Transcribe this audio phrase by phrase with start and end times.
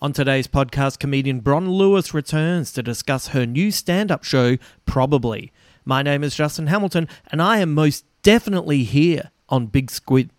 [0.00, 5.50] On today's podcast, comedian Bron Lewis returns to discuss her new stand up show, Probably.
[5.84, 10.30] My name is Justin Hamilton, and I am most definitely here on Big Squid.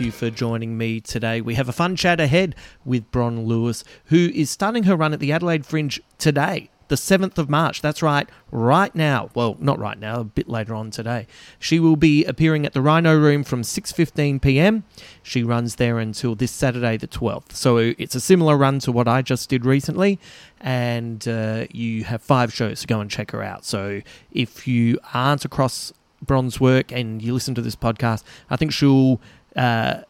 [0.00, 1.40] You for joining me today.
[1.40, 2.54] We have a fun chat ahead
[2.84, 7.36] with Bron Lewis, who is starting her run at the Adelaide Fringe today, the 7th
[7.36, 7.82] of March.
[7.82, 9.30] That's right, right now.
[9.34, 11.26] Well, not right now, a bit later on today.
[11.58, 14.84] She will be appearing at the Rhino Room from 6:15 p.m.
[15.22, 17.52] She runs there until this Saturday the 12th.
[17.54, 20.20] So it's a similar run to what I just did recently
[20.60, 23.64] and uh, you have five shows to go and check her out.
[23.64, 25.92] So if you aren't across
[26.22, 29.20] Bron's work and you listen to this podcast, I think she'll
[29.58, 30.02] uh,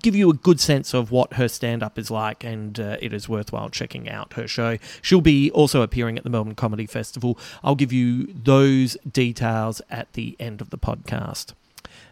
[0.00, 3.12] give you a good sense of what her stand up is like, and uh, it
[3.12, 4.78] is worthwhile checking out her show.
[5.02, 7.38] She'll be also appearing at the Melbourne Comedy Festival.
[7.62, 11.52] I'll give you those details at the end of the podcast.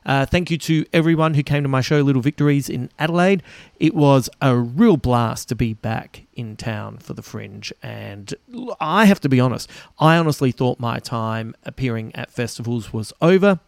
[0.05, 3.43] Uh, thank you to everyone who came to my show, Little Victories, in Adelaide.
[3.79, 7.73] It was a real blast to be back in town for the Fringe.
[7.83, 8.35] And
[8.81, 13.61] I have to be honest, I honestly thought my time appearing at festivals was over.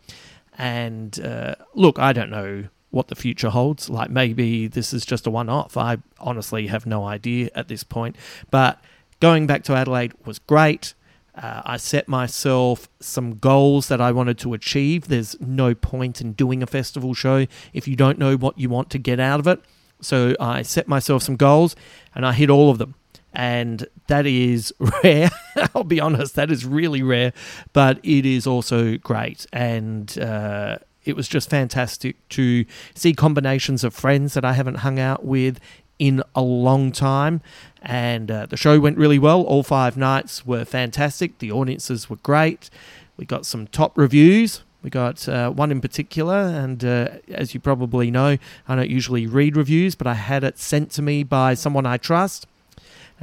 [0.59, 3.89] And uh, look, I don't know what the future holds.
[3.91, 5.77] Like maybe this is just a one off.
[5.77, 8.17] I honestly have no idea at this point.
[8.51, 8.83] But
[9.21, 10.95] going back to Adelaide was great.
[11.35, 15.09] Uh, I set myself some goals that I wanted to achieve.
[15.09, 18.91] There's no point in doing a festival show if you don't know what you want
[18.91, 19.61] to get out of it.
[20.03, 21.75] So I set myself some goals
[22.15, 22.95] and I hit all of them
[23.33, 24.73] and that is
[25.05, 25.31] rare.
[25.75, 27.33] I'll be honest, that is really rare,
[27.73, 33.95] but it is also great, and uh, it was just fantastic to see combinations of
[33.95, 35.59] friends that I haven't hung out with
[35.99, 37.41] in a long time.
[37.81, 39.43] And uh, the show went really well.
[39.43, 41.39] All five nights were fantastic.
[41.39, 42.71] The audiences were great.
[43.17, 44.63] We got some top reviews.
[44.83, 49.29] We got uh, one in particular, and uh, as you probably know, I don't usually
[49.29, 52.49] read reviews, but I had it sent to me by someone I trust.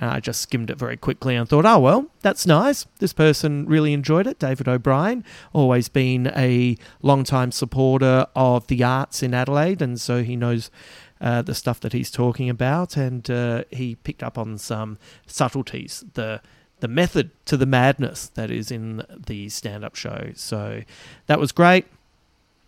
[0.01, 2.85] Uh, I just skimmed it very quickly and thought, oh, well, that's nice.
[2.99, 4.39] This person really enjoyed it.
[4.39, 10.35] David O'Brien, always been a long-time supporter of the arts in Adelaide, and so he
[10.35, 10.71] knows
[11.19, 16.05] uh, the stuff that he's talking about, and uh, he picked up on some subtleties,
[16.13, 16.41] the
[16.79, 20.31] the method to the madness that is in the stand-up show.
[20.35, 20.83] So
[21.27, 21.85] that was great.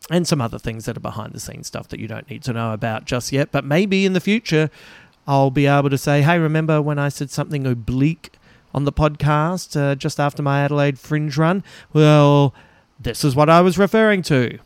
[0.09, 2.51] And some other things that are behind the scenes stuff that you don't need to
[2.51, 4.69] know about just yet, but maybe in the future
[5.27, 8.33] I'll be able to say, hey, remember when I said something oblique
[8.73, 11.63] on the podcast uh, just after my Adelaide Fringe run?
[11.93, 12.53] Well,
[12.99, 14.59] this is what I was referring to.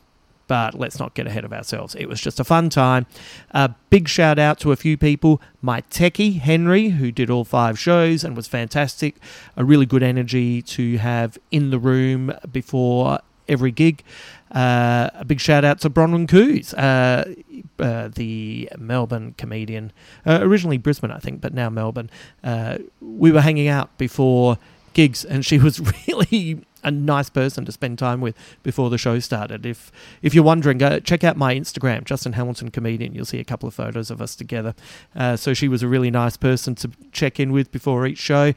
[0.48, 1.96] But let's not get ahead of ourselves.
[1.96, 3.07] It was just a fun time.
[3.50, 5.42] A big shout out to a few people.
[5.60, 9.16] My techie, Henry, who did all five shows and was fantastic.
[9.58, 14.04] A really good energy to have in the room before every gig.
[14.51, 17.33] Uh, a big shout out to Bronwyn Kuss, uh,
[17.80, 19.92] uh, the Melbourne comedian,
[20.25, 22.09] uh, originally Brisbane, I think, but now Melbourne.
[22.44, 24.57] Uh, we were hanging out before
[24.94, 29.18] gigs, and she was really a nice person to spend time with before the show
[29.18, 29.65] started.
[29.65, 33.15] If if you're wondering, go check out my Instagram, Justin Hamilton comedian.
[33.15, 34.75] You'll see a couple of photos of us together.
[35.15, 38.53] Uh, so she was a really nice person to check in with before each show.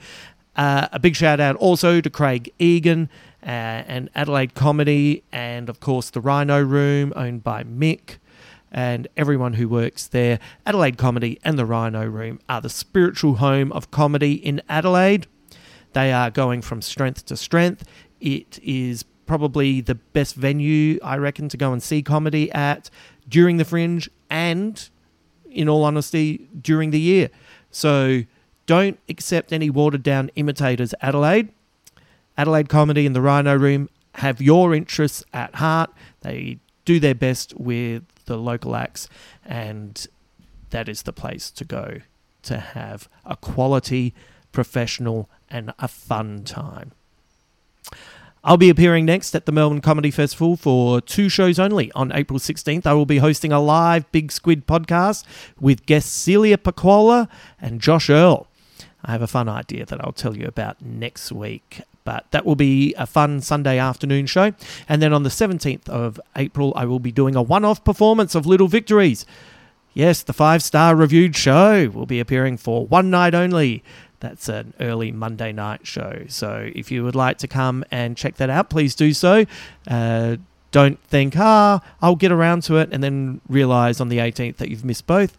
[0.60, 3.08] A big shout out also to Craig Egan
[3.42, 3.46] uh,
[3.86, 8.18] and Adelaide Comedy, and of course the Rhino Room, owned by Mick
[8.70, 10.38] and everyone who works there.
[10.66, 15.26] Adelaide Comedy and the Rhino Room are the spiritual home of comedy in Adelaide.
[15.92, 17.84] They are going from strength to strength.
[18.20, 22.90] It is probably the best venue, I reckon, to go and see comedy at
[23.28, 24.88] during the Fringe and,
[25.50, 27.30] in all honesty, during the year.
[27.70, 28.24] So
[28.66, 31.48] don't accept any watered down imitators, Adelaide.
[32.38, 35.90] Adelaide Comedy and the Rhino Room have your interests at heart.
[36.20, 39.08] They do their best with the local acts,
[39.44, 40.06] and
[40.70, 42.00] that is the place to go
[42.44, 44.14] to have a quality,
[44.52, 46.92] professional, and a fun time.
[48.44, 51.90] I'll be appearing next at the Melbourne Comedy Festival for two shows only.
[51.92, 55.24] On April 16th, I will be hosting a live Big Squid podcast
[55.60, 57.28] with guests Celia Pacquola
[57.60, 58.46] and Josh Earl.
[59.04, 61.82] I have a fun idea that I'll tell you about next week.
[62.08, 64.54] But that will be a fun Sunday afternoon show.
[64.88, 68.34] And then on the 17th of April, I will be doing a one off performance
[68.34, 69.26] of Little Victories.
[69.92, 73.84] Yes, the five star reviewed show will be appearing for one night only.
[74.20, 76.22] That's an early Monday night show.
[76.28, 79.44] So if you would like to come and check that out, please do so.
[79.86, 80.36] Uh,
[80.70, 84.70] don't think, ah, I'll get around to it, and then realize on the 18th that
[84.70, 85.36] you've missed both.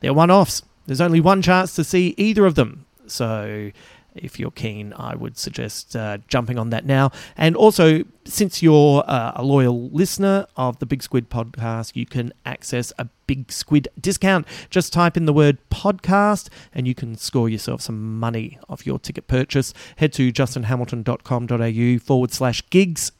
[0.00, 0.62] They're one offs.
[0.86, 2.86] There's only one chance to see either of them.
[3.06, 3.72] So
[4.14, 7.10] if you're keen, I would suggest uh, jumping on that now.
[7.36, 12.32] And also, since you're uh, a loyal listener of the Big Squid podcast, you can
[12.44, 14.46] access a Big Squid discount.
[14.70, 18.98] Just type in the word podcast and you can score yourself some money off your
[18.98, 19.72] ticket purchase.
[19.96, 23.12] Head to justinhamilton.com.au forward slash gigs.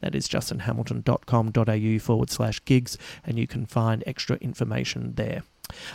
[0.00, 5.44] That is justinhamilton.com.au forward slash gigs, and you can find extra information there.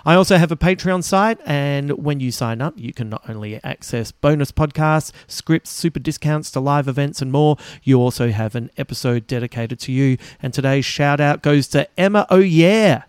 [0.06, 3.64] I also have a Patreon site, and when you sign up, you can not only
[3.64, 8.72] access bonus podcasts, scripts, super discounts to live events, and more, you also have an
[8.78, 10.18] episode dedicated to you.
[10.42, 13.04] And today's shout out goes to Emma Oh Yeah.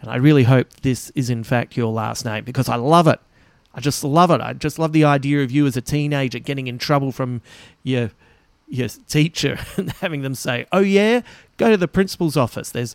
[0.00, 3.20] And I really hope this is, in fact, your last name because I love it.
[3.74, 4.40] I just love it.
[4.40, 7.40] I just love the idea of you as a teenager getting in trouble from
[7.82, 8.10] your
[8.68, 11.22] your teacher and having them say, "Oh yeah,
[11.56, 12.94] go to the principal's office." There's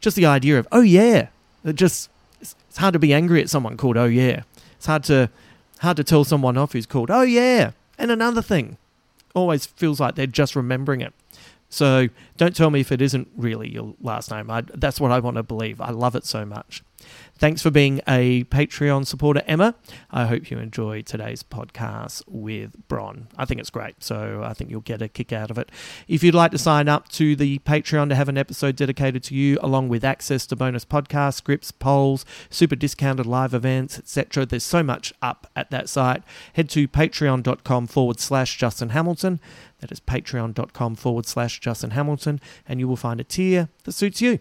[0.00, 1.28] just the idea of, "Oh yeah,"
[1.64, 2.10] it just
[2.40, 4.42] it's, hard to be angry at someone called "Oh yeah."
[4.76, 5.30] It's hard to
[5.80, 8.78] hard to tell someone off who's called "Oh yeah." And another thing,
[9.34, 11.12] always feels like they're just remembering it.
[11.68, 14.50] So don't tell me if it isn't really your last name.
[14.50, 15.80] I, that's what I want to believe.
[15.80, 16.82] I love it so much.
[17.42, 19.74] Thanks for being a Patreon supporter, Emma.
[20.12, 23.26] I hope you enjoy today's podcast with Bron.
[23.36, 25.72] I think it's great, so I think you'll get a kick out of it.
[26.06, 29.34] If you'd like to sign up to the Patreon to have an episode dedicated to
[29.34, 34.62] you, along with access to bonus podcast scripts, polls, super discounted live events, etc., there's
[34.62, 36.22] so much up at that site.
[36.52, 39.40] Head to patreon.com forward slash Justin Hamilton.
[39.80, 44.22] That is patreon.com forward slash Justin Hamilton, and you will find a tier that suits
[44.22, 44.38] you.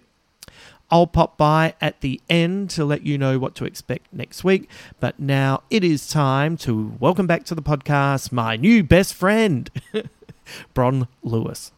[0.92, 4.70] I'll pop by at the end to let you know what to expect next week.
[5.00, 9.72] But now it is time to welcome back to the podcast my new best friend,
[10.74, 11.72] Bron Lewis.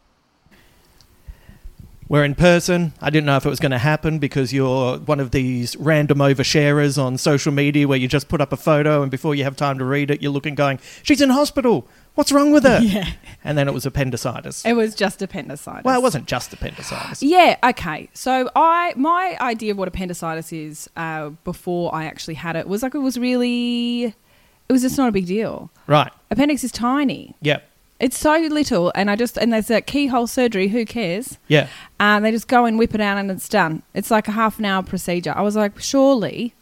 [2.14, 2.94] We're in person.
[3.02, 6.20] I didn't know if it was going to happen because you're one of these random
[6.20, 9.56] oversharers on social media where you just put up a photo and before you have
[9.56, 11.88] time to read it, you're looking going, She's in hospital.
[12.14, 12.82] What's wrong with her?
[12.84, 13.10] Yeah.
[13.44, 14.64] And then it was appendicitis.
[14.64, 15.84] It was just appendicitis.
[15.84, 17.24] Well, it wasn't just appendicitis.
[17.24, 17.58] Yeah.
[17.64, 18.12] Okay.
[18.14, 22.84] So I, my idea of what appendicitis is uh, before I actually had it was
[22.84, 25.72] like it was really, it was just not a big deal.
[25.88, 26.12] Right.
[26.30, 27.34] Appendix is tiny.
[27.42, 27.68] Yep.
[28.04, 30.68] It's so little, and I just and there's a keyhole surgery.
[30.68, 31.38] Who cares?
[31.48, 31.68] Yeah.
[32.00, 33.82] And they just go and whip it out, and it's done.
[33.94, 35.34] It's like a half an hour procedure.
[35.36, 36.54] I was like, surely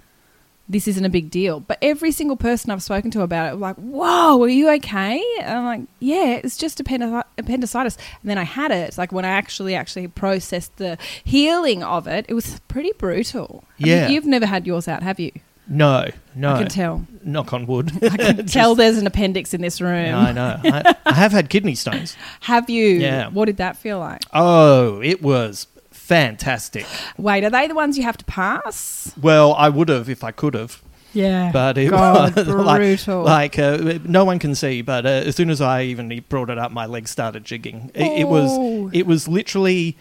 [0.70, 1.60] this isn't a big deal.
[1.60, 5.22] But every single person I've spoken to about it, was like, whoa, are you okay?
[5.42, 7.98] And I'm like, yeah, it's just appendi- appendicitis.
[8.22, 8.88] And then I had it.
[8.88, 13.66] It's like when I actually actually processed the healing of it, it was pretty brutal.
[13.80, 14.08] I mean, Yeah.
[14.10, 15.32] you've never had yours out, have you?
[15.74, 16.54] No, no.
[16.54, 17.08] I can tell.
[17.24, 17.92] Knock on wood.
[18.04, 20.14] I can tell there's an appendix in this room.
[20.14, 20.60] I know.
[20.64, 22.18] I, I have had kidney stones.
[22.42, 22.86] Have you?
[22.88, 23.30] Yeah.
[23.30, 24.22] What did that feel like?
[24.34, 26.86] Oh, it was fantastic.
[27.18, 29.14] Wait, are they the ones you have to pass?
[29.22, 30.82] Well, I would have if I could have,
[31.14, 31.52] Yeah.
[31.54, 33.24] but it God, was like, brutal.
[33.24, 34.82] like uh, no one can see.
[34.82, 37.92] But uh, as soon as I even brought it up, my legs started jigging.
[37.94, 38.28] It, it Oh.
[38.28, 39.96] was it was literally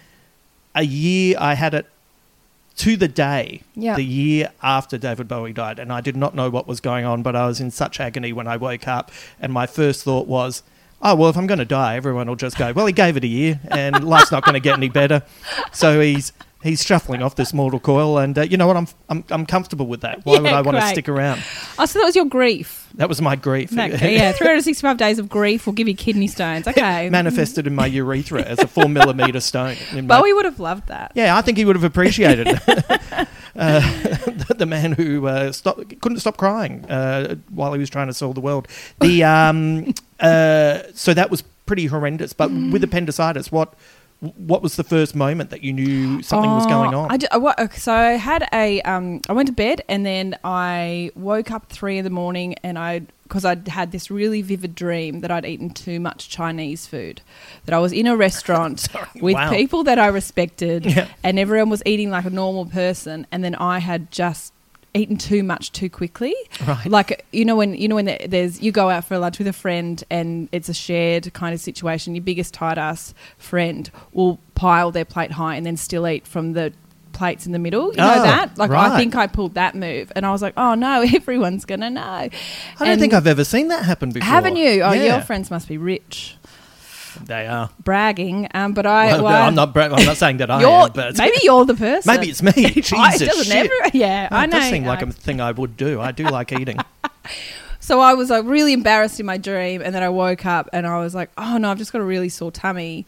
[0.74, 1.36] a year.
[1.38, 1.86] I had it
[2.80, 3.94] to the day, Yeah.
[3.96, 7.22] the year after David Bowie died, and I did not know what was going on,
[7.22, 9.10] but I was in such agony when I woke up,
[9.40, 10.62] and my first thought was.
[11.02, 12.72] Oh well, if I'm going to die, everyone will just go.
[12.74, 15.22] Well, he gave it a year, and life's not going to get any better.
[15.72, 16.30] So he's
[16.62, 18.76] he's shuffling off this mortal coil, and uh, you know what?
[18.76, 20.26] I'm I'm I'm comfortable with that.
[20.26, 21.42] Why would I want to stick around?
[21.78, 22.79] Oh, so that was your grief.
[22.94, 23.72] That was my grief.
[23.72, 26.66] Okay, yeah, 365 days of grief will give you kidney stones.
[26.66, 27.08] Okay.
[27.10, 29.76] manifested in my urethra as a four millimeter stone.
[29.92, 31.12] in my- would have loved that.
[31.14, 36.18] yeah, I think he would have appreciated uh, the, the man who uh, stop, couldn't
[36.20, 38.68] stop crying uh, while he was trying to solve the world.
[39.00, 42.32] The um, uh, so that was pretty horrendous.
[42.32, 43.74] But with appendicitis, what
[44.20, 47.10] what was the first moment that you knew something was going Oh, on?
[47.12, 50.36] I d- I okay, so I had a, um, I went to bed and then
[50.44, 54.74] I woke up three in the morning and I, because I'd had this really vivid
[54.74, 57.22] dream that I'd eaten too much Chinese food,
[57.64, 58.88] that I was in a restaurant
[59.22, 59.50] with wow.
[59.50, 61.08] people that I respected Yeah.
[61.24, 64.52] and everyone was eating like a normal person and then I had just
[64.94, 66.34] eaten too much too quickly
[66.66, 66.86] Right.
[66.86, 69.52] like you know when you know when there's you go out for lunch with a
[69.52, 74.90] friend and it's a shared kind of situation your biggest tight ass friend will pile
[74.90, 76.72] their plate high and then still eat from the
[77.12, 78.92] plates in the middle you know Oh, that like right.
[78.92, 82.00] i think i pulled that move and i was like oh no everyone's gonna know
[82.00, 82.30] I
[82.78, 84.26] don't And- think I've ever seen that happen before.
[84.26, 85.16] haven't you oh Yeah.
[85.16, 86.36] your friends must be rich
[87.24, 87.70] They are.
[87.82, 89.72] bragging um but i Well, well, I'm not.
[89.74, 92.52] Bra- I'm not saying that I am, but maybe you're the person maybe it's me.
[92.52, 93.70] Jesus, I- shit.
[93.70, 96.00] ever- yeah i it know does seem like I- a thing I would do.
[96.00, 96.78] I do like eating.
[97.82, 100.86] So I was like really embarrassed in my dream, and then I woke up and
[100.86, 103.04] I was like, "Oh no, I've just got a really sore tummy."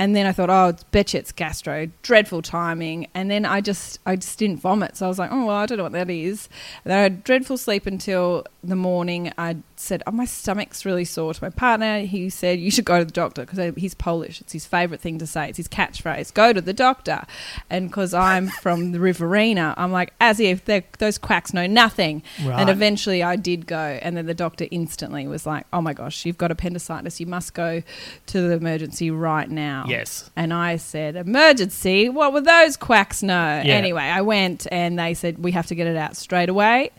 [0.00, 3.06] And then I thought, "Oh, it's betcha it's gastro." Dreadful timing.
[3.14, 4.96] And then I just, I just didn't vomit.
[4.96, 6.48] So I was like, "Oh well, I don't know what that is."
[6.84, 9.30] And then I had dreadful sleep until the morning.
[9.36, 12.98] I said, "Oh, my stomach's really sore." To my partner, he said, "You should go
[12.98, 14.40] to the doctor because he's Polish.
[14.40, 15.50] It's his favorite thing to say.
[15.50, 16.32] It's his catchphrase.
[16.32, 17.24] Go to the doctor."
[17.68, 22.22] And because I'm from the Riverina, I'm like, as if those quacks know nothing.
[22.42, 22.58] Right.
[22.58, 26.24] And eventually I did go, and then the doctor instantly was like, "Oh my gosh,
[26.24, 27.20] you've got appendicitis.
[27.20, 27.82] You must go
[28.28, 30.30] to the emergency right now." Yes.
[30.36, 32.08] And I said, "Emergency?
[32.08, 33.74] What would those quacks know?" Yeah.
[33.74, 36.90] Anyway, I went, and they said we have to get it out straight away.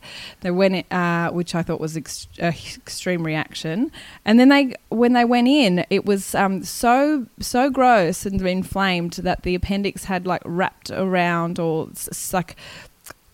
[0.41, 3.91] They went, uh, which I thought was ex- extreme reaction.
[4.25, 9.13] And then they, when they went in, it was um, so so gross and inflamed
[9.13, 11.89] that the appendix had like wrapped around or
[12.33, 12.55] like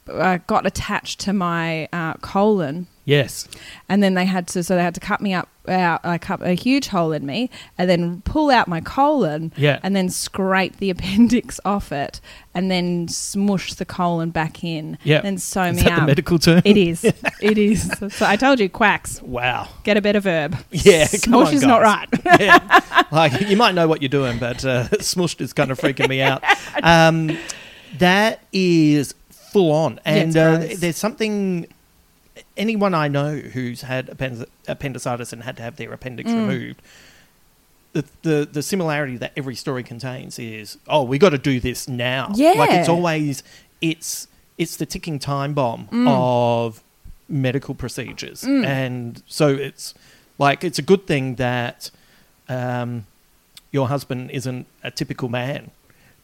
[0.10, 3.48] uh, got attached to my uh, colon Yes.
[3.88, 6.42] and then they had to so they had to cut me up out like cut
[6.42, 9.80] a huge hole in me and then pull out my colon Yeah.
[9.82, 12.20] and then scrape the appendix off it
[12.54, 15.22] and then smush the colon back in Yeah.
[15.24, 16.62] and sew Is me that up the medical term?
[16.66, 17.04] it is
[17.42, 19.70] it is so i told you quacks Wow.
[19.84, 22.10] get a better verb Yeah, come smush on, is not right
[22.40, 22.82] yeah.
[23.12, 26.22] Like you might know what you're doing, but uh, smushed is kind of freaking me
[26.22, 26.44] out.
[26.84, 27.38] Um,
[28.00, 29.14] that is
[29.58, 31.68] full on, and it's uh, there's something.
[32.56, 36.36] Anyone I know who's had appendic- appendicitis and had to have their appendix Mm.
[36.48, 36.82] removed.
[37.94, 41.88] The, the the similarity that every story contains is oh we got to do this
[41.88, 43.42] now Yeah, like it's always
[43.82, 46.08] it's it's the ticking time bomb Mm.
[46.08, 46.84] of
[47.28, 49.96] medical procedures and so it's
[50.38, 51.90] like it's a good thing that
[52.50, 53.08] um,
[53.72, 55.72] your husband isn't a typical man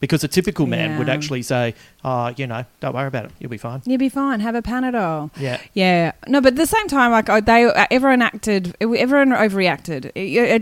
[0.04, 3.50] because a typical man would actually say oh you know don't worry about it you'll
[3.50, 6.88] be fine you'll be fine have a panadol yeah Yeah, no, but at the same
[6.88, 10.10] time, like oh, they, everyone acted, everyone overreacted.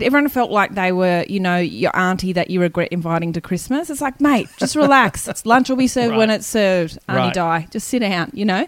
[0.01, 3.89] Everyone felt like they were, you know, your auntie that you regret inviting to Christmas.
[3.89, 5.27] It's like, mate, just relax.
[5.31, 6.97] it's lunch will be served when it's served.
[7.07, 7.33] Auntie Right.
[7.33, 8.65] die, just sit down, you know.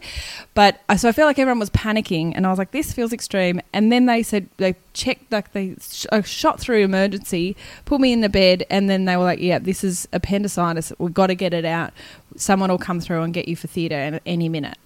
[0.53, 3.11] But uh, so I feel like everyone was panicking, and I was like, this feels
[3.13, 3.61] extreme.
[3.73, 7.55] And then they said they checked, like they sh- uh, shot through emergency,
[7.85, 10.55] put me in the bed, and then they were like, yeah, this is appendicitis.
[10.97, 11.93] We've got to get it out.
[12.35, 14.77] Someone will come through and get you for theatre any minute.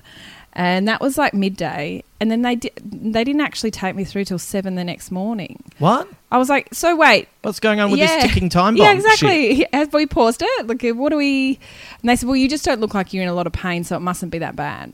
[0.53, 2.03] And that was like midday.
[2.19, 5.63] And then they di- they didn't actually take me through till 7 the next morning.
[5.77, 6.07] What?
[6.31, 7.29] I was like so wait.
[7.43, 8.21] What's going on with yeah.
[8.21, 8.83] this ticking time bomb?
[8.83, 9.05] yeah shit?
[9.05, 10.67] exactly as we paused it?
[10.67, 11.59] Like what do we
[12.01, 13.83] and they said well you just don't look like you're in a lot of pain
[13.83, 14.91] so it mustn't be that bad.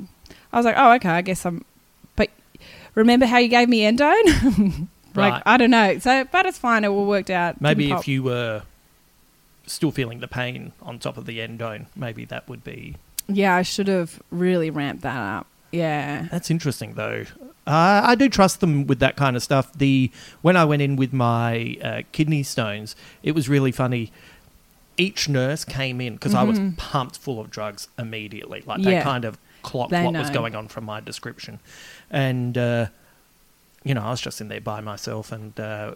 [0.51, 1.63] I was like oh okay i guess i'm
[2.15, 2.30] but
[2.94, 4.88] remember how you gave me endone?
[5.15, 5.44] Like Right.
[5.46, 5.98] i don't know.
[6.00, 6.84] So but it's fine.
[6.84, 7.62] It all worked out.
[7.62, 8.63] Maybe if you were
[9.67, 12.95] still feeling the pain on top of the endone maybe that would be
[13.27, 17.25] yeah i should have really ramped that up yeah That's interesting, though.
[17.67, 19.74] Uh, I do trust them with that kind of stuff.
[19.74, 20.10] The
[20.41, 24.12] when I went in with my uh, kidney stones, it was really funny.
[24.98, 28.63] Each nurse came in because I was pumped full of drugs immediately.
[28.65, 29.03] Like they Mm-hmm.
[29.03, 31.60] Kind of clocked They what was going on from my description,
[32.10, 32.86] and uh,
[33.84, 35.95] you know I was just in there by myself, and uh,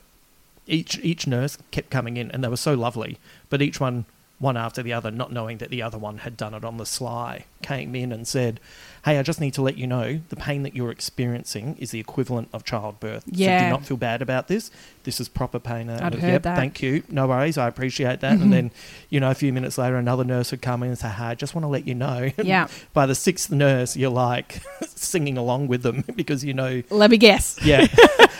[0.69, 3.17] each each nurse kept coming in, and they were so lovely.
[3.49, 4.05] But each one
[4.39, 6.85] one after the other, not knowing that the other one had done it on the
[6.85, 8.59] sly, came in and said,
[9.06, 12.00] Hey, I just need to let you know the pain that you're experiencing is the
[12.00, 13.24] equivalent of childbirth.
[13.24, 13.63] So Yeah.
[13.65, 14.72] do not feel bad about this.
[15.03, 15.89] This is proper pain.
[15.89, 16.56] I I'd heard yep, that.
[16.58, 17.03] Thank you.
[17.10, 17.58] No worries.
[17.58, 18.34] I appreciate that.
[18.39, 18.72] And then,
[19.10, 21.36] you know, a few minutes later, another nurse would come in and say, Hey, I
[21.36, 22.29] just want to let you know.
[22.44, 22.68] Yeah.
[22.94, 27.18] By the sixth nurse, you're like singing along with them because you know Let me
[27.18, 27.58] guess.
[27.63, 27.88] yeah,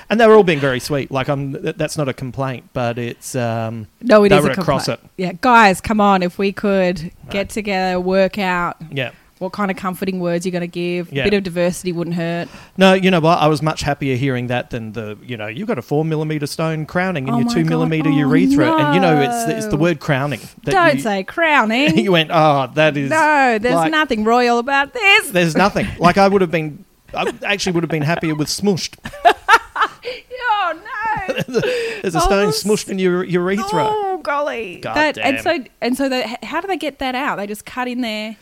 [0.10, 1.12] and they were all being very sweet.
[1.12, 4.54] Like, I'm that's not a complaint, but it's um, No, it They is were a
[4.54, 5.12] across complaint.
[5.18, 6.24] Yeah, guys, come on.
[6.24, 7.30] If we could Right.
[7.30, 9.12] get together, work out yeah.
[9.40, 11.12] What kind of comforting words you're going to give.
[11.12, 11.24] Yeah.
[11.24, 12.48] A bit of diversity wouldn't hurt.
[12.78, 13.40] No, you know what?
[13.40, 16.46] I was much happier hearing that than the you know you've got a four millimeter
[16.46, 17.70] stone crowning in Oh your two God.
[17.70, 20.42] millimeter Oh, urethra, and you know it's it's the word crowning.
[20.64, 21.98] Don't you, say crowning.
[22.10, 25.32] You went, oh, that is no, there's like- nothing royal about this.
[25.32, 25.88] There's nothing.
[26.00, 26.86] Like I would have been.
[27.14, 28.96] I actually would have been happier with smushed.
[30.52, 30.74] Oh
[31.28, 31.34] no!
[32.02, 33.88] There's a Oh, stone s- smushed in your urethra.
[33.90, 34.80] Oh golly!
[34.82, 37.38] God That- and so and so, they, how do they get that out?
[37.38, 38.36] They just cut in there.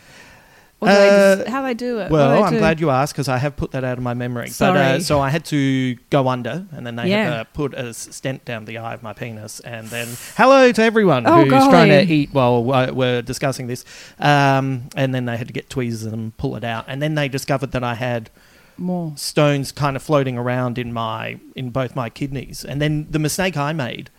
[0.80, 2.08] Or do Uh, they just, how do they do it?
[2.10, 2.60] Do Well, I'm do?
[2.60, 4.46] glad you asked because I have put that out of my memory.
[4.46, 4.80] But Sorry.
[4.80, 7.38] uh, so I had to go under, and then they had Yeah.
[7.40, 11.26] to put a stent down the eye of my penis, and then hello to everyone
[11.26, 13.86] Oh, who's trying to eat while uh, we're discussing this.
[14.20, 17.28] Um, and then they had to get tweezers and pull it out, and then they
[17.28, 18.30] discovered that I had
[18.78, 19.14] more.
[19.16, 22.64] stones kind of floating around in my in both my kidneys.
[22.64, 24.12] And then the mistake I made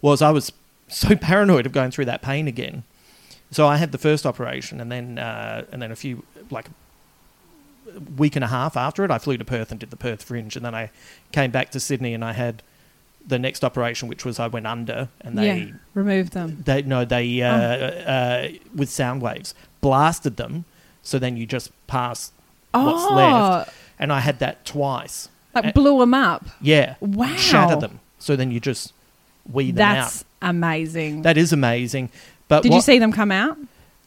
[0.00, 0.50] was I was
[0.88, 2.84] so paranoid of going through that pain again.
[3.56, 6.68] So I had the first operation, and then uh, and then a few like
[7.88, 10.22] a week and a half after it, I flew to Perth and did the Perth
[10.22, 10.90] Fringe, and then I
[11.32, 12.62] came back to Sydney and I had
[13.26, 16.64] the next operation, which was I went under, and they yeah, remove them.
[16.66, 20.66] they no they uh, uh, with sound waves blasted them,
[21.02, 22.32] so then you just pass
[22.72, 25.30] what's oh, left, and I had that twice.
[25.54, 26.44] like Uh, blew them up.
[26.60, 26.96] Yeah.
[27.00, 27.34] Wow.
[27.36, 28.00] Shatter them.
[28.18, 28.92] So then you just
[29.50, 30.02] weed them out.
[30.02, 31.22] That's amazing.
[31.22, 32.10] That is amazing.
[32.48, 33.58] But Did you see them come out?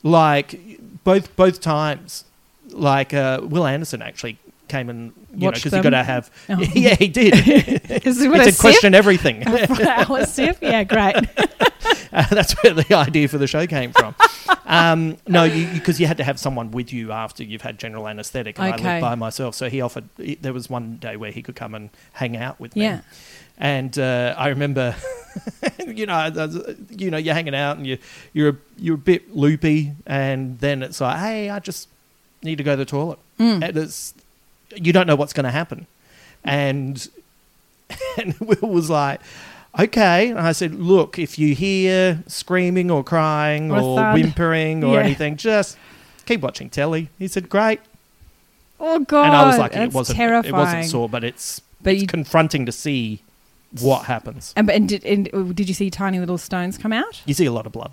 [0.01, 0.60] like
[1.03, 2.24] both both times
[2.72, 4.38] like uh, Wil Anderson actually
[4.69, 6.59] came and you know because you got to have Oh.
[6.73, 7.33] yeah he did
[8.05, 10.57] Is it he what a question everything Our sip?
[10.61, 11.15] Yeah, great.
[12.11, 14.15] Uh, that's where the idea for the show came from
[14.65, 18.08] um, no you because you, had to have someone with you after you've had general
[18.08, 18.84] anesthetic and I Okay.
[18.93, 21.73] lived by myself so he offered he, there was one day where he could come
[21.75, 23.01] and hang out with me Yeah.
[23.62, 24.95] And uh, I remember,
[25.86, 26.32] you know,
[26.91, 27.97] you know, you're hanging out and you
[28.32, 31.89] you're you're a bit loopy, and then it's like, hey, I just
[32.41, 33.62] need to go to the toilet, Mm.
[33.67, 34.13] and it's
[34.75, 35.88] you don't know what's going to happen,
[36.43, 37.08] and
[38.17, 39.21] and Wil was like.
[39.79, 44.95] Okay, and I said, "Look, if you hear screaming or crying Or or whimpering or
[44.95, 45.01] Yeah.
[45.01, 45.77] anything, just
[46.25, 47.79] keep watching telly." He said, "Great,"
[48.79, 50.53] Oh god, and I was like, "It wasn't, terrifying.
[50.55, 53.21] it wasn't sore, but it's, But it's you- confronting to see
[53.79, 57.21] what happens." And, and, did, and uh, did you see tiny little stones come out?
[57.27, 57.91] You see a lot of blood.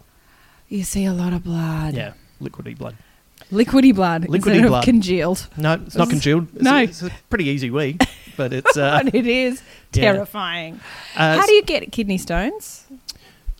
[0.70, 1.92] You see a lot of blood.
[1.94, 2.96] Yeah, liquidy blood.
[3.52, 4.22] Liquidy blood.
[4.24, 5.48] Liquidy instead of congealed.
[5.56, 6.48] No, it's not congealed.
[6.54, 6.76] It's, no.
[6.78, 7.96] it's a pretty easy wee,
[8.36, 10.12] but it's uh, And it is yeah.
[10.12, 10.80] terrifying.
[11.16, 12.84] uh, How do you get kidney stones?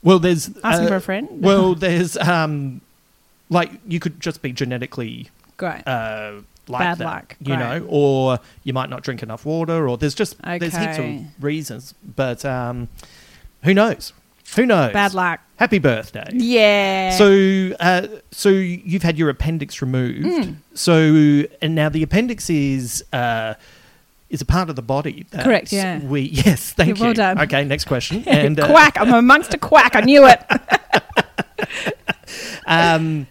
[0.03, 1.29] well, there's Asking uh, for a friend?
[1.43, 2.81] Well, there's um,
[3.49, 5.87] like you could just be genetically Great.
[5.87, 7.59] uh like Bad that, luck, you great.
[7.61, 11.95] know, or you might not drink enough water, or there's just there's heaps of reasons,
[12.17, 12.89] but um,
[13.63, 14.13] who knows?
[14.55, 14.93] Who knows?
[14.93, 15.41] Bad luck.
[15.57, 16.29] Happy birthday.
[16.33, 17.11] Yeah.
[17.11, 20.27] So, uh, so you've had your appendix removed.
[20.45, 20.53] Hmm.
[20.75, 23.55] So, and now the appendix is uh,
[24.31, 25.27] is a part of the body.
[25.31, 25.99] that Correct, yeah.
[26.01, 27.05] We yes, thank Yeah, you.
[27.05, 27.41] well done.
[27.41, 28.23] Okay, next question.
[28.27, 28.97] And uh, quack.
[29.01, 29.97] I'm amongst a quack.
[29.97, 30.43] I knew it.
[32.67, 33.27] um,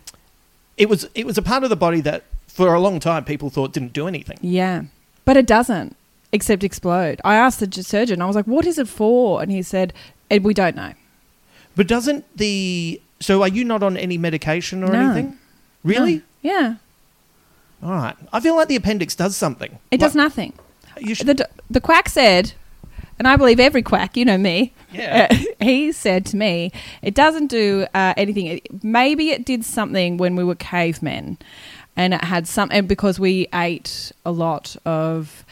[0.77, 3.49] it was it was a part of the body that for a long time people
[3.49, 4.37] thought didn't do anything.
[4.41, 4.83] yeah.
[5.25, 5.95] But it doesn't,
[6.31, 7.19] except explode.
[7.25, 9.41] I asked the surgeon, I was like, what is it for?
[9.41, 9.91] And he said,
[10.29, 10.93] "Eh, we don't know.
[11.75, 14.99] But doesn't the so are you not on any medication or No.
[14.99, 15.37] anything?
[15.83, 16.21] Really?
[16.41, 16.75] Yeah.
[17.83, 18.15] All right.
[18.33, 19.77] I feel like the appendix does something.
[19.91, 20.53] It does nothing.
[20.99, 22.53] You should, The, d- the quack said,
[23.19, 25.27] and I believe every quack, you know me, Yeah.
[25.29, 28.47] uh, he said to me, it doesn't do uh, anything.
[28.47, 31.37] It- Maybe it did something when we were cavemen,
[31.95, 35.45] and it had some, and because we ate a lot of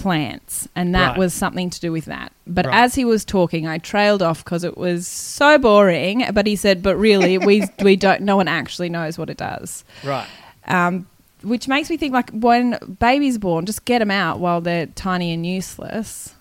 [0.00, 1.18] plants, and that Right.
[1.18, 2.32] was something to do with that.
[2.46, 2.74] But Right.
[2.84, 6.24] as he was talking, I trailed off because it was so boring.
[6.32, 8.22] But he said, but really, we we don't.
[8.22, 10.26] No one actually knows what it does right.
[10.66, 11.06] um,
[11.42, 15.32] which makes me think like when baby's born, just get them out while they're tiny
[15.32, 16.34] and useless.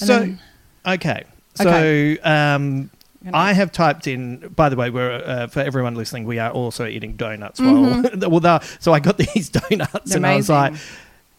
[0.00, 0.40] And So, then-
[0.86, 1.24] okay.
[1.54, 2.18] So, Okay.
[2.20, 2.90] um,
[3.32, 4.52] I have typed in.
[4.54, 6.26] By the way, we're uh, for everyone listening.
[6.26, 7.58] We are also eating donuts.
[7.64, 9.70] Well, well, so I got these donuts,
[10.12, 10.16] Mm-hmm.
[10.16, 10.86] And I was like, amazing.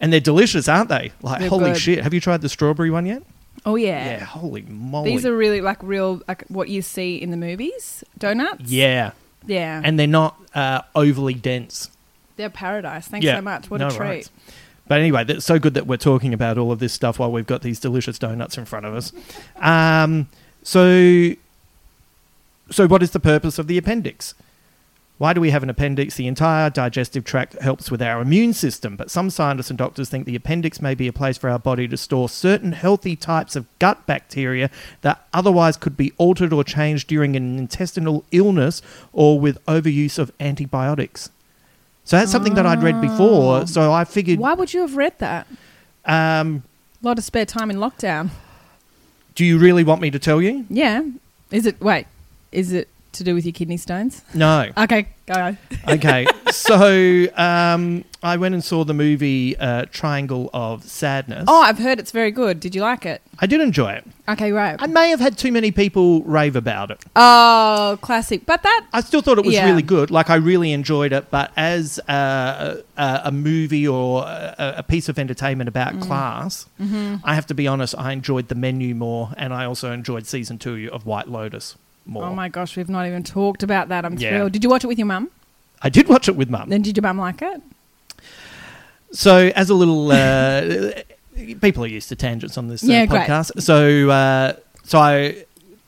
[0.00, 1.12] And they're delicious, aren't they?
[1.22, 1.80] Like, They're holy good.
[1.80, 2.02] shit!
[2.04, 3.22] Have you tried the strawberry one yet?
[3.66, 4.04] oh yeah.
[4.18, 5.10] Yeah, holy moly!
[5.10, 8.62] these are really like real like what you see in the movies donuts.
[8.70, 9.10] yeah,
[9.46, 9.80] Yeah.
[9.84, 11.90] and they're not uh, overly dense.
[12.36, 13.08] They're paradise.
[13.08, 13.36] Thanks Yeah.
[13.36, 13.68] so much.
[13.68, 13.98] What No a treat.
[13.98, 14.30] worries.
[14.86, 17.46] But anyway, it's so good that we're talking about all of this stuff while we've
[17.46, 19.12] got these delicious donuts in front of us.
[19.56, 20.28] Um,
[20.62, 21.32] so,
[22.70, 24.34] so what is the purpose of the appendix?
[25.18, 26.14] Why do we have an appendix?
[26.14, 30.26] The entire digestive tract helps with our immune system, but some scientists and doctors think
[30.26, 33.66] the appendix may be a place for our body to store certain healthy types of
[33.80, 34.70] gut bacteria
[35.02, 38.80] that otherwise could be altered or changed during an intestinal illness
[39.12, 41.30] or with overuse of antibiotics.
[42.04, 43.66] So that's something that I'd read before.
[43.66, 45.48] So I figured, Why would you have read that?
[46.04, 46.62] um,
[47.02, 48.30] A lot of spare time in lockdown.
[49.34, 50.64] do you really want me to tell you?
[50.70, 51.02] Yeah.
[51.50, 52.06] Is it, wait,
[52.52, 54.22] is it to do with your kidney stones?
[54.34, 54.70] No.
[54.76, 55.56] Okay, go.
[55.88, 61.44] okay, so um, I went and saw the movie uh, Triangle of Sadness.
[61.46, 62.58] Oh, I've heard it's very good.
[62.60, 63.20] Did you like it?
[63.40, 64.04] I did enjoy it.
[64.28, 64.76] Okay, right.
[64.80, 67.00] I may have had too many people rave about it.
[67.16, 68.44] Oh, classic.
[68.46, 69.66] But that, I still thought it was Yeah.
[69.66, 70.10] really good.
[70.10, 75.08] Like I really enjoyed it, but as uh, a, a movie or a, a piece
[75.08, 76.02] of entertainment about Mm.
[76.02, 77.16] class, Mm-hmm.
[77.24, 77.94] I have to be honest.
[77.98, 81.76] I enjoyed the menu more, and I also enjoyed season two of White Lotus
[82.08, 82.24] more.
[82.24, 84.04] oh my gosh, we've not even talked about that.
[84.04, 84.30] I'm Yeah.
[84.30, 84.52] thrilled.
[84.52, 85.30] Did you watch it with your mum?
[85.82, 86.68] I did watch it with mum.
[86.70, 87.62] Then did your mum like it?
[89.12, 90.92] So, as a little, uh,
[91.60, 93.22] people are used to tangents on this uh, Yeah, great.
[93.22, 93.62] podcast.
[93.62, 94.52] So, uh,
[94.84, 95.44] so I,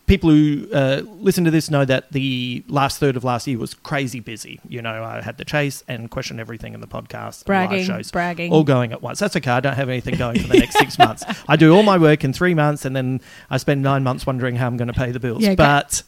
[0.07, 3.75] people who uh, listen to this know that the last third of last year was
[3.75, 4.59] crazy busy.
[4.69, 8.11] You know, I had the chase and question everything in the podcast, Bragging, live shows,
[8.11, 8.53] bragging.
[8.53, 9.19] all going at once.
[9.19, 9.51] That's okay.
[9.51, 11.23] I don't have anything going for the next six months.
[11.49, 14.57] I do all my work in three months, and then I spend nine months wondering
[14.57, 15.43] how I'm going to pay the bills.
[15.43, 15.57] Yeah, great.
[15.59, 16.03] but.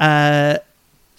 [0.00, 0.58] Uh,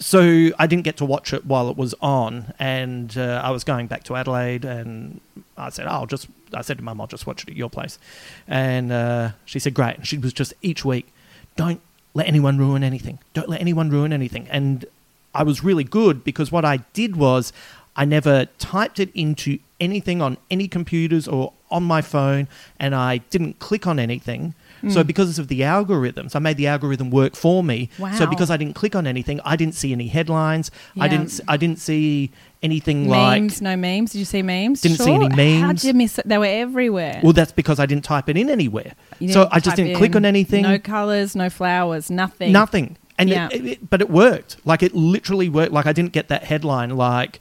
[0.00, 3.62] so I didn't get to watch it while it was on, and uh, I was
[3.62, 5.20] going back to Adelaide, and
[5.56, 7.70] I said, "Oh, I'll just," I said to Mum, "I'll just watch it at your
[7.70, 8.00] place,"
[8.48, 11.06] and uh, she said, "Great." And she was just each week,
[11.54, 11.80] "Don't
[12.14, 13.20] let anyone ruin anything.
[13.32, 14.84] Don't let anyone ruin anything." And
[15.32, 17.52] I was really good because what I did was
[17.94, 22.48] I never typed it into anything on any computers or on my phone,
[22.80, 24.54] and I didn't click on anything.
[24.88, 25.06] So mm.
[25.06, 27.88] because of the algorithms, I made the algorithm work for me.
[28.18, 30.70] So because I didn't click on anything, I didn't see any headlines.
[30.98, 31.40] I didn't.
[31.48, 32.30] I didn't see
[32.62, 33.62] anything Memes, like.
[33.62, 34.12] no memes.
[34.12, 34.80] Did you see memes?
[34.80, 35.62] Didn't see any memes.
[35.62, 36.28] How did you miss it?
[36.28, 37.20] They were everywhere.
[37.22, 38.92] Well, that's because I didn't type it in anywhere.
[39.30, 40.62] So I just didn't click on anything.
[40.62, 42.52] No colours, no flowers, nothing.
[42.52, 42.96] Nothing.
[43.18, 43.48] And Yeah.
[43.52, 44.56] it, it, but it worked.
[44.64, 45.72] Like it literally worked.
[45.72, 47.40] Like I didn't get that headline like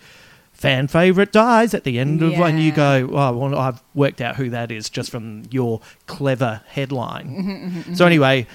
[0.62, 2.58] fan favorite dies at the end of one.
[2.60, 7.28] you go, oh, well, I've worked out who that is just from your clever headline.
[7.82, 8.46] Mm-hmm, So anyway,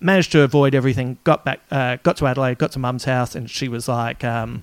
[0.00, 1.16] managed to avoid everything.
[1.24, 4.62] Got back, uh, got to Adelaide, got to Mum's house, and she was like, um,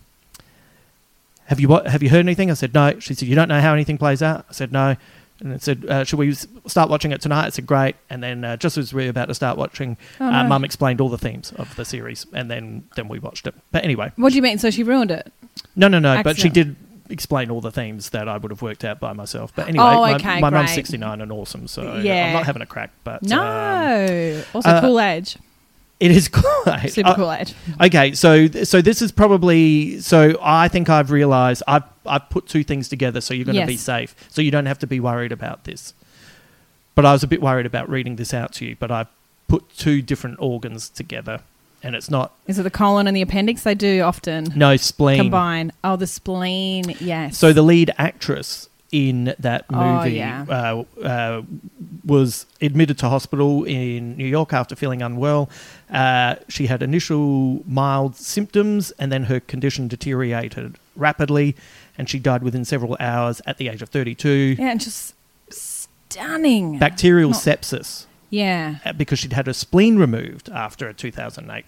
[1.45, 1.87] "Have you what?
[1.87, 4.21] Have you heard anything?" I said, "No." She said, "You don't know how anything plays
[4.21, 4.95] out." I said, "No."
[5.39, 6.33] And it said, uh, "Should we
[6.67, 9.27] start watching it tonight?" I said, "Great." And then uh, just as we were about
[9.27, 10.49] to start watching, Oh, uh, no.
[10.49, 13.55] Mum explained all the themes of the series, and then then we watched it.
[13.71, 14.59] But anyway, What do you mean?
[14.59, 15.31] So she ruined it?
[15.75, 16.21] no, no, no.
[16.23, 16.75] But she did
[17.11, 19.51] explain all the themes that I would have worked out by myself.
[19.55, 22.27] But anyway, Oh, my, okay, my mum's 69 and awesome, so Yeah.
[22.27, 22.91] I'm not having a crack.
[23.03, 23.39] But No.
[23.39, 25.37] um, also, uh, cool age.
[25.99, 27.53] it is quite Super uh, cool age.
[27.81, 32.63] Okay, so so this is probably so I think I've realised I've I've put two
[32.63, 35.31] things together, so you're going to be safe, so you don't have to be worried
[35.31, 35.93] about this.
[36.95, 39.07] But I was a bit worried about reading this out to you, but I've
[39.47, 41.41] put two different organs together,
[41.83, 43.63] and it's not Is it the colon and the appendix?
[43.63, 45.17] They do often no spleen.
[45.17, 45.71] combine.
[45.83, 46.83] Oh, the spleen.
[46.99, 47.37] Yes.
[47.37, 50.45] So the lead actress in that Oh, movie yeah.
[50.49, 51.41] uh, uh,
[52.05, 55.49] was admitted to hospital in New York after feeling unwell.
[55.89, 61.55] Uh, she had initial mild symptoms, and then her condition deteriorated rapidly,
[61.97, 64.57] and she died within several hours at the age of 32.
[64.59, 65.15] yeah, and just
[65.49, 66.77] stunning.
[66.77, 68.77] Bacterial Not- sepsis yeah.
[68.83, 71.63] uh, because she'd had her spleen removed after a 2008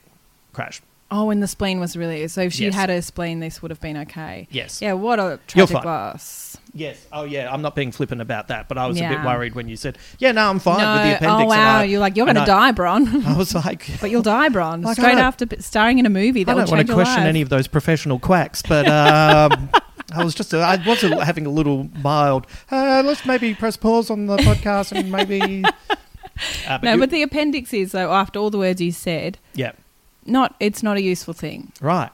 [0.54, 0.82] crash.
[1.12, 2.42] Oh, and the spleen was really so.
[2.42, 2.74] If she Yes.
[2.74, 4.48] had her spleen, this would have been okay.
[4.50, 4.82] Yes.
[4.82, 4.94] Yeah.
[4.94, 6.58] What a tragic loss.
[6.74, 7.06] Yes.
[7.12, 7.54] Oh, yeah.
[7.54, 10.00] I'm not being flippant about that, but I was a bit worried when you said,
[10.18, 10.94] "Yeah, no, I'm fine no.
[10.94, 11.80] with the appendix." oh wow.
[11.80, 13.24] I- You're like you're going to die, Bron.
[13.28, 14.82] I was like, but you'll die, Bron.
[14.82, 17.30] Like, Straight after starring in a movie I that will don't want to question life.
[17.30, 19.70] any of those professional quacks, but um,
[20.16, 22.48] I was just I was having a little mild.
[22.72, 25.64] Uh, let's maybe press pause on the podcast and maybe.
[26.68, 28.12] Uh, no, you- but the appendix is though.
[28.12, 29.74] After all the words you said, yeah,
[30.26, 31.72] not it's not a useful thing.
[31.82, 32.10] right.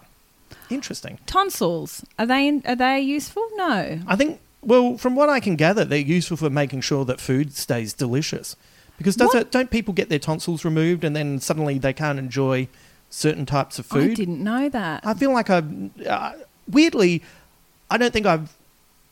[0.69, 1.17] Interesting.
[1.25, 3.47] Tonsils are they are they useful?
[3.55, 3.99] No.
[4.07, 4.39] I think.
[4.61, 8.55] Well, from what I can gather, they're useful for making sure that food stays delicious.
[8.97, 12.67] Because does it, don't people get their tonsils removed and then suddenly they can't enjoy
[13.09, 14.11] certain types of food?
[14.11, 15.05] I didn't know that.
[15.05, 16.33] I feel like I've uh,
[16.69, 17.23] weirdly,
[17.89, 18.53] I don't think I've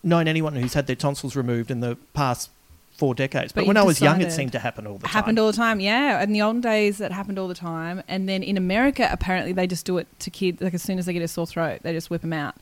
[0.03, 2.49] known anyone who's had their tonsils removed in the past
[2.97, 3.51] four decades.
[3.53, 5.13] But, But when I was young, it seemed to happen all the time.
[5.13, 5.79] happened all the time.
[5.79, 8.03] Yeah, in the olden days, it happened all the time.
[8.07, 10.61] And then in America, apparently, they just do it to kids.
[10.61, 12.55] Like as soon as they get a sore throat, they just whip them out.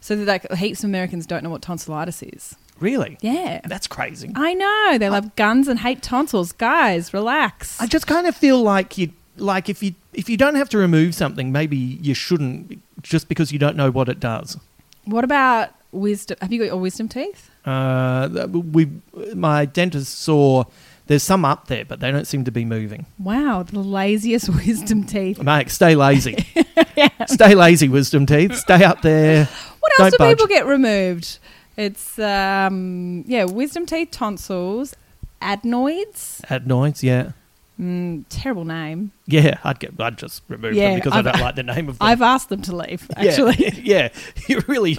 [0.00, 2.56] So that like heaps of Americans don't know what tonsillitis is.
[2.80, 3.16] Really?
[3.20, 4.32] Yeah, That's crazy.
[4.34, 6.50] I know they love guns and hate tonsils.
[6.52, 7.80] Guys, relax.
[7.80, 10.78] I just kind of feel like you like if you if you don't have to
[10.78, 14.56] remove something, maybe you shouldn't just because you don't know what it does.
[15.04, 16.36] what about wisdom?
[16.40, 17.50] Have you got your wisdom teeth?
[17.64, 18.90] Uh, we
[19.34, 20.64] my dentist saw
[21.06, 23.06] there's some up there, but they don't seem to be moving.
[23.18, 25.42] Wow, the laziest wisdom teeth.
[25.42, 26.46] Mate, stay lazy.
[26.96, 27.08] yeah.
[27.26, 28.56] Stay lazy, wisdom teeth.
[28.56, 29.48] Stay up there.
[29.84, 30.30] What else do budge.
[30.30, 31.38] people get removed?
[31.76, 34.94] It's um yeah, wisdom teeth, tonsils,
[35.42, 36.40] adenoids.
[36.48, 37.32] Adenoids, yeah.
[37.80, 39.10] Mm, terrible name.
[39.26, 41.88] Yeah, I'd get I'd just remove Yeah, them because I I've- don't like the name
[41.88, 42.06] of them.
[42.06, 43.10] I've asked them to leave.
[43.16, 44.10] Actually, yeah,
[44.46, 44.96] you're really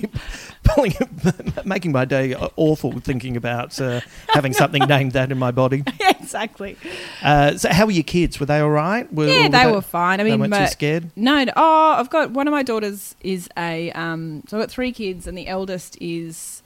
[0.66, 0.94] pulling,
[1.66, 4.02] making my day awful thinking about uh,
[4.34, 5.84] having something named that in my body.
[6.02, 6.76] yeah, exactly.
[7.24, 8.42] Uh, so, how were your kids?
[8.42, 9.12] Were they all right?
[9.14, 10.20] Were, Yeah, or they were fine.
[10.20, 11.12] I they mean, weren't too scared.
[11.16, 14.44] No, no, oh, I've got one of my daughters is a um.
[14.50, 16.62] So I've got three kids, and the eldest is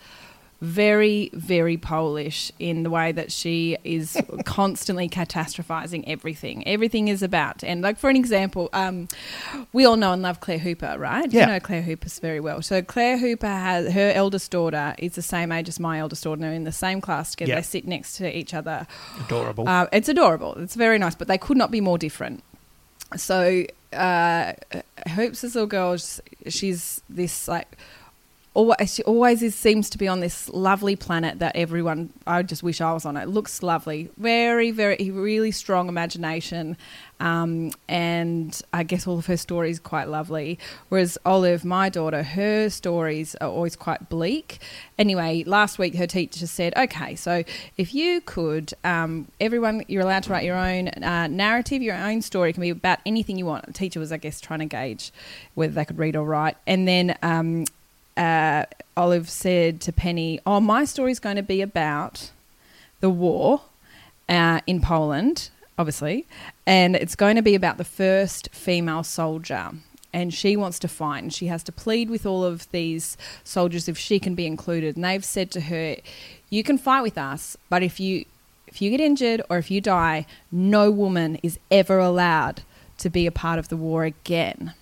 [0.61, 6.67] very, very Polish in the way that she is constantly catastrophizing everything.
[6.67, 9.07] Everything is about, and like for an example, um,
[9.71, 11.31] we all know and love Claire Hooper, right?
[11.31, 11.41] Yeah.
[11.41, 12.61] You know Claire Hooper very well.
[12.61, 16.41] So Claire Hooper has her eldest daughter is the same age as my eldest daughter.
[16.41, 17.49] They're in the same class together.
[17.49, 17.55] Yeah.
[17.55, 18.87] They sit next to each other.
[19.25, 19.67] Adorable.
[19.67, 20.55] Uh, it's adorable.
[20.55, 22.43] It's very nice, but they could not be more different.
[23.15, 24.53] So, uh,
[25.15, 25.97] Hoops' little girl,
[26.47, 27.77] she's this like.
[28.59, 32.11] Always, she always is, seems to be on this lovely planet that everyone.
[32.27, 33.29] I just wish I was on it.
[33.29, 36.75] Looks lovely, very, very, really strong imagination,
[37.21, 40.59] um, and I guess all of her stories quite lovely.
[40.89, 44.59] Whereas Olive, my daughter, her stories are always quite bleak.
[44.97, 47.45] Anyway, last week her teacher said, "Okay, so
[47.77, 52.21] if you could, um, everyone, you're allowed to write your own uh, narrative, your own
[52.21, 52.49] story.
[52.49, 55.13] It can be about anything you want." The teacher was, I guess, trying to gauge
[55.55, 57.15] whether they could read or write, and then.
[57.21, 57.63] Um,
[58.19, 58.65] uh,
[58.97, 62.31] Olive said to Penny, "Oh, my story's going to be about
[62.99, 63.61] the war
[64.27, 66.27] uh, in Poland, obviously,
[66.67, 69.71] and it's going to be about the first female soldier."
[70.11, 71.31] And she wants to find.
[71.31, 74.95] She has to plead with all of these soldiers if she can be included.
[74.95, 75.95] And they've said to her,
[76.49, 78.25] "You can fight with us, but if you
[78.67, 82.63] if you get injured or if you die, no woman is ever allowed
[82.97, 84.73] to be a part of the war again."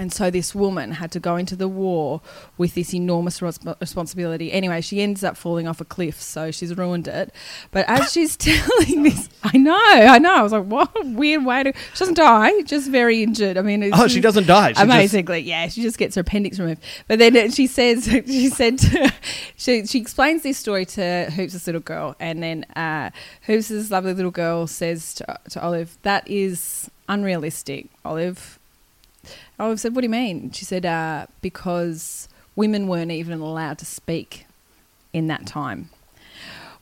[0.00, 2.22] And so this woman had to go into the war
[2.56, 4.50] with this enormous resp- responsibility.
[4.50, 7.34] Anyway, she ends up falling off a cliff, so she's ruined it.
[7.70, 10.36] But as she's telling this, I know, I know.
[10.36, 11.72] I was like, what a weird way to.
[11.92, 13.58] She doesn't die, just very injured.
[13.58, 14.68] I mean, oh, she doesn't die.
[14.68, 15.68] She just- amazingly, yeah.
[15.68, 16.82] She just gets her appendix removed.
[17.06, 19.12] But then she says, she said, to,
[19.56, 23.10] she she explains this story to Hoops' little girl, and then uh,
[23.42, 28.56] Hoops' lovely little girl says to, to Olive, "That is unrealistic, Olive."
[29.60, 33.86] Olive said, "What do you mean?" She said, uh, "Because women weren't even allowed to
[33.86, 34.46] speak
[35.12, 35.90] in that time."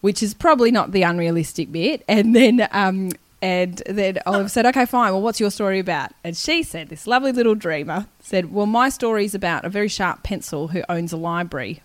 [0.01, 2.05] Which is probably not the unrealistic bit.
[2.07, 3.11] And then um,
[3.41, 5.13] and then Olive said, Okay, fine.
[5.13, 6.11] Well, what's your story about?
[6.25, 9.89] And she said, This lovely little dreamer said, Well, my story is about a very
[9.89, 11.83] sharp pencil who owns a library.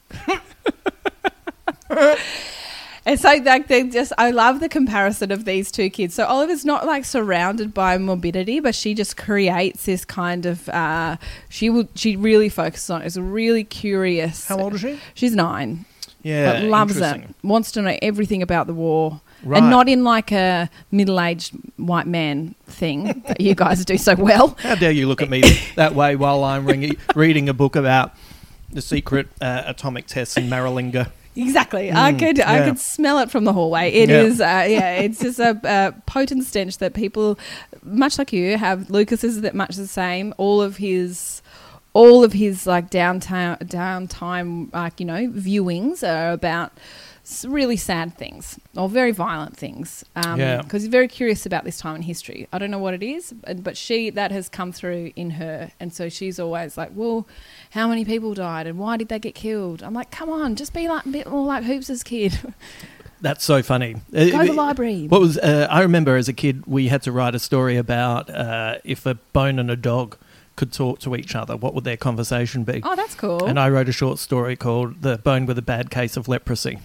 [3.06, 6.14] and so, like, they just, I love the comparison of these two kids.
[6.16, 11.18] So, Oliver's not like surrounded by morbidity, but she just creates this kind of, uh,
[11.50, 13.06] she will, she really focuses on it.
[13.06, 14.48] It's really curious.
[14.48, 15.00] How old is she?
[15.14, 15.86] She's nine
[16.22, 19.58] Yeah, but loves it, wants to know everything about the war, Right.
[19.62, 24.56] and not in like a middle-aged white man thing that you guys do so well.
[24.60, 25.42] How dare you look at me
[25.76, 26.66] that way while I'm
[27.16, 28.14] reading a book about
[28.72, 31.12] the secret uh, atomic tests in Maralinga?
[31.36, 33.92] Exactly, I Mm, could I could smell it from the hallway.
[33.92, 34.22] It Yeah.
[34.22, 37.40] is, uh, yeah, it's just a, a potent stench that people,
[37.84, 38.90] much like you, have.
[38.90, 40.34] Lucas is that much the same.
[40.38, 41.42] All of his.
[41.96, 46.72] All of his like downtown downtime like you know viewings are about
[47.46, 50.04] really sad things or very violent things.
[50.16, 50.64] Um, Yeah.
[50.64, 52.48] because he's very curious about this time in history.
[52.52, 55.70] I don't know what it is, but but she that has come through in her,
[55.80, 57.28] and so she's always like, well,
[57.74, 59.82] how many people died and why did they get killed?
[59.82, 62.38] I'm like, come on, just be like a bit more like Hoops' kid.
[63.22, 63.96] That's so funny.
[64.12, 65.08] Go to the library.
[65.08, 68.30] What was uh, I remember as a kid, we had to write a story about
[68.30, 70.18] uh, if a bone and a dog
[70.56, 72.82] could talk to each other, what would their conversation be?
[72.84, 73.44] Oh, that's cool.
[73.46, 76.80] And I wrote a short story called "The Bone with a Bad Case of Leprosy."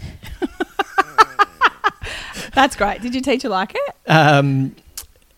[2.55, 3.03] that's great.
[3.03, 3.95] Did your teacher like it?
[4.07, 4.77] Um,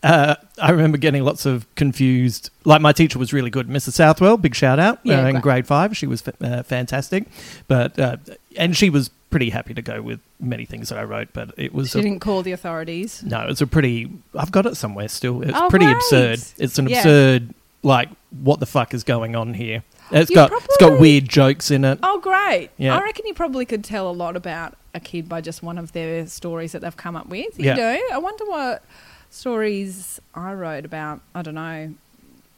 [0.02, 2.50] uh, I remember getting lots of confused.
[2.64, 3.92] Like my teacher was really good, Mrs.
[3.92, 4.36] Southwell.
[4.36, 5.96] Big shout out Yeah, uh, in grade five.
[5.96, 7.24] She was uh, fantastic,
[7.68, 8.16] but uh,
[8.56, 11.72] and she was pretty happy to go with many things that I wrote, but it
[11.74, 13.22] was She a, didn't call the authorities.
[13.22, 14.10] no, it's a pretty.
[14.34, 15.42] I've got it somewhere still.
[15.42, 15.96] It's Oh, pretty great.
[15.96, 16.40] absurd.
[16.58, 16.98] It's an Yeah.
[16.98, 18.08] absurd like
[18.42, 19.82] what the fuck is going on here.
[20.10, 21.98] It's You got it's got weird jokes in it.
[22.02, 22.70] Oh, great.
[22.78, 22.96] Yeah.
[22.96, 25.92] I reckon you probably could tell a lot about a kid by just one of
[25.92, 27.56] their stories that they've come up with.
[27.58, 27.76] You Yeah.
[27.76, 28.08] do.
[28.12, 28.82] I wonder what
[29.30, 31.20] stories I wrote about.
[31.34, 31.94] I don't know.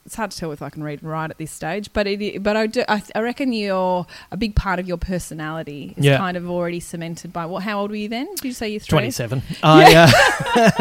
[0.04, 2.42] It's hard to tell if I can read and write at this stage, but it.
[2.42, 2.82] But I do.
[2.88, 6.18] I, I reckon you're a big part of your personality is Yeah.
[6.18, 7.62] kind of already cemented by what?
[7.62, 8.26] How old were you then?
[8.34, 8.96] Did you say you're three?
[8.96, 9.42] Twenty seven.
[9.62, 10.10] I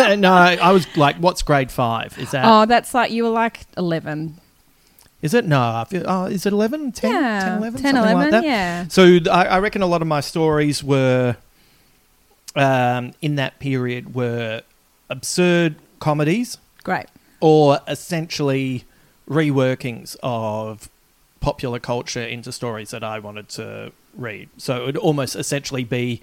[0.08, 2.18] uh, no, I was like, what's grade five?
[2.18, 2.46] Is that?
[2.46, 4.38] Oh, that's like you were like eleven.
[5.22, 5.46] Is it?
[5.46, 6.94] No, I feel, oh, is it 11?
[6.94, 7.82] 10, yeah, 10, 11?
[7.84, 8.44] 10, 11, like that?
[8.44, 8.88] Yeah.
[8.88, 11.36] So I, I reckon a lot of my stories were
[12.56, 14.64] um, in that period were
[15.12, 17.06] absurd comedies Great.
[17.40, 18.86] or essentially
[19.30, 20.90] reworkings of
[21.40, 24.50] popular culture into stories that I wanted to read.
[24.58, 26.22] So it would almost essentially be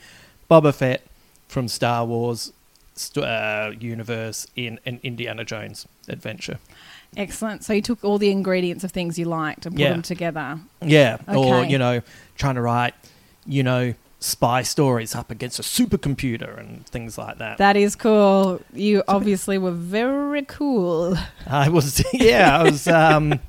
[0.50, 1.02] Boba Fett
[1.48, 2.52] from Star Wars
[2.94, 6.58] st- uh, universe in an Indiana Jones adventure.
[7.16, 7.64] Excellent.
[7.64, 9.90] So you took all the ingredients of things you liked and put Yeah.
[9.90, 10.60] them together.
[10.82, 12.02] Yeah, or you know,
[12.36, 12.94] trying to write,
[13.46, 17.58] you know, spy stories up against a supercomputer and things like that.
[17.58, 18.60] That is cool.
[18.72, 21.16] You obviously were very cool.
[21.46, 22.88] I was, yeah, I was.
[22.88, 23.40] Um,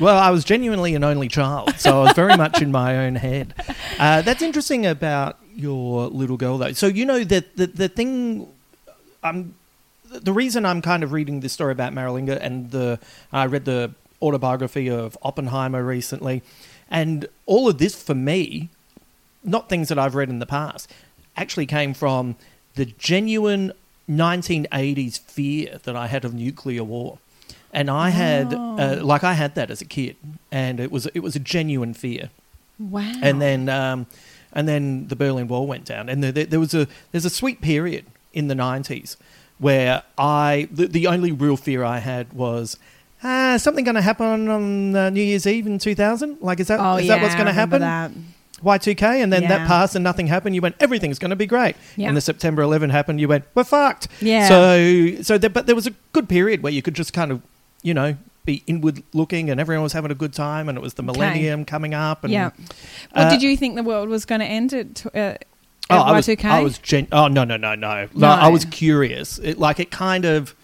[0.00, 3.14] well, I was genuinely an only child, so I was very much in my own
[3.14, 3.54] head.
[3.98, 6.72] Uh, that's interesting about your little girl, though.
[6.72, 8.48] So you know that the the thing,
[9.22, 9.54] I'm
[10.10, 12.98] the reason I'm kind of reading this story about Maralinga, and the
[13.32, 16.42] I read the autobiography of Oppenheimer recently,
[16.90, 18.70] and all of this for me,
[19.44, 20.90] not things that I've read in the past,
[21.36, 22.36] actually came from
[22.74, 23.72] the genuine
[24.08, 27.18] 1980s fear that I had of nuclear war.
[27.72, 30.16] And I had, uh, like, I had that as a kid,
[30.52, 32.30] and it was it was a genuine fear
[32.78, 33.12] Wow.
[33.22, 34.06] and then um,
[34.52, 37.60] and then the Berlin Wall went down, and there, there, was a there's a sweet
[37.60, 39.16] period in the '90s
[39.58, 42.76] where I the, the only real fear I had was.
[43.26, 46.42] Ah, something going to happen on uh, New Year's Eve in 2000?
[46.42, 47.80] Like, is that is oh, that yeah, what's going to happen?
[47.80, 48.10] That.
[48.64, 50.54] Y2K, and then that passed and nothing happened.
[50.54, 51.76] You went, everything's going to be great.
[51.96, 52.08] Yeah.
[52.08, 53.20] And the September 11 happened.
[53.20, 54.08] You went, we're fucked.
[54.20, 54.48] Yeah.
[54.48, 57.42] So, so there, but there was a good period where you could just kind of,
[57.82, 60.94] you know, be inward looking, and everyone was having a good time, and it was
[60.94, 61.12] the Okay.
[61.12, 62.24] millennium coming up.
[62.24, 62.50] And, Yeah.
[63.14, 65.34] Well, uh, did you think the world was going to end at, uh,
[65.90, 66.44] Oh, at I was, Y2K?
[66.50, 68.26] I was gen- oh no no no no no No.
[68.28, 69.38] I was curious.
[69.38, 70.54] It, like it kind of,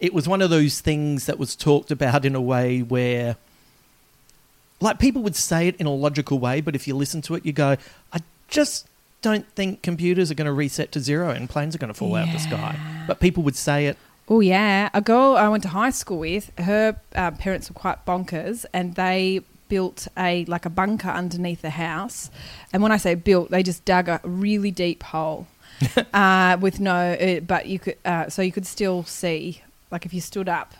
[0.00, 3.36] it was one of those things that was talked about in a way where,
[4.82, 7.46] like people would say it in a logical way, but if you listen to it,
[7.46, 7.76] you go,
[8.12, 8.86] I just
[9.22, 12.16] don't think computers are going to reset to zero and planes are going to fall
[12.16, 12.78] out of the sky.
[13.06, 13.96] But people would say it.
[14.28, 16.52] Oh yeah, a girl I went to high school with.
[16.58, 21.70] Her uh, parents were quite bonkers, and they built a like a bunker underneath the
[21.70, 22.30] house.
[22.72, 25.46] And when I say built, they just dug a really deep hole
[26.14, 27.12] uh, with no.
[27.12, 29.62] Uh, but you could, uh, so you could still see.
[29.90, 30.72] Like if you stood up,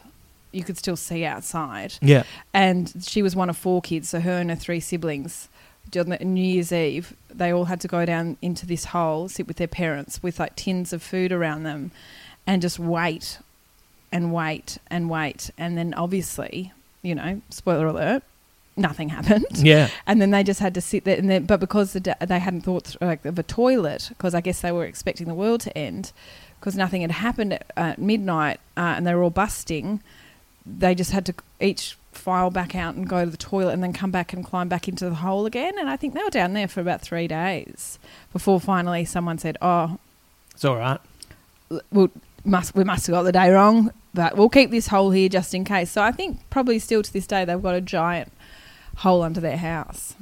[0.52, 1.94] you could still see outside.
[2.00, 2.24] Yeah.
[2.52, 5.48] And she was one of four kids, so her and her three siblings.
[5.96, 9.56] On New Year's Eve, they all had to go down into this hole, sit with
[9.56, 11.90] their parents with like tins of food around them,
[12.46, 13.38] and just wait
[14.12, 15.50] and wait and wait.
[15.58, 18.22] And then obviously, you know, spoiler alert,
[18.76, 19.44] nothing happened.
[19.54, 19.88] Yeah.
[20.06, 21.16] And then they just had to sit there.
[21.16, 24.34] And then, but because the, da- they hadn't thought th- like of a toilet, because
[24.34, 26.12] I guess they were expecting the world to end,
[26.60, 30.02] because nothing had happened at, at midnight, uh, and they were all busting.
[30.64, 33.92] They just had to each file back out and go to the toilet, and then
[33.92, 35.79] come back and climb back into the hole again.
[35.79, 37.98] And I think they were down there for about three days
[38.33, 39.98] before finally someone said, "Oh,
[40.55, 41.01] It's all right.
[41.90, 42.11] we'll,
[42.44, 45.55] must we must have got the day wrong, but we'll keep this hole here just
[45.55, 48.31] in case." So I think probably still to this day they've got a giant
[48.98, 50.14] hole under their house.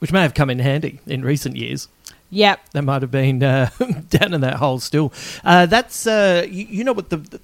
[0.00, 1.86] Which may have come in handy in recent years.
[2.30, 2.70] Yep.
[2.72, 3.70] That might have been uh,
[4.10, 5.12] down in that hole still.
[5.44, 7.40] Uh, that's uh, you, you know what the, the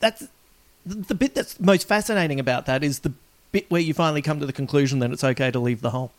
[0.00, 0.26] that's
[0.86, 3.12] the, bit that's most fascinating about that is the
[3.52, 6.10] bit where you finally come to the conclusion that it's okay to leave the hole.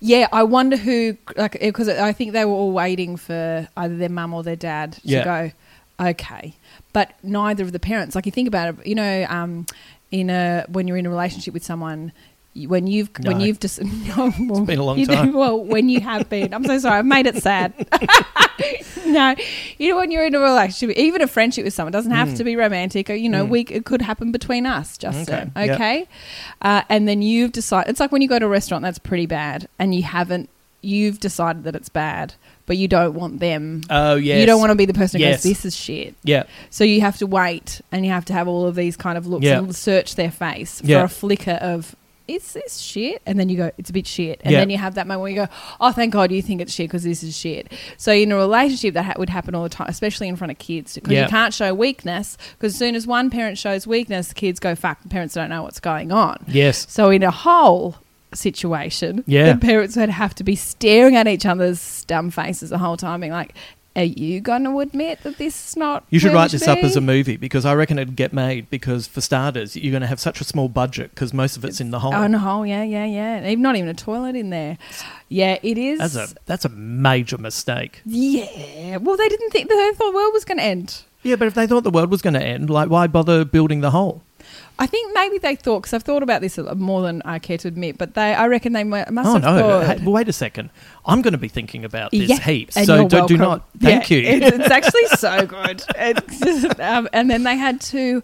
[0.00, 4.08] Yeah, I wonder who, like, because I think they were all waiting for either their
[4.08, 5.24] mum or their dad to Yeah.
[5.24, 5.50] go,
[6.08, 6.54] okay.
[6.92, 9.66] But neither of the parents, like, you think about it, you know, um,
[10.10, 12.12] in a when you're in a relationship with someone,
[12.54, 15.32] when you've when you've just no, well, been a long you time.
[15.32, 17.72] well, when you have been, I'm so sorry, I've made it sad.
[19.06, 19.34] no,
[19.78, 22.44] you know, when you're in a relationship, even a friendship with someone, doesn't have to
[22.44, 23.10] be romantic.
[23.10, 25.52] Or, you know, we it could happen between us, Justin.
[25.54, 25.62] Mm.
[25.64, 25.74] Okay.
[25.74, 26.08] Okay,
[26.62, 27.90] uh, and then you've decided.
[27.90, 30.48] It's like when you go to a restaurant that's pretty bad, and you haven't.
[30.80, 32.34] You've decided that it's bad,
[32.66, 33.80] but you don't want them.
[33.88, 35.42] Oh yes, You don't want to be the person who Yes.
[35.42, 38.46] goes, "This is shit." Yeah, So you have to wait, and you have to have
[38.46, 41.96] all of these kind of looks and search their face for a flicker of
[42.26, 43.20] is this shit?
[43.26, 44.40] And then you go, it's a bit shit.
[44.44, 44.60] And Yeah.
[44.60, 45.48] then you have that moment where you go,
[45.80, 47.70] oh, thank God you think it's shit because this is shit.
[47.98, 50.58] So in a relationship, that ha- would happen all the time, especially in front of
[50.58, 51.24] kids, because Yeah.
[51.24, 52.38] you can't show weakness.
[52.58, 55.50] Because as soon as one parent shows weakness, the kids go, fuck, the parents don't
[55.50, 56.38] know what's going on.
[56.48, 56.86] Yes.
[56.88, 57.96] So in a whole
[58.32, 59.52] situation, Yeah.
[59.52, 63.20] the parents would have to be staring at each other's dumb faces the whole time,
[63.20, 63.54] being like,
[63.96, 66.96] "Are you going to admit that this is not?" You should write this up as
[66.96, 68.68] a movie because I reckon it'd get made.
[68.70, 71.80] Because for starters, you're going to have such a small budget because most of it's
[71.80, 72.14] in the hole.
[72.14, 73.48] Oh, in a hole, yeah, yeah, yeah.
[73.48, 74.78] Even not even a toilet in there.
[75.28, 75.98] Yeah, it is.
[75.98, 78.02] That's a that's a major mistake.
[78.04, 78.96] yeah.
[78.98, 81.02] Well, they didn't think the world was going to end.
[81.22, 83.80] Yeah, but if they thought the world was going to end, like why bother building
[83.80, 84.22] the hole?
[84.76, 87.68] I think maybe they thought because I've thought about this more than I care to
[87.68, 89.58] admit, but they, I reckon they mu- must Oh have no!
[89.58, 89.98] thought.
[90.00, 90.70] Hey, wait a second.
[91.06, 92.76] I'm going to be thinking about this Yeah, heaps.
[92.76, 93.68] and So do, do not.
[93.78, 94.28] Thank Yeah, you.
[94.28, 95.82] It's, it's actually so good.
[96.42, 98.20] Just, um, and then they had to,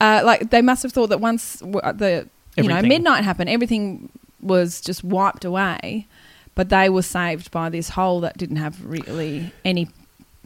[0.00, 2.26] uh, like, they must have thought that once uh, the
[2.56, 4.08] you know midnight happened, everything
[4.40, 6.06] was just wiped away.
[6.54, 9.88] But they were saved by this hole that didn't have really any.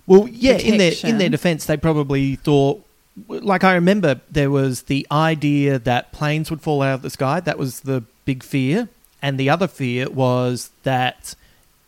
[0.06, 2.84] Well, yeah, in their in their defense, they probably thought.
[3.28, 7.40] Like I remember, there was the idea that planes would fall out of the sky.
[7.40, 8.88] That was the big fear,
[9.22, 11.34] and the other fear was that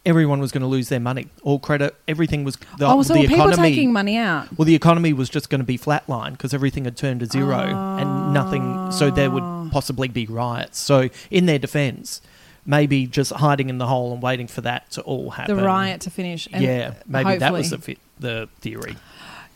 [0.07, 1.27] everyone was going to lose their money.
[1.43, 3.71] All credit, everything was the, oh, so the people economy.
[3.71, 4.57] taking money out?
[4.57, 7.59] Well, the economy was just going to be flatlined because everything had turned to zero
[7.59, 8.93] and nothing.
[8.93, 9.69] So there would ah.
[9.73, 10.79] possibly be riots.
[10.79, 12.23] So, in their defense,
[12.65, 15.57] maybe just hiding in the hole and waiting for that to all happen.
[15.57, 16.49] The riot to finish.
[16.53, 18.97] And yeah, maybe that was the the theory.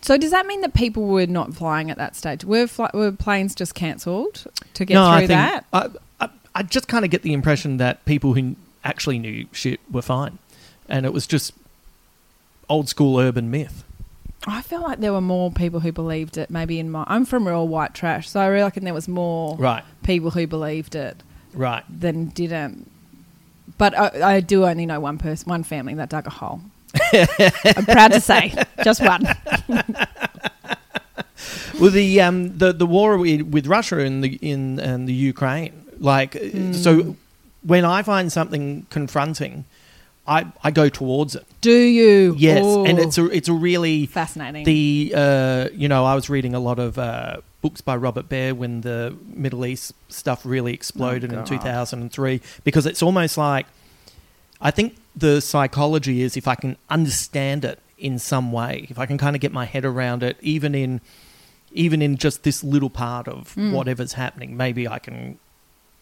[0.02, 2.44] So does that mean that people were not flying at that stage?
[2.44, 5.64] Were fly- were planes just cancelled to get no, through I think that?
[5.72, 5.88] I,
[6.20, 10.02] I, I just kind of get the impression that people who actually knew shit were
[10.02, 10.38] fine,
[10.88, 11.52] and it was just
[12.68, 13.84] old school urban myth.
[14.46, 16.48] I feel like there were more people who believed it.
[16.48, 19.84] Maybe in my, I'm from real white trash, so I reckon there was more Right,
[20.02, 21.22] people who believed it
[21.52, 21.84] right.
[21.90, 22.90] than didn't.
[23.76, 26.62] But I, I do only know one person, one family that dug a hole.
[27.74, 29.24] I'm proud to say, just one.
[31.80, 36.34] Well, the um the the war with, Russia in the in and the Ukraine, like
[36.34, 36.72] Hmm.
[36.74, 37.16] so,
[37.62, 39.64] when I find something confronting,
[40.28, 41.46] I I go towards it.
[41.62, 42.34] Do you?
[42.36, 44.64] Yes, and it's a it's a really fascinating.
[44.64, 48.54] the uh you know I was reading a lot of uh, books by Robert Baer
[48.54, 53.38] when the Middle East stuff really exploded in two thousand and three because it's almost
[53.38, 53.66] like
[54.60, 59.06] I think the psychology is if I can understand it in some way, if I
[59.06, 61.00] can kind of get my head around it, even in
[61.72, 63.72] even in just this little part of Mm.
[63.72, 65.38] whatever's happening, maybe I can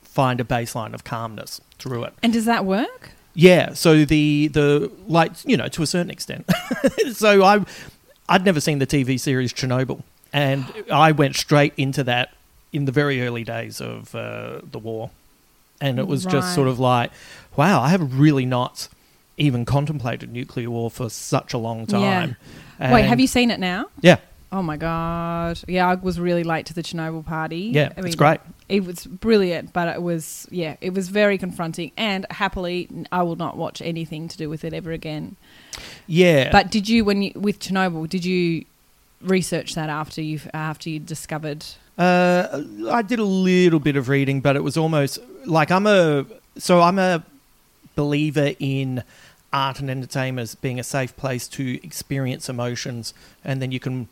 [0.03, 2.15] find a baseline of calmness through it.
[2.23, 3.11] and does that work?
[3.35, 6.47] Yeah, so the the like you know to a certain extent.
[7.13, 7.65] so I
[8.29, 10.03] I'd never seen the TV series Chernobyl,
[10.33, 12.35] and I went straight into that
[12.73, 15.11] in the very early days of uh, the war,
[15.81, 17.11] and it was just sort of like,
[17.57, 18.89] wow, I have really not
[19.39, 22.37] even contemplated nuclear war for such a long time.
[22.81, 22.93] Yeah.
[22.93, 23.87] Wait, have you seen it now?
[24.01, 24.19] Yeah,
[24.51, 25.61] Oh my god!
[25.69, 27.71] Yeah, I was really late to the Chernobyl party.
[27.75, 28.41] Yeah, I it's great.
[28.69, 31.93] It was brilliant, but it was yeah, it was very confronting.
[31.99, 35.37] And happily, I will not watch anything to do with it ever again.
[36.07, 36.51] yeah.
[36.51, 38.65] But did you, when you with Chernobyl, did you
[39.21, 41.67] research that after you after you discovered?
[41.99, 46.25] Uh, I did a little bit of reading, but it was almost like I'm a
[46.57, 47.23] so I'm a
[47.97, 49.03] believer in
[49.53, 54.09] art and entertainment as being a safe place to experience emotions, and then you can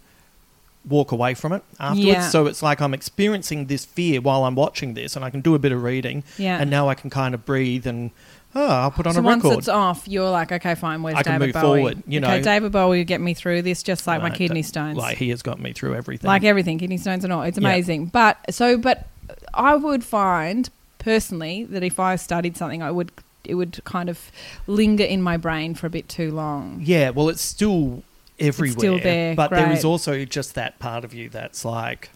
[0.88, 2.06] walk away from it afterwards.
[2.06, 2.28] Yeah.
[2.28, 5.54] So it's like I'm experiencing this fear while I'm watching this, and I can do
[5.54, 6.58] a bit of reading, Yeah.
[6.60, 8.10] and now I can kind of breathe and
[8.54, 9.44] oh, I'll put on so a record.
[9.44, 11.02] once it's off, you're like, okay, fine.
[11.02, 11.78] Where's I can David move Bowie?
[11.80, 12.42] forward, you okay, know.
[12.42, 14.96] David Bowie will get me through this, just like my uh, kidney that- stones.
[14.96, 16.26] Like he has got me through everything.
[16.28, 17.42] like everything, kidney stones and all.
[17.42, 17.68] It's Yeah.
[17.68, 18.06] amazing.
[18.06, 19.08] But so, but
[19.52, 23.10] I would find personally that if I studied something, I would
[23.46, 24.30] it would kind of
[24.66, 26.80] linger in my brain for a bit too long.
[26.84, 28.02] Yeah, well, it's still
[28.38, 28.78] everywhere.
[28.78, 32.10] still there, But there is also just that part of you that's like,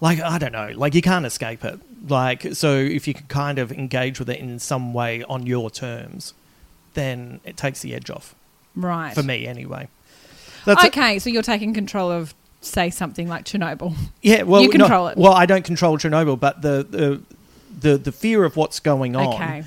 [0.00, 1.78] like I don't know, like you can't escape it.
[2.08, 5.70] Like so, if you can kind of engage with it in some way on your
[5.70, 6.34] terms,
[6.94, 8.34] then it takes the edge off
[8.76, 9.14] Right.
[9.14, 9.88] for me, anyway.
[10.66, 13.94] That's okay, so you're taking control of say something like Chernobyl.
[14.22, 15.16] Yeah, well, You no- control it.
[15.18, 17.22] Well, I don't control Chernobyl, but the the
[17.80, 19.34] the, the fear of what's going on.
[19.34, 19.64] Okay.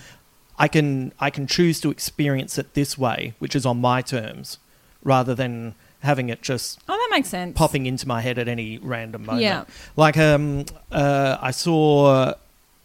[0.59, 4.57] I can I can choose to experience it this way, which is on my terms,
[5.03, 7.55] rather than having it just Oh, that makes sense.
[7.57, 9.43] popping into my head at any random moment.
[9.43, 9.65] Yeah.
[9.95, 12.33] Like um uh I saw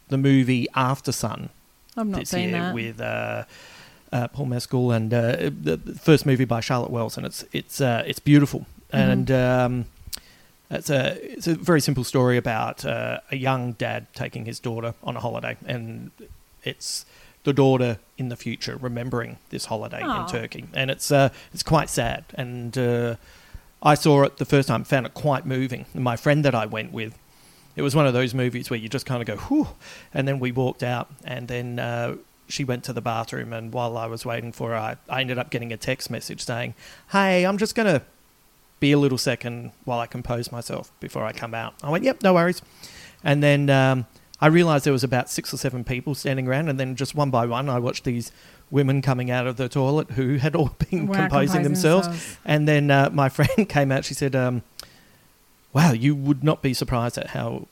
[0.08, 1.48] the movie Aftersun
[1.96, 2.74] I've not this seen year that.
[2.74, 3.44] with uh,
[4.12, 7.80] uh, Paul Mescal and uh, the the first movie by Charlotte Wells and it's it's
[7.80, 9.10] uh, it's beautiful Mm-hmm.
[9.10, 9.84] and um,
[10.72, 14.94] It's a it's a very simple story about uh, a young dad taking his daughter
[15.04, 16.10] on a holiday, and
[16.64, 17.04] it's
[17.44, 20.22] the daughter in the future remembering this holiday Aw.
[20.22, 22.24] in Turkey, and it's uh, it's quite sad.
[22.34, 23.16] And uh,
[23.82, 25.84] I saw it the first time, found it quite moving.
[25.92, 27.18] And my friend that I went with,
[27.76, 29.68] it was one of those movies where you just kind of go, whew,
[30.14, 32.16] and then we walked out, and then uh,
[32.48, 35.38] she went to the bathroom, and while I was waiting for her, I, I ended
[35.38, 36.74] up getting a text message saying,
[37.10, 38.02] "Hey, I'm just gonna
[38.82, 42.22] be a little second while I compose myself before I come out." I went, "Yep,
[42.22, 42.60] no worries,"
[43.24, 43.70] and then.
[43.70, 44.06] Um,
[44.42, 47.30] I realized there was about six or seven people standing around, and then just one
[47.30, 48.32] by one, I watched these
[48.72, 52.08] women coming out of the toilet who had all been composing composing themselves.
[52.08, 52.38] themselves.
[52.44, 54.04] And then uh, my friend came out.
[54.04, 54.64] She said, um,
[55.72, 57.68] "Wow, you would not be surprised at how."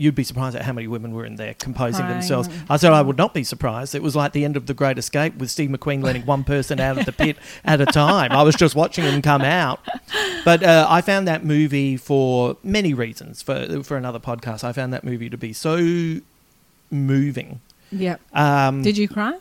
[0.00, 2.12] You'd be surprised at how many women were in there composing Crying.
[2.20, 2.48] themselves.
[2.70, 3.96] I said I would not be surprised.
[3.96, 6.78] It was like the end of The Great Escape with Steve McQueen letting one person
[6.78, 8.30] out of the pit at a time.
[8.30, 9.80] I was just watching them come out.
[10.44, 13.42] But uh, I found that movie for many reasons.
[13.42, 16.20] For for another podcast, I found that movie to be so
[16.90, 17.60] moving.
[17.90, 18.20] Yep.
[18.32, 19.38] Um, Did you cry?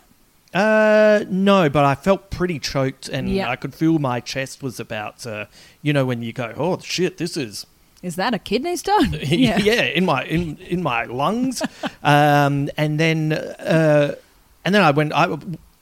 [0.54, 3.50] uh, no, but I felt pretty choked, and Yeah.
[3.50, 5.48] I could feel my chest was about to,
[5.82, 7.68] you know, when you go, oh shit, this is
[8.04, 9.14] Is that a kidney stone?
[9.22, 9.58] yeah.
[9.84, 11.62] in my in in my lungs,
[12.04, 14.16] um, and then uh,
[14.64, 15.14] and then I went.
[15.14, 15.36] I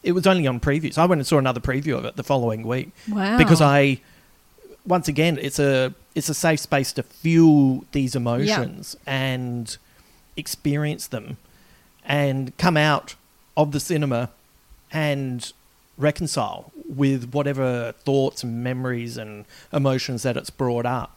[0.04, 0.98] it was only on previews.
[0.98, 3.38] I went and saw another preview of it the following week Wow.
[3.38, 4.00] because I
[4.86, 9.76] once again it's a it's a safe space to feel these emotions and
[10.38, 11.38] experience them
[12.06, 13.16] and come out
[13.58, 14.30] of the cinema
[14.92, 15.52] and
[15.98, 21.15] reconcile with whatever thoughts and memories and emotions that it's brought up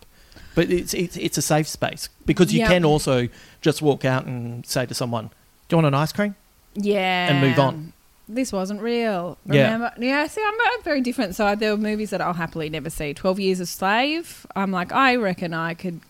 [0.55, 2.69] but it's it's, it's a safe space because you Yep.
[2.71, 3.29] can also
[3.61, 5.29] just walk out and say to someone
[5.69, 6.35] do you want an ice cream
[6.75, 7.29] Yeah.
[7.29, 7.93] And move on.
[8.31, 9.39] This wasn't real.
[9.47, 9.65] Yeah.
[9.73, 9.93] Remember?
[9.99, 10.27] Yeah.
[10.27, 11.35] See, I'm uh, very different.
[11.35, 13.15] So there were movies that I'll happily never see.
[13.15, 14.47] Twelve Years a Slave.
[14.55, 16.01] I'm like, I reckon I could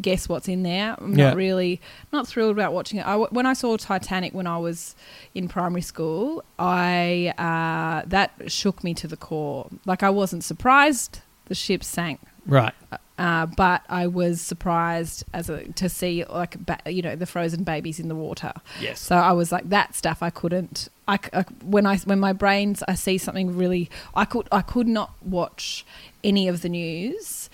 [0.00, 0.96] guess what's in there.
[0.98, 1.28] I'm Yeah.
[1.28, 1.80] not really
[2.12, 3.06] not thrilled about watching it.
[3.06, 4.94] I, when I saw Titanic when I was
[5.34, 9.68] in primary school, I uh, that shook me to the core.
[9.84, 12.20] Like I wasn't surprised the ship sank.
[12.46, 12.74] Right
[13.18, 17.64] Uh, but I was surprised as a, to see like ba- you know the frozen
[17.64, 18.52] babies in the water.
[18.78, 20.88] yes So I was like that stuff I couldn't.
[21.08, 21.16] I
[21.64, 25.86] when I when my brains I see something really I could I could not watch
[26.22, 27.48] any of the news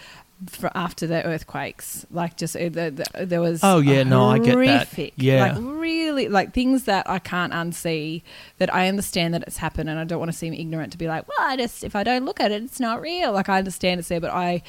[0.75, 2.07] after the earthquakes.
[2.11, 4.53] Like just uh, the, the, there was Oh, yeah, no, I get that.
[4.55, 5.53] horrific, Yeah.
[5.53, 8.23] like really like things that I can't unsee.
[8.59, 11.09] That I understand that it's happened, and I don't want to seem ignorant to be
[11.09, 13.33] like, well, I just if I don't look at it, it's not real.
[13.33, 14.63] Like I understand it's there, but I.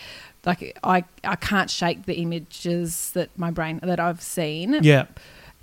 [0.46, 5.06] Like I, I can't shake the images that my brain that I've seen yeah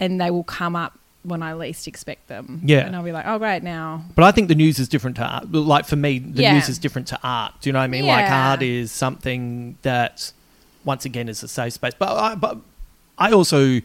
[0.00, 2.62] and they will come up when I least expect them.
[2.64, 2.86] Yeah.
[2.86, 5.24] and I'll be like, oh great, now But I think the news is different to
[5.24, 5.52] art.
[5.52, 6.54] Like for me, the Yeah.
[6.54, 7.54] news is different to art.
[7.60, 8.06] Do you know what I mean?
[8.06, 10.32] Like art is something that,
[10.84, 11.92] once again, is a safe space.
[11.98, 12.56] But I, but
[13.18, 13.80] I also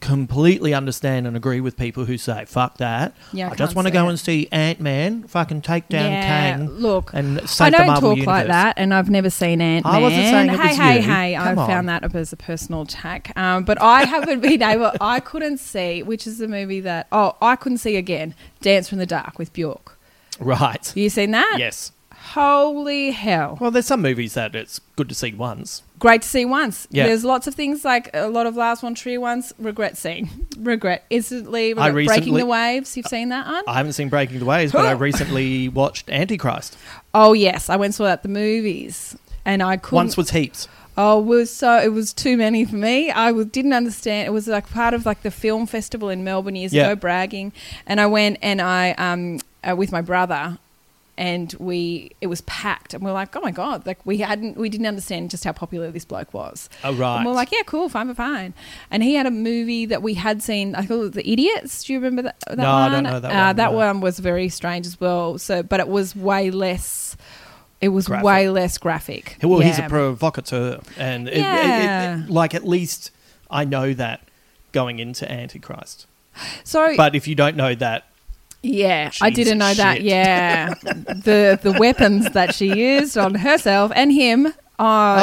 [0.00, 3.86] completely understand and agree with people who say, "Fuck that." Yeah, I I, just want
[3.86, 4.10] to go it.
[4.10, 5.24] and see Ant Man.
[5.24, 6.68] Fucking take down yeah, Kang.
[6.68, 8.26] look, and save I don't Marvel talk universe.
[8.26, 9.94] like that, and I've never seen Ant Man.
[9.94, 11.02] I wasn't saying it hey, was hey, you.
[11.02, 11.36] hey!
[11.36, 11.66] I on.
[11.68, 14.92] found that as a personal attack, um, but I haven't been able.
[15.00, 17.06] I couldn't see which is the movie that.
[17.12, 18.34] Oh, I couldn't see again.
[18.60, 19.98] Dance from the Dark with Bjork.
[20.38, 20.96] Right.
[20.96, 21.56] You seen that?
[21.58, 21.92] Yes.
[22.22, 23.56] Holy hell!
[23.60, 25.82] Well, there's some movies that it's good to see once.
[25.98, 26.86] Great to see once.
[26.90, 27.06] Yeah.
[27.06, 29.52] There's lots of things like a lot of Lars von Trier ones.
[29.58, 30.28] Regret seeing.
[30.58, 31.74] Regret instantly.
[31.74, 32.18] I Regret.
[32.18, 32.96] Breaking the Waves.
[32.96, 33.64] You've seen that one?
[33.66, 36.76] I haven't seen Breaking the Waves, but I recently watched Antichrist.
[37.14, 39.96] Oh yes, I went and saw that at the movies, and I couldn't.
[39.96, 40.68] Once was heaps.
[40.96, 43.10] oh, it was so it was too many for me.
[43.10, 44.26] I was, didn't understand.
[44.28, 46.86] It was like part of like the film festival in Melbourne years Yeah.
[46.86, 47.52] ago, bragging,
[47.86, 50.58] and I went and I um uh, with my brother.
[51.22, 54.56] And we, it was packed, and we are like, "Oh my god!" Like we hadn't,
[54.56, 56.70] we didn't understand just how popular this bloke was.
[56.82, 57.18] Oh, right.
[57.18, 58.54] And we're like, "Yeah, cool, fine, fine, fine."
[58.90, 60.74] And he had a movie that we had seen.
[60.74, 61.84] I it was The Idiots.
[61.84, 62.36] Do you remember that?
[62.48, 62.92] that No, I one?
[62.92, 63.76] don't know that uh, one, That no.
[63.76, 65.36] one was very strange as well.
[65.36, 67.18] So, but it was way less.
[67.82, 68.24] It was Graphic.
[68.24, 69.36] way less graphic.
[69.42, 72.22] Well, he's a provocateur, and it- it- it- Yeah.
[72.28, 73.10] like at least
[73.50, 74.22] I know that
[74.72, 76.06] going into Antichrist.
[76.64, 78.04] So But if you don't know that,
[78.62, 80.02] yeah, I didn't know that.
[80.02, 84.46] Yeah, the the weapons that she used on herself and him.
[84.46, 84.52] Uh,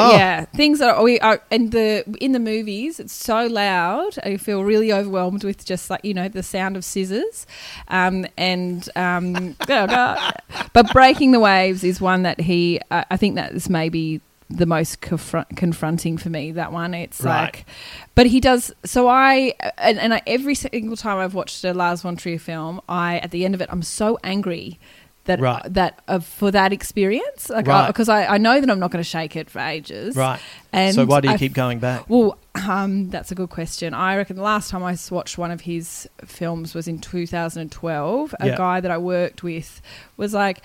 [0.00, 0.16] Oh.
[0.16, 3.00] yeah, things that are, we are and the in the movies.
[3.00, 4.16] It's so loud.
[4.22, 7.44] I feel really overwhelmed with just like you know the sound of scissors,
[7.88, 12.80] um, and um, but breaking the waves is one that he.
[12.92, 14.20] I I think that is maybe
[14.50, 16.52] the most confront, confronting for me.
[16.52, 16.94] That one.
[16.94, 17.42] It's Right.
[17.42, 17.66] like,
[18.14, 18.72] but he does.
[18.84, 22.80] So I and, and I, every single time I've watched a Lars von Trier film,
[22.88, 24.78] I at the end of it, I'm so angry
[25.24, 25.62] that Right.
[25.74, 27.86] that uh, for that experience, like Right.
[27.86, 30.40] because I, I know that I'm not going to shake it for ages, Right.
[30.72, 32.08] And so why do you I keep going back?
[32.08, 33.92] Well, um, that's a good question.
[33.92, 38.34] I reckon the last time i watched one of his films was in 2012.
[38.40, 38.56] A Yeah.
[38.56, 39.80] guy that I worked with
[40.16, 40.62] was like,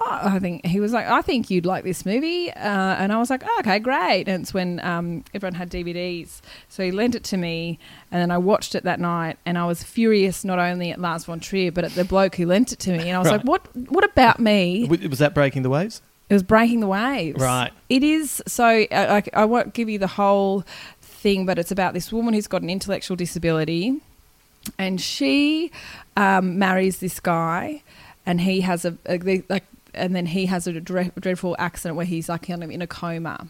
[0.00, 2.56] oh, I think he was like, I think you'd like this movie, uh,
[2.98, 4.24] and I was like, oh, okay, great.
[4.28, 7.78] And it's when um, everyone had DVDs, so he lent it to me,
[8.10, 11.24] and then I watched it that night, and I was furious not only at Lars
[11.24, 13.36] von Trier but at the bloke who lent it to me, and I was Right.
[13.38, 13.76] like, what?
[13.90, 14.86] What about me?
[14.86, 16.00] Was that breaking the waves?
[16.28, 17.40] It was breaking the waves.
[17.40, 17.72] Right.
[17.88, 18.40] It is.
[18.46, 20.64] So I, I, I won't give you the whole
[21.02, 24.00] thing, but it's about this woman who's got an intellectual disability,
[24.78, 25.70] and she
[26.16, 27.82] um, marries this guy,
[28.24, 29.64] and he has a, a like,
[29.94, 32.86] and then he has a dre- dreadful accident where he's like kind of in a
[32.86, 33.48] coma.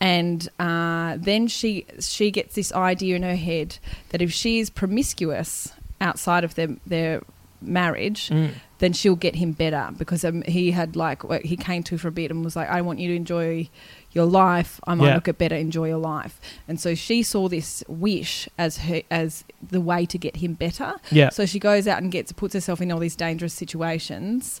[0.00, 3.78] And uh, then she she gets this idea in her head
[4.10, 7.22] that if she is promiscuous outside of their their
[7.60, 8.50] marriage, Mm.
[8.78, 12.12] then she'll get him better because um, he had like he came to for a
[12.12, 13.68] bit and was like, I want you to enjoy
[14.12, 14.78] your life.
[14.86, 15.14] I might Yeah.
[15.16, 16.40] look at better, enjoy your life.
[16.68, 20.94] And so she saw this wish as her as the way to get him better.
[21.10, 21.30] Yeah.
[21.30, 24.60] So she goes out and gets puts herself in all these dangerous situations,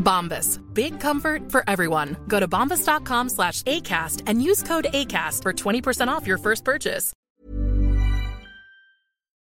[0.00, 0.58] Bombas.
[0.74, 2.16] Big comfort for everyone.
[2.26, 7.12] Go to bombas.com slash ACAST and use code ACAST for 20% off your first purchase.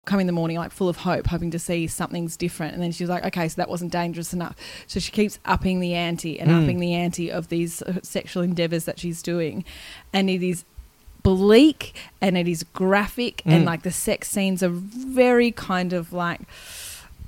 [0.07, 2.75] come in the morning like full of hope, hoping to see something's different.
[2.75, 4.55] And then she was like, okay, so that wasn't dangerous enough.
[4.87, 8.85] So she keeps upping the ante and upping the ante of these uh, sexual endeavors
[8.85, 9.65] that she's doing.
[10.13, 10.67] And it is
[11.23, 16.43] bleak and it is graphic and like the sex scenes are very kind of like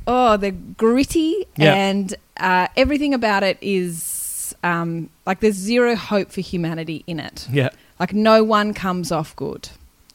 [0.07, 1.73] oh they're gritty Yeah.
[1.73, 7.47] and uh, everything about it is um, like there's zero hope for humanity in it
[7.51, 7.71] Yeah.
[7.99, 9.69] like no one comes off good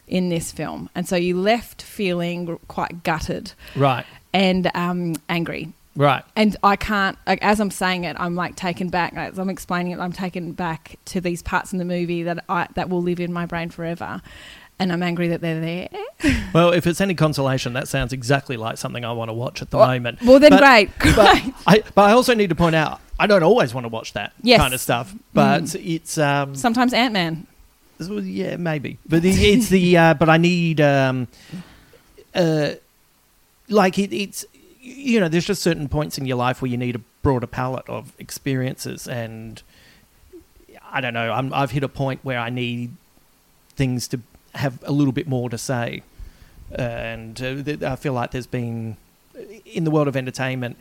[0.07, 4.05] in this film, and so you left feeling quite gutted Right.
[4.33, 5.71] and um, angry.
[5.95, 6.23] Right.
[6.37, 9.13] And I can't, like, as I'm saying it, I'm like taken back.
[9.13, 12.67] As I'm explaining it, I'm taken back to these parts in the movie that I
[12.75, 14.21] that will live in my brain forever,
[14.81, 15.89] and I'm angry that they're there.
[16.53, 19.69] Well, if it's any consolation, that sounds exactly like something I want to watch at
[19.69, 20.21] the moment.
[20.21, 21.15] Well, then But- great, great.
[21.15, 24.13] But I, but I also need to point out, I don't always want to watch
[24.13, 24.59] that Yes.
[24.59, 25.13] kind of stuff.
[25.33, 25.95] But Mm.
[25.95, 27.47] it's um, Sometimes Ant Man.
[27.99, 28.97] yeah, maybe.
[29.07, 31.27] But it- it's the uh, but I need um,
[32.35, 32.71] uh,
[33.69, 34.45] like it, it's
[34.81, 37.87] you know, there's just certain points in your life where you need a broader palette
[37.87, 39.61] of experiences, and
[40.91, 41.31] I don't know.
[41.31, 42.91] I'm, I've hit a point where I need
[43.75, 44.19] things to
[44.55, 46.03] have a little bit more to say,
[46.71, 48.97] and uh, th- I feel like there's been
[49.65, 50.77] in the world of entertainment,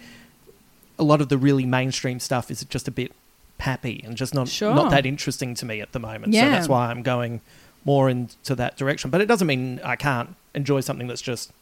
[0.98, 3.12] a lot of the really mainstream stuff is just a bit
[3.58, 4.74] pappy and just not Sure.
[4.74, 6.34] not that interesting to me at the moment.
[6.34, 7.40] So that's why I'm going
[7.84, 9.10] more into that direction.
[9.10, 11.52] But it doesn't mean I can't enjoy something that's just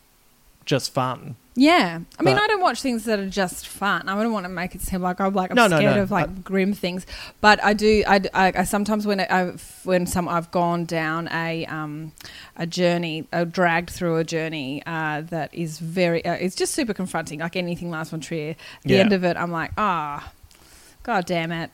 [0.69, 1.35] just fun.
[1.57, 4.09] Yeah, I mean, But- I don't watch things that are just fun.
[4.09, 6.03] I don't want to make it seem like I'm like I'm No, no, scared no.
[6.03, 7.05] of like grim things,
[7.41, 8.05] but I do.
[8.07, 12.13] I, I, I sometimes when I when some I've gone down a um
[12.57, 16.25] a journey, uh, dragged through a journey uh, that is very.
[16.25, 17.41] Uh, it's just super confronting.
[17.41, 18.51] Like anything Lars von Trier.
[18.51, 19.01] At the Yeah.
[19.01, 20.33] end of it, I'm like, ah,
[21.03, 21.71] god damn it.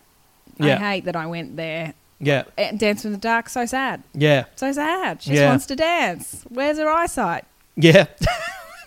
[0.61, 1.93] I hate that I went there.
[2.21, 4.03] Yeah, And Dance in the Dark, so sad.
[4.15, 5.21] yeah, So sad.
[5.21, 5.51] She Yeah.
[5.51, 6.45] wants to dance.
[6.49, 7.45] Where's her eyesight?
[7.77, 8.07] yeah.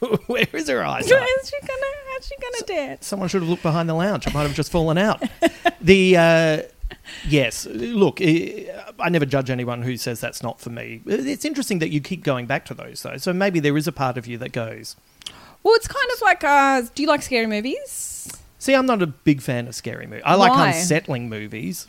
[0.28, 1.10] Where is her eyes?
[1.12, 1.82] How's she gonna?
[2.14, 3.08] How's she gonna dance?
[3.08, 4.28] Someone should have looked behind the lounge.
[4.28, 5.24] I might have just fallen out.
[5.82, 6.62] the uh,
[7.28, 11.02] yes, look, I never judge anyone who says that's not for me.
[11.06, 13.18] It's interesting that you keep going back to those, though.
[13.18, 14.96] So maybe there is a part of you that goes.
[15.64, 18.32] Well, it's kind of like, uh, do you like scary movies?
[18.60, 20.24] See, I'm not a big fan of scary movies.
[20.26, 20.70] I like Why?
[20.70, 21.88] unsettling movies.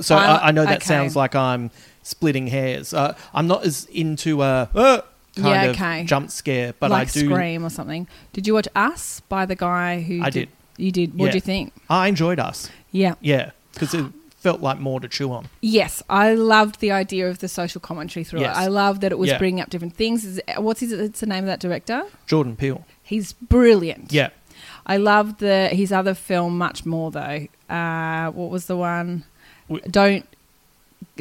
[0.00, 0.86] So I- I, I know that okay.
[0.86, 1.70] sounds like I'm
[2.02, 2.92] splitting hairs.
[2.92, 5.02] Uh, I'm not as into a uh,
[5.40, 6.04] kind Yeah, of okay.
[6.04, 7.26] jump scare, but like I do.
[7.26, 8.06] Scream or something.
[8.32, 10.22] Did you watch Us by the guy who?
[10.22, 10.48] I did.
[10.76, 11.18] You did.
[11.18, 11.32] What Yeah.
[11.32, 11.72] do you think?
[11.90, 12.70] I enjoyed us.
[12.92, 13.14] Yeah.
[13.20, 14.06] Yeah, because it
[14.38, 15.48] felt like more to chew on.
[15.60, 18.56] Yes, I loved the idea of the social commentary through Yes.
[18.56, 18.60] it.
[18.60, 19.38] I loved that it was Yeah.
[19.38, 20.40] bringing up different things.
[20.56, 20.92] What's his?
[20.92, 22.04] It's the name of that director.
[22.26, 22.84] Jordan Peele.
[23.02, 24.12] He's brilliant.
[24.12, 24.28] Yeah.
[24.86, 27.46] I loved the his other film much more though.
[27.68, 29.24] Uh, what was the one?
[29.68, 30.26] W- Don't.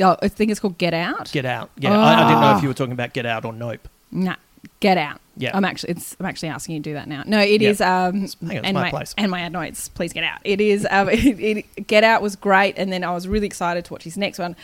[0.01, 1.29] Oh, I think it's called Get Out.
[1.33, 1.69] Get Out.
[1.77, 2.57] Yeah, I, I didn't know Oh.
[2.57, 3.87] if you were talking about Get Out or Nope.
[4.11, 4.35] Nah,
[4.79, 5.19] Get Out.
[5.37, 5.51] Yeah.
[5.55, 7.23] I'm actually it's I'm actually asking you to do that now.
[7.25, 7.69] No, it Yeah.
[7.69, 9.15] is um Hang on, it's and my my, place.
[9.17, 10.39] and my notes, please get out.
[10.43, 13.85] It is um it, it- Get Out was great and then I was really excited
[13.85, 14.57] to watch his next one.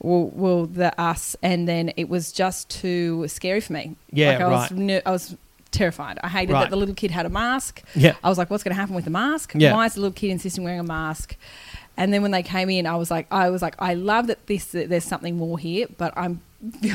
[0.00, 3.94] Well, well the Us and then it was just too scary for me.
[4.10, 4.80] Yeah, like I was right.
[4.80, 5.36] ner- I was
[5.70, 6.18] terrified.
[6.22, 6.60] I hated Right.
[6.62, 7.82] that the little kid had a mask.
[7.94, 8.14] Yeah.
[8.24, 9.52] I was like what's going to happen with the mask?
[9.54, 9.74] Yeah.
[9.74, 11.36] Why is the little kid insisting wearing a mask?
[11.98, 14.46] And then when they came in, I was like, I was like, I love that
[14.46, 16.40] this that there's something more here, but I'm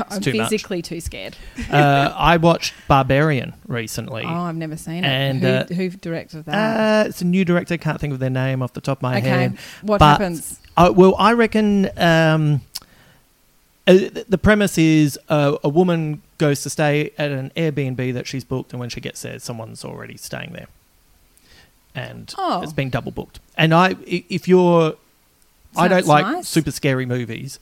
[0.09, 0.49] I'm too much.
[0.49, 1.35] physically too scared.
[1.71, 4.23] uh, I watched Barbarian recently.
[4.23, 5.07] Oh, I've never seen it.
[5.07, 7.05] And, who, uh, who directed that?
[7.05, 7.77] Uh, it's a new director.
[7.77, 9.57] Can't think of their name off the top of my Okay, head.
[9.81, 10.59] what But, happens?
[10.77, 12.61] Uh, well, I reckon um,
[13.87, 13.97] uh,
[14.29, 18.71] the premise is uh, a woman goes to stay at an Airbnb that she's booked,
[18.71, 20.67] and when she gets there, someone's already staying there,
[21.95, 22.61] and Oh.
[22.61, 23.39] it's been double booked.
[23.57, 24.95] And I, i- if you're,
[25.75, 26.47] I don't like nice.
[26.47, 27.59] super scary movies,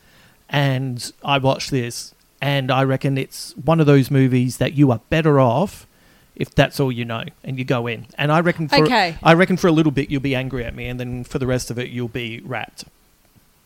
[0.50, 5.02] and I watched this, and I reckon it's one of those movies that you are
[5.10, 5.88] better off.
[6.36, 9.16] If that's all you know, and you go in, and I reckon for Okay.
[9.24, 11.48] I reckon for a little bit you'll be angry at me, and then for the
[11.48, 12.84] rest of it you'll be wrapped.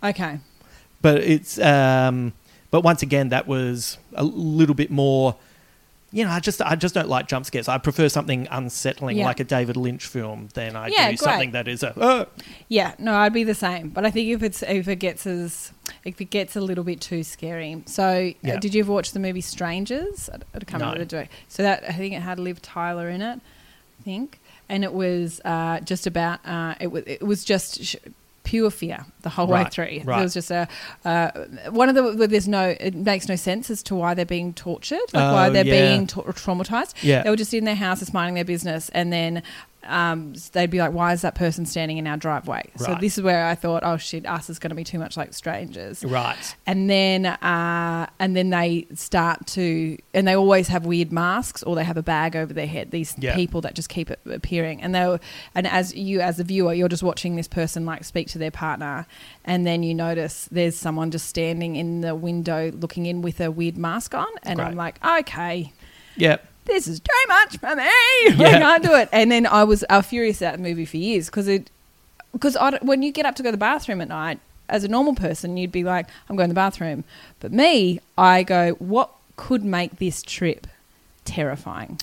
[0.03, 0.39] Okay.
[1.01, 2.33] But it's um,
[2.71, 5.35] but once again that was a little bit more.
[6.11, 7.67] You know, I just I just don't like jump scares.
[7.67, 9.25] I prefer something unsettling, Yeah.
[9.25, 11.19] like a David Lynch film, than I Yeah, do great.
[11.19, 11.93] something that is a.
[11.97, 12.25] "Oh."
[12.67, 13.89] Yeah, no, I'd be the same.
[13.89, 15.71] But I think if it's if it gets as
[16.03, 17.83] if it gets a little bit too scary.
[17.85, 18.55] So, Yeah.
[18.55, 20.29] uh, did you ever watch the movie Strangers?
[20.33, 20.91] I, I can't No.
[20.91, 21.27] remember the.
[21.47, 23.39] So that I think it had Liv Tyler in it.
[23.99, 27.95] I think, and it was uh, just about uh, it was it was just.
[28.49, 29.85] Pure fear the whole way through.
[29.85, 30.05] right.
[30.05, 30.67] There was just a
[31.05, 31.29] uh,
[31.69, 34.53] one of the where there's no it makes no sense as to why they're being
[34.53, 35.89] tortured, like why Oh, they're yeah.
[35.89, 36.93] being ta- traumatized.
[37.03, 37.21] Yeah.
[37.23, 39.43] They were just in their houses minding their business, and then
[39.83, 43.23] um, they'd be like, "Why is that person standing in our driveway?" So this is
[43.23, 46.55] where I thought, "Oh shit, us is going to be too much like strangers." Right.
[46.67, 51.75] And then, uh, and then they start to, and they always have weird masks, or
[51.75, 52.91] they have a bag over their head.
[52.91, 53.35] These Yeah.
[53.35, 55.17] people that just keep appearing, and they,
[55.55, 58.51] and as you, as a viewer, you're just watching this person like speak to their
[58.51, 59.05] partner,
[59.45, 63.49] and then you notice there's someone just standing in the window looking in with a
[63.51, 65.71] weird mask on, and I'm like, okay,
[66.15, 66.37] Yeah.
[66.69, 67.83] This is too much for me.
[68.45, 69.09] I can't do it.
[69.11, 71.69] And then I was uh, furious at the movie for years because it,
[72.31, 74.39] because when you get up to go to the bathroom at night,
[74.69, 77.03] as a normal person, you'd be like, I'm going to the bathroom.
[77.39, 80.67] But me, I go, what could make this trip
[81.25, 81.99] terrifying?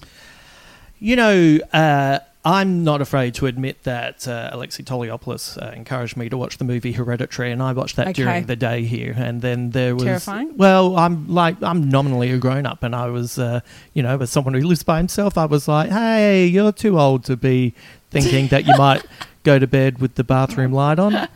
[0.98, 6.28] You know, uh, I'm not afraid to admit that uh, Alexei Toliopoulos uh, encouraged me
[6.28, 8.22] to watch the movie Hereditary, and I watched that Okay.
[8.22, 9.12] during the day here.
[9.16, 10.56] And then there was Terrifying?
[10.56, 13.60] Well, I'm like I'm nominally a grown up, and I was, uh,
[13.94, 17.24] you know, as someone who lives by himself, I was like, "Hey, you're too old
[17.24, 17.74] to be
[18.12, 19.04] thinking that you might
[19.42, 21.28] go to bed with the bathroom light on.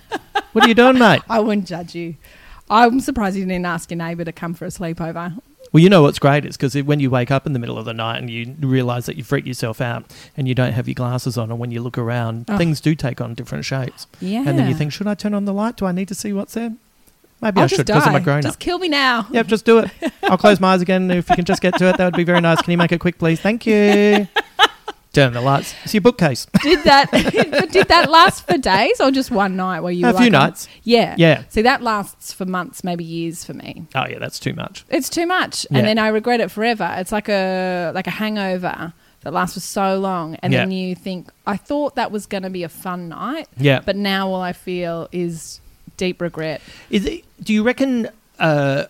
[0.52, 2.14] What are you doing, mate?" I wouldn't judge you.
[2.70, 5.40] I'm surprised you didn't ask your neighbour to come for a sleepover.
[5.72, 7.84] Well, you know what's great is because when you wake up in the middle of
[7.84, 10.04] the night and you realise that you freak yourself out
[10.36, 12.56] and you don't have your glasses on, and when you look around, Oh.
[12.58, 14.06] things do take on different shapes.
[14.20, 14.42] Yeah.
[14.46, 15.76] And then you think, should I turn on the light?
[15.76, 16.72] Do I need to see what's there?
[17.40, 18.58] Maybe I'll I should because I'm a grown Just up.
[18.60, 19.26] kill me now.
[19.30, 19.90] Yep, just do it.
[20.24, 21.10] I'll close my eyes again.
[21.10, 22.60] If you can just get to it, that would be very nice.
[22.60, 23.40] Can you make it quick, please?
[23.40, 24.26] Thank you.
[25.12, 25.74] Turn the lights.
[25.84, 26.46] It's your bookcase.
[26.62, 27.10] Did that?
[27.72, 29.80] did that last for days or just one night?
[29.80, 30.68] Where you A were few like, nights.
[30.84, 31.42] Yeah, Yeah.
[31.48, 33.86] See, that lasts for months, maybe years for me.
[33.94, 34.84] Oh yeah, that's too much.
[34.88, 35.78] It's too much, Yeah.
[35.78, 36.94] and then I regret it forever.
[36.98, 38.92] It's like a like a hangover
[39.22, 42.50] that lasts for so long, and then you think, I thought that was going to
[42.50, 43.80] be a fun night, Yeah.
[43.84, 45.60] but now all I feel is
[45.98, 46.62] deep regret.
[46.88, 48.08] Is it, do you reckon?
[48.38, 48.84] Uh,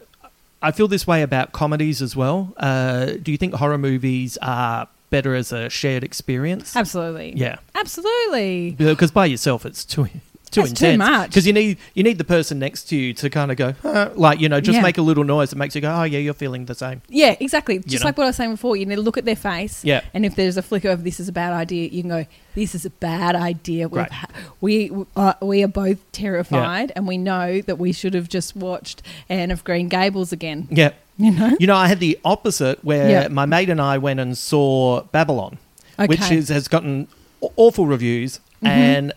[0.63, 2.53] I feel this way about comedies as well.
[2.59, 6.75] Uh, do you think horror movies are better as a shared experience?
[6.77, 8.73] Absolutely, Yeah, absolutely.
[8.73, 10.05] because by yourself it's too
[10.51, 11.31] too That's too much.
[11.31, 14.11] Because you need you need the person next to you to kind of go "Huh,"
[14.15, 14.83] like you know just Yeah.
[14.83, 17.03] make a little noise that makes you go oh yeah you're feeling the same.
[17.09, 17.79] Yeah, exactly.
[17.79, 18.09] Just know?
[18.09, 19.85] like what I was saying before, you need to look at their face.
[19.85, 20.01] Yeah.
[20.15, 22.75] And if there's a flicker of this is a bad idea, you can go, this
[22.75, 23.89] is a bad idea.
[23.89, 24.13] We've Right.
[24.13, 24.29] ha-
[24.61, 29.03] we uh, we are both terrified, and we know that we should have just watched
[29.29, 30.69] Anne of Green Gables again.
[30.71, 30.91] Yeah.
[31.21, 31.55] You know.
[31.61, 33.29] You know, I had the opposite where Yeah.
[33.29, 35.59] my mate and I went and saw Babylon,
[36.07, 37.09] which is has gotten
[37.57, 39.13] awful reviews and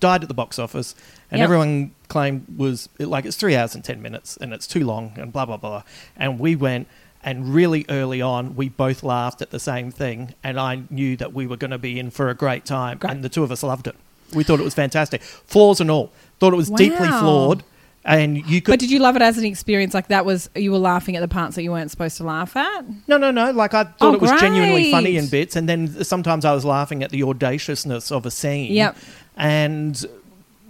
[0.00, 0.94] died at the box office,
[1.30, 1.44] and Yep.
[1.44, 5.32] everyone claimed was like it's three hours and ten minutes and it's too long and
[5.32, 5.82] blah blah blah.
[6.16, 6.88] And we went.
[7.22, 11.34] And really early on, we both laughed at the same thing, and I knew that
[11.34, 12.96] we were going to be in for a great time.
[12.96, 13.12] Great.
[13.12, 13.94] And the two of us loved it.
[14.34, 16.12] We thought it was fantastic, flaws and all.
[16.38, 17.62] Thought it was deeply flawed,
[18.06, 19.92] and you could But did you love it as an experience?
[19.92, 22.56] Like that was you were laughing at the parts that you weren't supposed to laugh
[22.56, 22.86] at.
[23.06, 23.50] No, no, no.
[23.50, 26.64] Like I thought Oh, it was genuinely funny in bits, and then sometimes I was
[26.64, 28.72] laughing at the audaciousness of a scene.
[28.72, 28.96] Yep.
[29.40, 30.06] And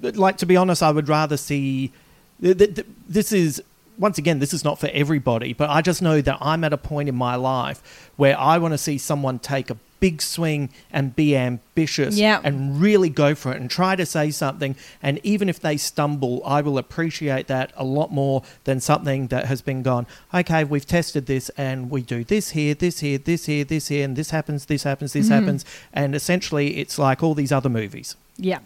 [0.01, 1.93] like to be honest, I would rather see.
[2.41, 3.63] Th- th- th- this is
[3.99, 6.79] once again, this is not for everybody, but I just know that I'm at a
[6.79, 11.15] point in my life where I want to see someone take a big swing and
[11.15, 14.75] be ambitious and really go for it and try to say something.
[15.03, 19.45] And even if they stumble, I will appreciate that a lot more than something that
[19.45, 23.45] has been gone, okay, we've tested this and we do this here, this here, this
[23.45, 25.35] here, this here, and this happens, this happens, this mm-hmm.
[25.35, 25.65] happens.
[25.93, 28.17] And essentially, it's like all these other movies.
[28.41, 28.61] Yeah.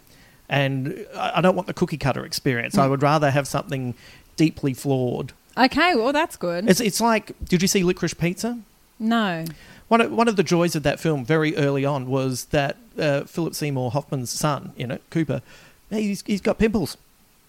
[0.47, 2.77] And I don't want the cookie cutter experience.
[2.77, 3.95] I would rather have something
[4.35, 5.33] deeply flawed.
[5.57, 6.69] Okay, well that's good.
[6.69, 8.59] It's, it's like, did you see Licorice Pizza?
[8.99, 9.45] no.
[9.87, 13.25] One of, one of the joys of that film very early on was that uh,
[13.25, 15.43] Philip Seymour Hoffman's son, you know, Cooper,
[15.91, 16.97] he's, he's got pimples.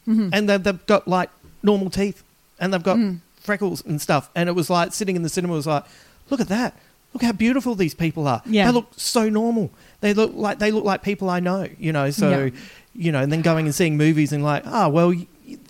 [0.07, 1.31] And they've, they've got like
[1.62, 2.22] normal teeth
[2.61, 2.99] and they've got
[3.41, 4.29] freckles and stuff.
[4.35, 5.85] And it was like sitting in the cinema was like,
[6.29, 6.74] look at that.
[7.14, 8.43] Look how beautiful these people are.
[8.45, 8.66] Yeah.
[8.66, 9.70] They look so normal.
[10.01, 12.11] They look like they look like people I know, you know.
[12.11, 12.51] So, Yeah.
[12.95, 15.15] you know, and then going and seeing movies and like, oh, well,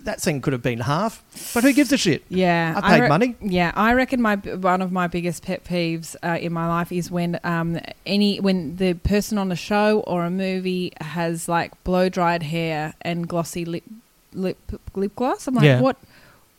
[0.04, 1.22] that scene could have been half.
[1.52, 2.24] But who gives a shit?
[2.28, 3.36] Yeah, I paid re- money.
[3.40, 7.10] Yeah, I reckon my one of my biggest pet peeves uh, in my life is
[7.10, 12.08] when um any when the person on a show or a movie has like blow
[12.08, 13.84] dried hair and glossy lip
[14.32, 14.58] lip
[14.94, 15.46] lip gloss.
[15.46, 15.80] I'm like, Yeah.
[15.80, 15.96] what?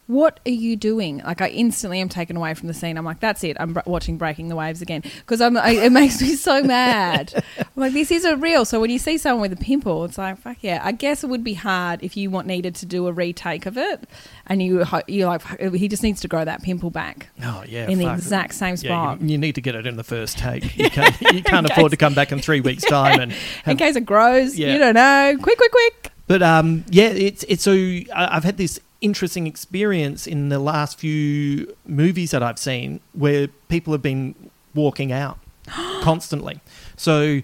[0.07, 1.17] What are you doing?
[1.19, 2.97] Like, I instantly am taken away from the scene.
[2.97, 3.57] I'm like, that's it.
[3.59, 5.57] I'm br- watching Breaking the Waves again because I'm.
[5.57, 7.33] I, it makes me so mad.
[7.59, 8.63] I'm like, this isn't real.
[8.63, 10.79] So when you see someone with a pimple, it's like, fuck yeah.
[10.81, 13.77] I guess it would be hard if you want needed to do a retake of
[13.77, 14.07] it,
[14.45, 15.41] and you you like
[15.73, 17.89] he just needs to grow that pimple back Oh, yeah.
[17.89, 19.21] in the exact same Yeah, spot.
[19.21, 20.77] you, you need to get it in the first take.
[20.77, 23.19] You can't, you can't afford to come back in three weeks' time.
[23.19, 23.33] And
[23.65, 24.71] in case it grows, Yeah.
[24.71, 25.37] you don't know.
[25.41, 26.11] Quick, quick, quick.
[26.27, 27.73] but um, yeah, it's it's so
[28.15, 33.93] I've had this interesting experience in the last few movies that I've seen where people
[33.93, 34.35] have been
[34.73, 35.37] walking out
[36.01, 36.59] constantly.
[36.95, 37.41] So,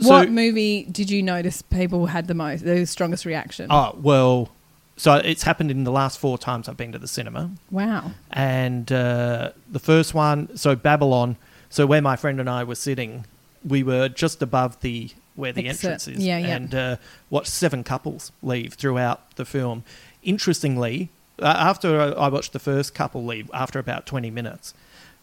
[0.00, 3.66] so what movie did you notice people had the most, the strongest reaction?
[3.70, 4.50] oh well,
[4.96, 7.50] so it's happened in the last four times I've been to the cinema.
[7.70, 8.10] wow.
[8.32, 11.36] and uh, the first one, so Babylon.
[11.70, 13.26] So where my friend and I were sitting,
[13.62, 15.84] we were just above the where the Exit.
[15.84, 16.56] entrance is, Yeah, yeah.
[16.56, 16.96] and uh,
[17.30, 19.84] watched seven couples leave throughout the film.
[20.22, 21.10] Interestingly,
[21.40, 24.74] uh, after I watched the first couple leave, after about twenty minutes,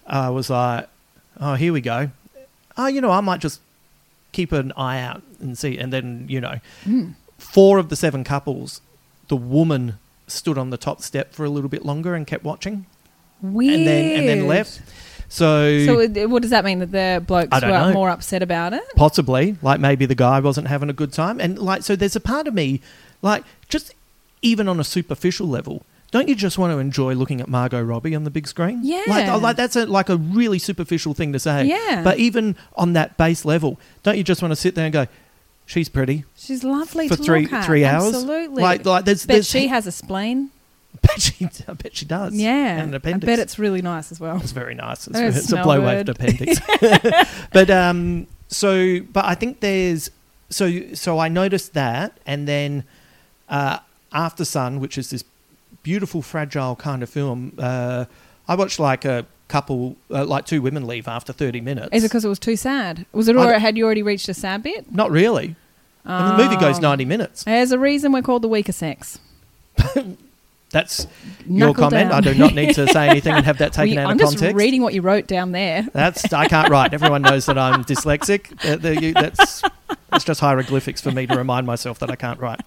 [0.08, 0.88] I was like,
[1.40, 2.10] "Oh, here we go."
[2.78, 3.62] Oh, you know, I might just
[4.32, 5.78] keep an eye out and see.
[5.78, 7.10] And then, you know, Hmm.
[7.38, 8.82] four of the seven couples,
[9.30, 12.86] the woman stood on the top step for a little bit longer and kept watching
[13.42, 13.76] Weird.
[13.80, 14.82] and then and then left.
[15.30, 17.94] So, So it- what does that mean that the blokes were know.
[17.94, 18.84] more upset about it?
[18.96, 22.20] possibly, like maybe the guy wasn't having a good time, and like so, there's a
[22.20, 22.82] part of me,
[23.22, 23.94] like just
[24.46, 25.86] even on a superficial level.
[26.12, 28.80] Don't you just want to enjoy looking at Margot Robbie on the big screen?
[28.84, 29.04] Yeah.
[29.08, 31.66] like, like that's a, like a really superficial thing to say.
[31.66, 32.02] Yeah.
[32.04, 35.08] but even on that base level, don't you just want to sit there and go,
[35.66, 37.66] "She's pretty," She's lovely For to three- look at.
[37.66, 38.14] three hours?
[38.14, 38.62] Absolutely.
[38.62, 40.52] Like- like there's- there's- she has a spleen.
[41.02, 42.34] bet she, I bet she does.
[42.34, 42.78] Yeah.
[42.78, 43.26] and an I appendix.
[43.26, 44.38] bet it's really nice as well.
[44.38, 45.08] It's very nice.
[45.08, 46.62] It's, Oh, it's a blow waved appendix.
[47.52, 50.10] but um, so but I think there's
[50.50, 52.86] so so I noticed that, and then
[53.50, 53.80] uh,
[54.16, 55.24] Aftersun, which is this
[55.84, 57.54] beautiful, fragile kind of film.
[57.60, 58.06] Uh,
[58.48, 61.90] I watched like a couple, uh, like two women leave after thirty minutes.
[61.92, 63.06] Is it because it was too sad?
[63.12, 63.36] Was it?
[63.36, 64.92] Or had you already reached a sad bit?
[64.92, 65.56] Not really.
[66.06, 66.82] And the movie goes Oh.
[66.82, 67.44] ninety minutes.
[67.44, 69.20] There's a reason we're called the weaker sex.
[70.76, 71.08] That's
[71.48, 72.10] your comment.
[72.10, 72.12] down.
[72.12, 74.20] I do not need to say anything and have that taken We- out I'm of
[74.20, 74.56] just context.
[74.58, 75.88] reading what you wrote down there.
[75.94, 76.94] That's I can't write.
[76.94, 78.52] Everyone knows that I'm dyslexic.
[78.66, 79.62] Uh, the- you- that's
[80.12, 82.60] that's just hieroglyphics for me to remind myself that I can't write.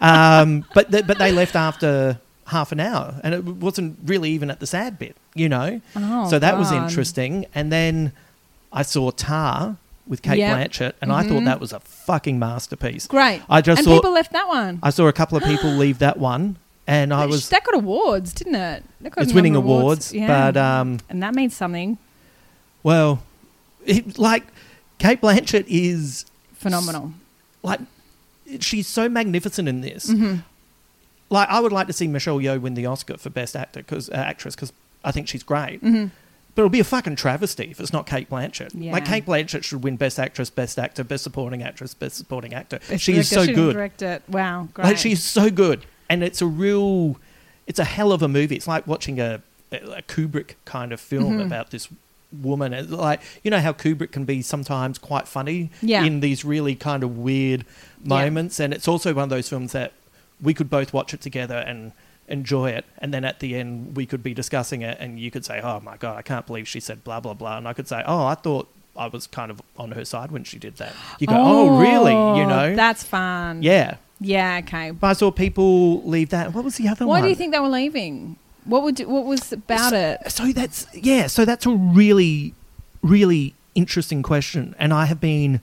[0.00, 4.50] Um, but th- but they left after half an hour, and it wasn't really even
[4.50, 5.80] at the sad bit, you know.
[5.96, 7.46] Oh, so that was interesting.
[7.54, 8.12] And then
[8.72, 10.58] I saw Tar with Kate Yep.
[10.70, 13.06] Blanchett, and I thought that was a fucking masterpiece.
[13.06, 13.40] Great.
[13.48, 14.78] I just and thought people left that one.
[14.82, 16.56] I saw a couple of people leave that one,
[16.86, 18.84] and I was that got awards, didn't it?
[19.00, 20.26] That got it's winning of awards, Yeah.
[20.50, 21.98] but um, and that means something
[22.84, 23.22] well,
[23.84, 24.44] it, like
[24.98, 27.12] Cate Blanchett is phenomenal.
[27.64, 27.80] like
[28.60, 30.08] she's so magnificent in this.
[30.08, 30.40] Mm-hmm.
[31.30, 34.08] Like I would like to see Michelle Yeoh win the Oscar for best actor because
[34.10, 34.72] uh, actress because
[35.02, 35.82] I think she's great.
[35.82, 36.08] Mm-hmm.
[36.54, 38.70] But it'll be a fucking travesty if it's not Cate Blanchett.
[38.74, 38.92] Yeah.
[38.92, 42.78] Like Cate Blanchett should win best actress, best actor, best supporting actress, best supporting actor.
[42.88, 43.72] Best she is so good.
[43.72, 44.22] Direct it.
[44.28, 44.84] Wow, great.
[44.84, 47.16] Like she's so good, and it's a real,
[47.66, 48.56] it's a hell of a movie.
[48.56, 49.42] It's like watching a,
[49.72, 51.40] a Kubrick kind of film Mm-hmm.
[51.42, 51.88] about this
[52.42, 52.72] woman.
[52.72, 56.04] It's like you know how Kubrick can be sometimes quite funny Yeah.
[56.04, 57.64] in these really kind of weird
[58.02, 58.08] Yeah.
[58.08, 59.92] moments, and it's also one of those films that
[60.42, 61.92] we could both watch it together and
[62.26, 65.44] enjoy it, and then at the end we could be discussing it, and you could
[65.44, 67.86] say, "Oh my god, I can't believe she said blah blah blah," and I could
[67.88, 70.92] say, "Oh, I thought I was kind of on her side when she did that."
[71.20, 72.74] You go, "Oh, really?" You know?
[72.74, 73.62] That's fun.
[73.62, 73.96] yeah.
[74.20, 74.90] Yeah, okay.
[74.92, 76.52] But I saw people leave that.
[76.54, 77.22] What was the other Why one?
[77.24, 78.36] do you think they were leaving?
[78.64, 80.20] What would you, what was about it?
[80.30, 81.26] So that's yeah.
[81.26, 82.54] So that's a really,
[83.02, 85.60] really interesting question, and I have been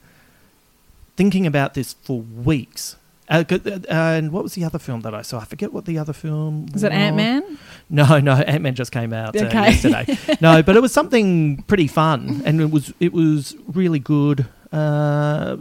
[1.16, 2.96] thinking about this for weeks.
[3.28, 5.38] Uh, uh, and what was the other film that I saw?
[5.40, 7.58] I forget what the other film Was it Ant Man?
[7.88, 9.70] No, no, Ant Man just came out uh, Okay.
[9.70, 10.18] yesterday.
[10.40, 14.46] no, but it was something pretty fun, and it was it was really good.
[14.70, 15.56] Uh,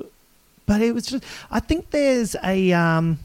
[0.72, 3.20] but it was just, I think there's a um,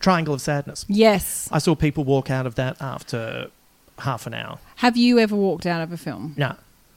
[0.00, 0.84] Triangle of Sadness.
[0.88, 1.48] Yes.
[1.52, 3.50] I saw people walk out of that after
[3.98, 4.58] half an hour.
[4.76, 6.34] Have you ever walked out of a film?
[6.36, 6.54] No,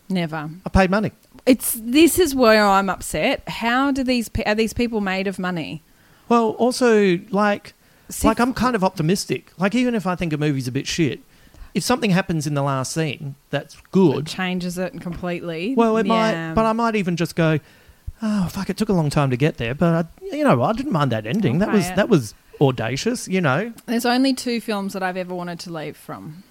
[0.09, 0.49] Never.
[0.65, 1.11] I paid money.
[1.45, 3.47] It's this is where I'm upset.
[3.47, 5.81] How do these are these people made of money?
[6.29, 7.73] Well, also like
[8.09, 9.51] See, like I'm kind of optimistic.
[9.57, 11.19] Like even if I think a movie's a bit shit,
[11.73, 15.73] if something happens in the last scene that's It good, changes it completely.
[15.75, 16.49] well, it Yeah.
[16.49, 16.53] might.
[16.53, 17.59] But I might even just go,
[18.23, 18.69] oh fuck!
[18.71, 21.11] It took a long time to get there, but I, you know, I didn't mind
[21.11, 21.59] that ending.
[21.59, 23.27] that was that was audacious.
[23.27, 26.43] You know, There's only two films that I've ever wanted to leave from.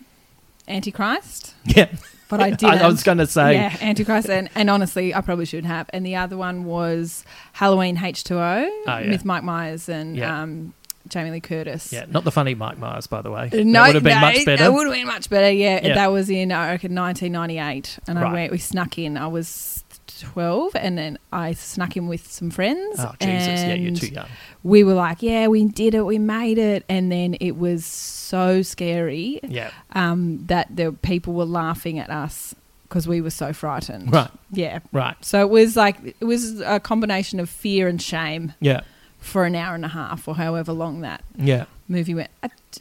[0.68, 1.88] Antichrist, yeah.
[2.28, 2.80] but I didn't.
[2.80, 5.90] I, was going to say, yeah, Antichrist, and, and honestly, I probably should have.
[5.92, 9.10] And the other one was Halloween H2O Oh, yeah.
[9.10, 10.42] with Mike Myers and Yeah.
[10.42, 10.72] um,
[11.08, 11.92] Jamie Lee Curtis.
[11.92, 13.50] yeah, not the funny Mike Myers, by the way.
[13.52, 14.56] Uh, No, that would have been no, much better.
[14.62, 15.50] That would have been much better.
[15.50, 15.94] Yeah, Yeah.
[15.94, 18.52] that was in I reckon 1998, and I went.
[18.52, 19.16] We snuck in.
[19.16, 19.81] I was
[20.22, 22.96] 12, and then I snuck in with some friends.
[22.98, 23.60] oh Jesus!
[23.60, 24.28] Yeah, you're too young.
[24.62, 26.02] We were like, "Yeah, we did it.
[26.06, 31.44] We made it." And then it was so scary Yeah, um, that the people were
[31.44, 32.54] laughing at us
[32.88, 34.12] because we were so frightened.
[34.12, 34.80] right, Yeah.
[34.92, 35.16] right.
[35.24, 38.82] So it was like it was a combination of fear and shame Yeah,
[39.18, 42.30] for an hour and a half or however long that yeah, movie went,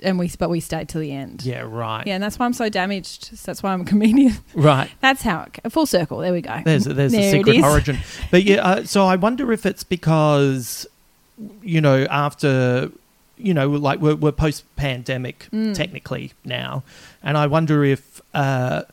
[0.02, 1.44] and we but we stayed till the end.
[1.44, 1.62] yeah.
[1.68, 3.26] Right, Yeah, and that's why I'm so damaged.
[3.26, 4.34] So that's why I'm a comedian.
[4.56, 4.90] right.
[5.02, 6.18] That's how it, full circle.
[6.20, 6.62] There we go.
[6.66, 7.98] There's there's There a secret origin,
[8.32, 8.66] but yeah.
[8.66, 10.88] Uh, so I wonder if it's because
[11.62, 12.92] you know after
[13.38, 15.76] you know like we're, we're post pandemic Mm.
[15.76, 16.84] technically now,
[17.22, 18.22] and I wonder if.
[18.34, 18.84] Uh,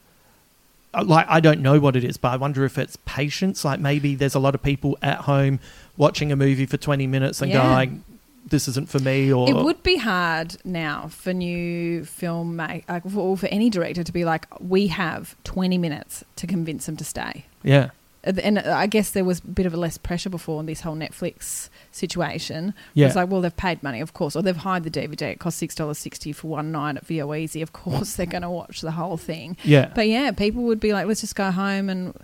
[1.04, 3.64] like I don't know what it is, but I wonder if it's patience.
[3.64, 5.60] Like maybe there's a lot of people at home
[5.98, 7.62] watching a movie for 20 minutes and Yeah.
[7.62, 8.04] going,
[8.50, 13.08] "This isn't for me," or It would be hard now for new film make, like,
[13.08, 17.04] for, for any director to be like, we have 20 minutes to convince them to
[17.04, 17.46] stay.
[17.62, 17.90] yeah,
[18.24, 20.80] And uh, I guess there was a bit of a less pressure before in this
[20.80, 22.74] whole Netflix situation.
[22.94, 23.06] Yeah.
[23.06, 25.22] It's like, well, they've paid money, of course, or they've hired the DVD.
[25.32, 27.62] It costs six dollars sixty for one night at Video Ezy.
[27.62, 29.56] Of course, they're going to watch the whole thing.
[29.64, 32.14] yeah, But yeah, people would be like, let's just go home and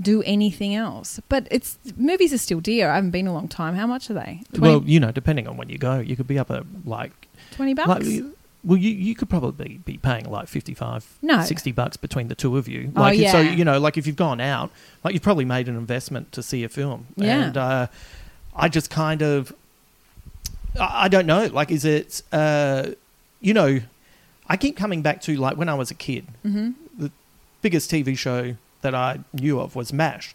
[0.00, 1.20] do anything else.
[1.28, 2.90] But it's movies are still dear.
[2.90, 3.74] I haven't been a long time.
[3.74, 4.40] How much are they?
[4.54, 7.28] 20, well, you know, depending on when you go, you could be up at like
[7.52, 7.88] 20 bucks.
[8.06, 8.24] Like,
[8.64, 11.42] well, you, you could probably be paying like 55, No.
[11.42, 12.90] 60 bucks between the two of you.
[12.96, 14.70] Oh, Like, So, you know, like if you've gone out,
[15.04, 17.06] like you've probably made an investment to see a film.
[17.16, 17.44] Yeah.
[17.44, 17.86] And uh,
[18.56, 19.52] I just kind of,
[20.80, 21.44] I, I don't know.
[21.46, 22.88] Like, is it, uh,
[23.40, 23.80] you know,
[24.48, 27.10] I keep coming back to like when I was a kid, hmm the
[27.60, 30.34] biggest TV show that I knew of was MASH.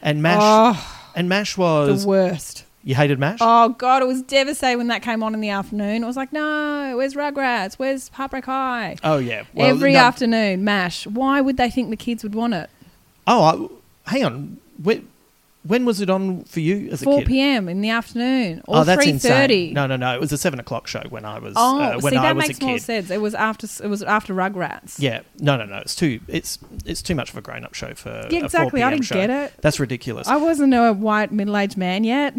[0.00, 2.64] And MASH, Oh, and MASH was, the worst.
[2.84, 3.38] you hated MASH?
[3.42, 6.02] Oh god, it was devastating when that came on in the afternoon.
[6.02, 7.74] It was like, no, where's Rugrats?
[7.74, 8.96] Where's Heartbreak High?
[9.04, 9.42] Oh, yeah.
[9.52, 11.06] Well, Every no- afternoon, Mash.
[11.06, 12.70] Why would they think the kids would want it?
[13.26, 14.56] Oh, I, hang on.
[15.62, 17.26] When was it on for you as a 4 kid?
[17.28, 17.68] p.m.
[17.68, 19.08] in the afternoon or oh, that's 3:30.
[19.08, 19.72] insane.
[19.74, 20.14] No, no, no.
[20.14, 22.36] It was a seven o'clock show when I was Oh, uh, when see, I that
[22.36, 22.82] was makes a more kid.
[22.82, 23.10] sense.
[23.10, 24.96] It was after it was after Rugrats.
[24.98, 25.76] Yeah, no, no, no.
[25.78, 28.80] It's too it's it's too much of a grown up show for Yeah, a exactly.
[28.80, 29.14] 4 I didn't show.
[29.16, 29.52] get it.
[29.60, 30.28] That's ridiculous.
[30.28, 32.34] I wasn't a white middle aged man yet.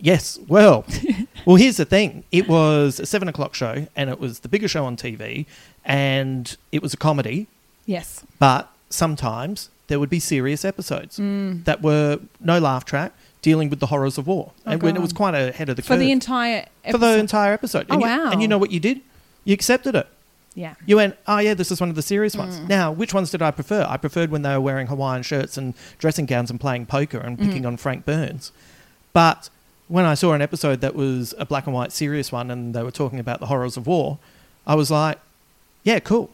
[0.00, 0.38] Yes.
[0.48, 0.84] Well,
[1.46, 1.56] well.
[1.56, 2.24] Here's the thing.
[2.32, 5.46] It was a seven o'clock show, and it was the biggest show on TV,
[5.84, 7.46] and it was a comedy.
[7.86, 8.22] Yes.
[8.38, 11.64] But sometimes there would be serious episodes Mm.
[11.64, 13.12] that were no laugh track,
[13.42, 15.82] dealing with the horrors of war, Oh, and when it was quite ahead of the
[15.82, 17.20] For curve For the entire for the episode.
[17.20, 17.86] entire episode.
[17.90, 18.30] Oh, And you- wow.
[18.30, 19.00] And you know what you did?
[19.44, 20.06] You accepted it.
[20.54, 20.74] Yeah.
[20.86, 22.58] You went, oh yeah, this is one of the serious ones.
[22.60, 22.68] Mm.
[22.68, 23.84] Now, which ones did I prefer?
[23.88, 27.36] I preferred when they were wearing Hawaiian shirts and dressing gowns and playing poker and
[27.36, 27.44] Mm.
[27.44, 28.52] picking on Frank Burns.
[29.12, 29.50] But
[29.88, 32.82] when I saw an episode that was a black and white serious one and they
[32.82, 34.18] were talking about the horrors of war,
[34.66, 35.18] I was like,
[35.82, 36.30] yeah, cool.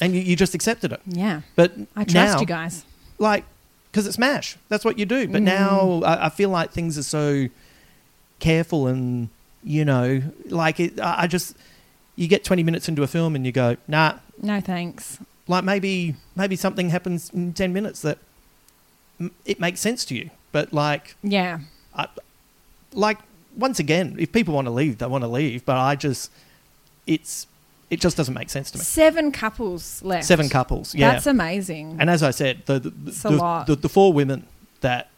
[0.00, 1.00] And you, you just accepted it.
[1.06, 1.40] Yeah.
[1.56, 2.84] But I trust now, you guys.
[3.18, 3.44] like,
[3.90, 4.56] because it's MASH.
[4.68, 5.26] That's what you do.
[5.28, 5.44] But Mm.
[5.44, 7.48] now I, I feel like things are so
[8.38, 9.28] careful and,
[9.64, 11.56] you know, like it, I I just,
[12.16, 15.18] you get 20 minutes into a film and you go, nah, No thanks.
[15.48, 18.18] like maybe maybe something happens in 10 minutes that
[19.18, 20.30] m- it makes sense to you.
[20.52, 21.60] But like, Yeah.
[21.94, 22.06] I,
[22.92, 23.18] like
[23.56, 25.64] once again, if people want to leave, they want to leave.
[25.64, 26.30] But I just,
[27.06, 27.46] it's
[27.90, 28.84] it just doesn't make sense to me.
[28.84, 30.24] Seven couples left.
[30.26, 31.12] Seven couples, yeah.
[31.12, 31.96] That's amazing.
[31.98, 34.46] And as I said, the the, the, the, the four women
[34.80, 35.08] that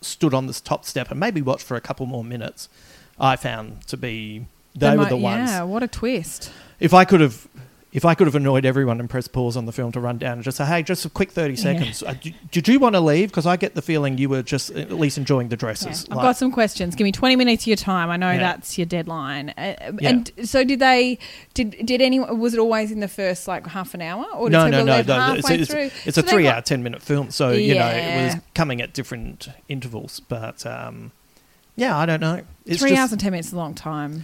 [0.00, 2.68] stood on this top step and maybe watched for a couple more minutes,
[3.18, 5.50] I found to be they, were might- the ones.
[5.50, 6.50] Yeah, what a twist.
[6.78, 7.46] If I could have.
[7.92, 10.34] If I could have annoyed everyone and pressed pause on the film to run down
[10.34, 13.00] and just say, "Hey, just a quick thirty seconds," uh, d- did you want to
[13.00, 13.30] leave?
[13.30, 15.60] Because I get the feeling you were just at least enjoying the Yeah.
[15.60, 16.06] dresses.
[16.08, 16.94] I've Like- got some questions.
[16.94, 18.08] Give me 20 minutes of your time.
[18.08, 18.38] I know Yeah.
[18.38, 19.52] that's your deadline.
[19.58, 20.08] Uh, Yeah.
[20.08, 21.18] And so did they
[21.54, 24.52] did did anyone was it always in the first like half an hour or did
[24.52, 25.34] no, no, no, no.
[25.34, 25.70] It's, it's,
[26.06, 27.30] it's So a three got- hour, 10 minute film.
[27.32, 30.20] So, you know, it was coming at different intervals.
[30.20, 31.10] But um,
[31.74, 32.42] yeah, I don't know.
[32.66, 34.22] It's 3 just, hours and 10 minutes is a long time.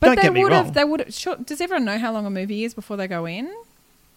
[0.00, 0.64] But Don't they get me would wrong.
[0.64, 3.06] have they would have sure, does everyone know how long a movie is before they
[3.08, 3.52] go in?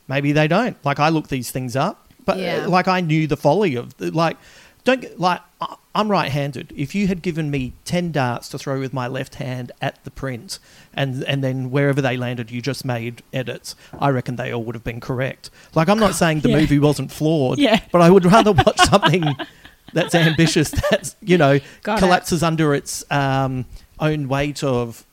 [0.07, 0.75] maybe they don't.
[0.83, 2.07] Like, I look these things up.
[2.25, 2.65] But, uh, Yeah.
[2.67, 4.35] like, I knew the folly of, the, like,
[4.83, 6.73] don't get, like, I- I'm right handed.
[6.75, 10.11] If you had given me 10 darts to throw with my left hand at the
[10.11, 10.59] print,
[10.93, 14.75] and, and then wherever they landed, you just made edits, I reckon they all would
[14.75, 15.49] have been correct.
[15.73, 16.59] Like, I'm not saying the Yeah.
[16.59, 17.79] movie wasn't flawed, Yeah.
[17.93, 19.23] but I would rather watch something
[19.93, 22.01] that's ambitious, that's, you know, Got it.
[22.01, 23.63] collapses under its um,
[24.01, 25.05] own weight of,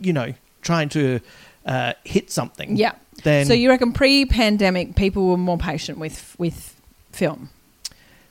[0.00, 1.20] you know, trying to
[1.66, 2.76] uh, hit something.
[2.76, 2.92] Yeah.
[3.22, 6.80] Then so you reckon pre-pandemic people were more patient with with
[7.12, 7.50] film?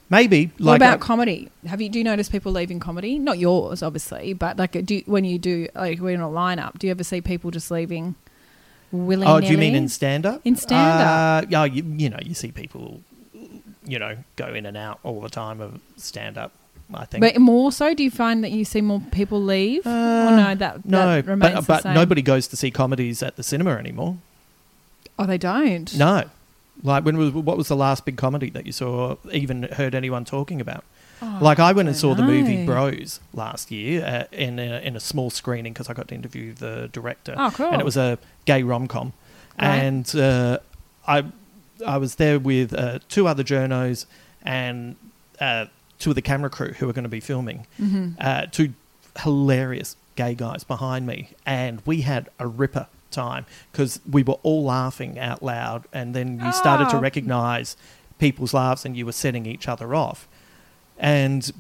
[0.10, 1.50] maybe What about uh, comedy?
[1.66, 3.20] Have you do you notice people leaving comedy?
[3.20, 6.88] Not yours, obviously, but like do when you do like we're in a lineup, do
[6.88, 8.16] you ever see people just leaving
[8.91, 10.41] willy Oh, do you mean in stand up?
[10.45, 11.43] In stand-up.
[11.43, 13.02] Uh, yeah, you, you know, you see people,
[13.86, 16.54] you know, go in and out all the time of stand up.
[16.93, 17.21] I think.
[17.21, 19.85] But more so, do you find that you see more people leave?
[19.85, 21.93] or no, that Uh, no, that remains but, the but same?
[21.93, 24.17] nobody goes to see comedies at the cinema anymore.
[25.19, 25.93] Oh, they don't.
[25.97, 26.23] No,
[26.83, 29.09] like when was what was the last big comedy that you saw?
[29.11, 30.83] Or even heard anyone talking about?
[31.21, 32.63] Oh, like I went and saw don't the movie.
[32.65, 36.53] Bros last year uh, in a, in a small screening because I got to interview
[36.53, 37.33] the director.
[37.35, 37.71] Oh, cool.
[37.71, 39.13] And it was a gay rom com,
[39.59, 39.67] Right.
[39.79, 40.59] and uh,
[41.07, 41.25] I
[41.85, 44.05] I was there with uh, two other journos
[44.43, 44.95] and
[45.41, 45.65] uh,
[46.00, 47.66] two of the camera crew who were going to be filming.
[47.82, 48.16] Mhm.
[48.20, 48.74] Uh, two
[49.24, 54.64] hilarious gay guys behind me, and we had a ripper time because we were all
[54.64, 57.02] laughing out loud, and then you started to Oh.
[57.02, 57.76] recognise
[58.20, 60.28] people's laughs, and you were setting each other off.
[61.00, 61.52] And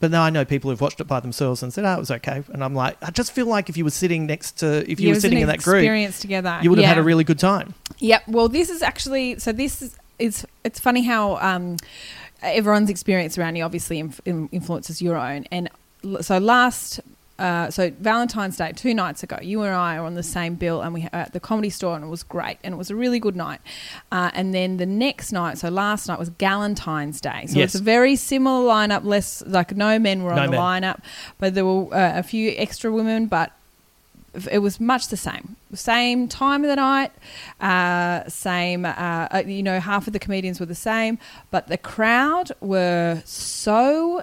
[0.00, 2.10] but now I know people who've watched it by themselves and said, "Oh, it was
[2.10, 4.98] okay." And I'm like, I just feel like if you were sitting next to, if
[4.98, 6.58] you it were sitting in that group, experience together.
[6.60, 7.74] you would have had a really good time.
[8.00, 8.24] Yep.
[8.26, 9.52] Well, this is actually so.
[9.52, 11.76] This is it's it's funny how um,
[12.42, 15.44] everyone's experience around you obviously influences your own.
[15.50, 15.70] And
[16.20, 17.00] so last.
[17.38, 20.80] Uh, so Valentine's Day, two nights ago, you and I were on the same bill,
[20.80, 22.94] and we were at the comedy store, and it was great, and it was a
[22.94, 23.58] really good night.
[24.12, 27.74] Uh, and then the next night, so last night was Galentine's Day, so Yes.
[27.74, 29.02] it's a very similar lineup.
[29.04, 30.60] Less like no men were No on the men.
[30.60, 31.00] lineup,
[31.38, 33.50] but there were uh, a few extra women, but
[34.50, 35.56] it was much the same.
[35.74, 37.12] Same time of the night,
[37.60, 38.88] uh, same, uh,
[39.30, 41.18] uh, you know, half of the comedians were the same,
[41.50, 44.22] but the crowd were so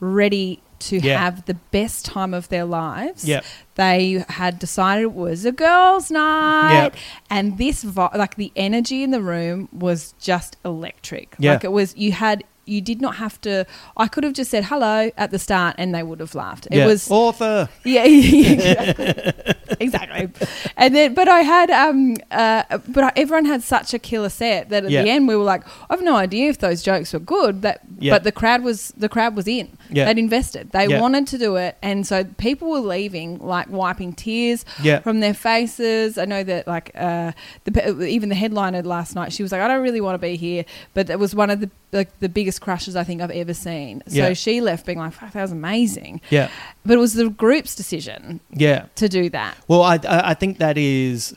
[0.00, 1.18] ready to Yeah.
[1.18, 3.26] have the best time of their lives.
[3.26, 3.44] Yep.
[3.74, 6.96] They had decided it was a girls' night, Yep.
[7.28, 11.34] and this, vi- like the energy in the room was just electric.
[11.38, 11.52] Yeah.
[11.52, 12.44] Like it was, you had.
[12.70, 13.66] You did not have to.
[13.96, 16.66] I could have just said hello at the start, and they would have laughed.
[16.70, 16.86] It yeah.
[16.86, 17.68] was author.
[17.84, 19.32] yeah, exactly.
[19.80, 20.48] exactly.
[20.76, 24.68] And then, but I had, um, uh, but I, everyone had such a killer set
[24.70, 25.02] that at Yeah.
[25.02, 27.62] the end we were like, I've no idea if those jokes were good.
[27.62, 28.14] That, Yeah.
[28.14, 29.76] but the crowd was the crowd was in.
[29.90, 30.04] Yeah.
[30.06, 30.70] They'd invested.
[30.72, 34.64] They wanted to do it, and so people were leaving like wiping tears
[35.02, 36.18] from their faces.
[36.18, 37.32] I know that like uh,
[37.64, 40.36] the even the headliner last night, she was like, I don't really want to be
[40.36, 40.64] here,
[40.94, 44.02] but it was one of the like the biggest crushes I think I've ever seen.
[44.06, 44.32] So Yeah.
[44.34, 46.20] she left being like, fuck, that was amazing.
[46.30, 46.48] Yeah.
[46.86, 48.86] But it was the group's decision Yeah.
[48.96, 49.56] to do that.
[49.66, 51.34] Well, I I, I think that is,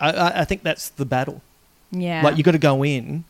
[0.00, 1.42] I- I think that's the battle.
[1.90, 2.22] Yeah.
[2.22, 3.24] Like you got to go in,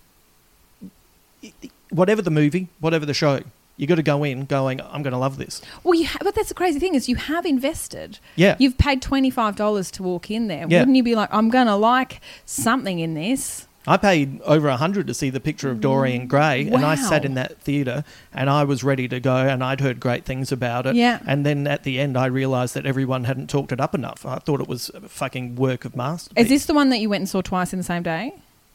[1.90, 3.40] whatever the movie, whatever the show,
[3.76, 5.60] you got to go in going, I'm going to love this.
[5.84, 8.18] well, you ha- but that's the crazy thing is you have invested.
[8.34, 8.56] Yeah.
[8.58, 10.66] You've paid twenty five dollars to walk in there.
[10.68, 10.80] Yeah.
[10.80, 13.66] Wouldn't you be like, I'm gonna like something in this?
[13.86, 17.24] I paid over a hundred to see the picture of Dorian Gray, and I sat
[17.24, 18.04] in that theater,
[18.34, 20.96] and I was ready to go, and I'd heard great things about it.
[20.96, 21.20] Yeah.
[21.26, 24.26] And then at the end, I realised that everyone hadn't talked it up enough.
[24.26, 26.44] I thought it was a fucking work of masterpiece.
[26.44, 28.32] Is this the one that you went and saw twice in the same day?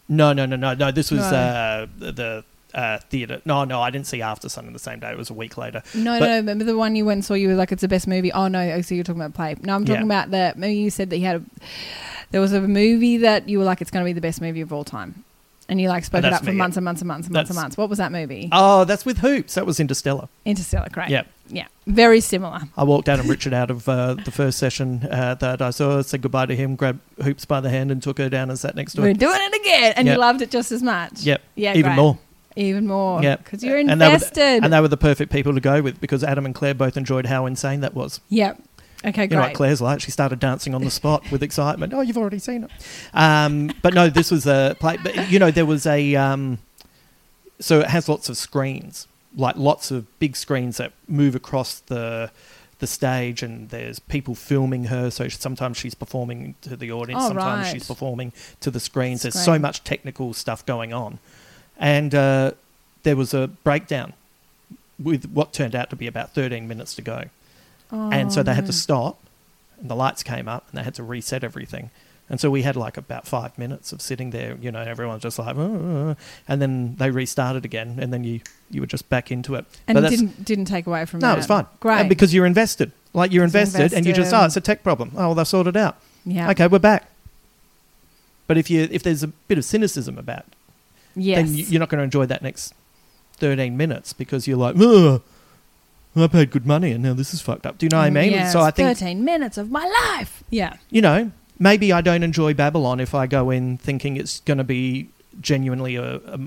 [0.07, 0.91] No, no, no, no, no.
[0.91, 1.37] This was No.
[1.37, 2.43] uh, the
[2.73, 3.41] uh, theater.
[3.43, 5.11] No, no, I didn't see Aftersun on the same day.
[5.11, 5.83] It was a week later.
[5.93, 6.35] No, But- no.
[6.37, 7.33] Remember the one you went and saw?
[7.33, 8.31] You were like, it's the best movie.
[8.31, 9.55] Oh no, I see you're talking about Play.
[9.61, 10.05] No, I'm talking Yeah.
[10.05, 10.53] about the.
[10.55, 11.41] Maybe you said that you had a.
[12.31, 14.61] There was a movie that you were like, it's going to be the best movie
[14.61, 15.23] of all time,
[15.69, 16.57] And you like spoke it up for me.
[16.57, 17.77] months and months and months and months and months.
[17.77, 18.49] What was that movie?
[18.51, 19.55] Oh, that's with Hoops.
[19.55, 20.27] That was Interstellar.
[20.45, 21.09] Interstellar, great.
[21.09, 21.27] Yep.
[21.49, 21.67] Yeah.
[21.87, 22.61] Very similar.
[22.77, 26.01] I walked out Adam Richard out of uh, the first session uh, that I saw,
[26.01, 28.75] said goodbye to him, grabbed Hoops by the hand, and took her down and sat
[28.75, 29.93] next to We're doing it again.
[29.97, 30.15] And Yep.
[30.15, 31.23] you loved it just as much.
[31.23, 31.41] Yep.
[31.55, 31.73] Yeah.
[31.75, 31.95] Even great.
[31.97, 32.17] more.
[32.57, 33.21] Even more.
[33.23, 33.37] Yeah.
[33.37, 34.35] Because you're And they, invested.
[34.61, 36.95] the, and they were the perfect people to go with because Adam and Claire both
[36.97, 38.19] enjoyed how insane that was.
[38.29, 38.57] yep.
[39.03, 39.31] Okay, great.
[39.31, 39.53] You know what.
[39.55, 39.99] Claire's like?
[40.01, 41.93] She started dancing on the spot with excitement.
[41.93, 42.71] Oh, you've already seen it.
[43.13, 44.97] Um, but no, this was a play.
[45.01, 46.15] But you know, there was a.
[46.15, 46.59] Um,
[47.59, 52.31] so it has lots of screens, like lots of big screens that move across the
[52.79, 55.09] the stage, and there's people filming her.
[55.11, 57.71] So sometimes she's performing to the audience, Oh, sometimes right.
[57.73, 59.21] she's performing to the screens.
[59.23, 61.19] There's so much technical stuff going on,
[61.77, 62.51] and uh,
[63.03, 64.13] there was a breakdown
[65.01, 67.25] with what turned out to be about 13 minutes to go
[67.91, 69.17] and so they Oh, had to stop.
[69.79, 71.89] And the lights came up and they had to reset everything.
[72.29, 75.37] And so we had like about five minutes of sitting there you know everyone's just
[75.37, 76.15] like "Uh,"
[76.47, 78.39] and then they restarted again and then you
[78.69, 79.65] you were just back into it.
[79.87, 81.33] And But it didn't didn't take away from no that.
[81.33, 81.65] it was fine.
[81.81, 81.99] Great.
[81.99, 82.91] And because you're invested.
[83.13, 85.11] Like you're Because invested, and you just oh it's a tech problem.
[85.15, 85.97] Oh well they've sorted it out.
[86.25, 86.49] Yeah.
[86.51, 87.09] okay we're back.
[88.47, 90.45] But if you if there's a bit of cynicism about
[91.15, 91.37] Yes.
[91.47, 92.73] then you- you're not going to enjoy that next
[93.37, 95.21] 13 minutes because you're like, Ugh,
[96.15, 97.77] I paid good money and now this is fucked up.
[97.77, 98.31] Do you know what I mean?
[98.33, 99.85] Yeah, so I think, 13 minutes of my
[100.15, 100.43] life.
[100.49, 100.73] Yeah.
[100.89, 104.63] you know, maybe I don't enjoy Babylon if I go in thinking it's going to
[104.65, 105.07] be
[105.39, 106.39] genuinely a, a,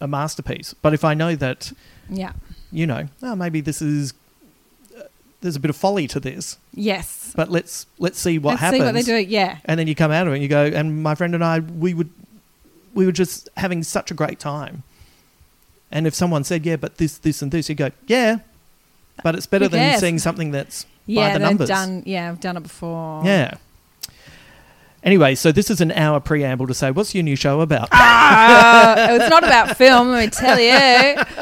[0.00, 0.74] a masterpiece.
[0.74, 1.72] But if I know that,
[2.10, 2.32] Yeah.
[2.72, 4.12] you know, oh, maybe this is.
[4.98, 5.02] uh,
[5.40, 7.32] There's a bit of folly to this, Yes.
[7.36, 8.80] but let's let's see what Let's happens.
[8.80, 9.16] see what they do.
[9.30, 9.58] Yeah.
[9.64, 11.60] And then you come out of it and you go, and my friend and I,
[11.60, 12.10] we would,
[12.92, 14.82] we were just having such a great time.
[15.92, 18.38] And if someone said, yeah, but this, this, and this, you go, yeah,
[19.22, 21.68] but it's better than seeing something that's Yeah, by the numbers.
[21.68, 22.02] done.
[22.06, 23.22] Yeah, I've done it before.
[23.24, 23.54] Yeah.
[25.04, 27.88] Anyway, so this is an hour preamble to say, what's your new show about?
[28.94, 31.22] Uh, it's not about film, let me tell you.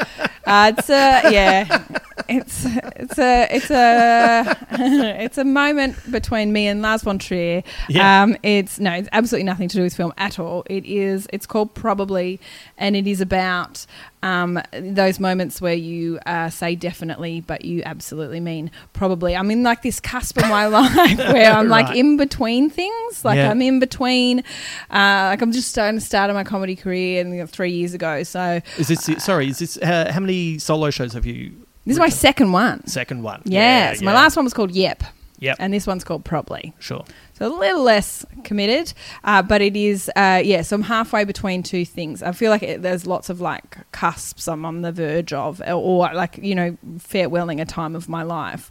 [0.43, 1.85] Uh, it's a yeah,
[2.31, 4.57] it's it's a it's a
[5.23, 7.63] it's a moment between me and Lars von Trier.
[7.89, 8.23] Yeah.
[8.23, 10.63] Um, it's no, it's absolutely nothing to do with film at all.
[10.69, 11.27] It is.
[11.33, 12.39] It's called Probably,
[12.77, 13.85] and it is about
[14.23, 19.35] um, those moments where you uh, say definitely, but you absolutely mean probably.
[19.35, 21.97] I'm in like this cusp of my life where I'm like Right.
[21.97, 23.25] in between things.
[23.25, 23.49] Like Yeah.
[23.51, 24.39] I'm in between.
[24.91, 27.93] Uh, like I'm just starting to start my comedy career and you know, three years
[27.93, 28.23] ago.
[28.23, 31.51] So Is this, sorry, is this, uh, how many solo shows have you?
[31.85, 32.85] This is my second one.
[32.87, 33.41] second one.
[33.45, 33.93] Yeah.
[33.93, 34.19] so my yeah.
[34.19, 35.03] last one was called Yep.
[35.39, 35.57] Yep.
[35.59, 36.73] And this one's called Probably.
[36.77, 37.03] Sure.
[37.33, 38.93] So a little less committed,
[39.23, 42.21] uh, but it is, uh, yeah, so I'm halfway between two things.
[42.21, 45.71] I feel like it, there's lots of like cusps I'm on the verge of, or,
[45.73, 48.69] or like, you know, farewelling a time of my life.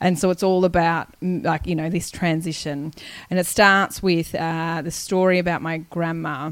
[0.00, 2.92] And so it's all about mm, like, you know, this transition.
[3.30, 6.50] And it starts with uh, the story about my grandma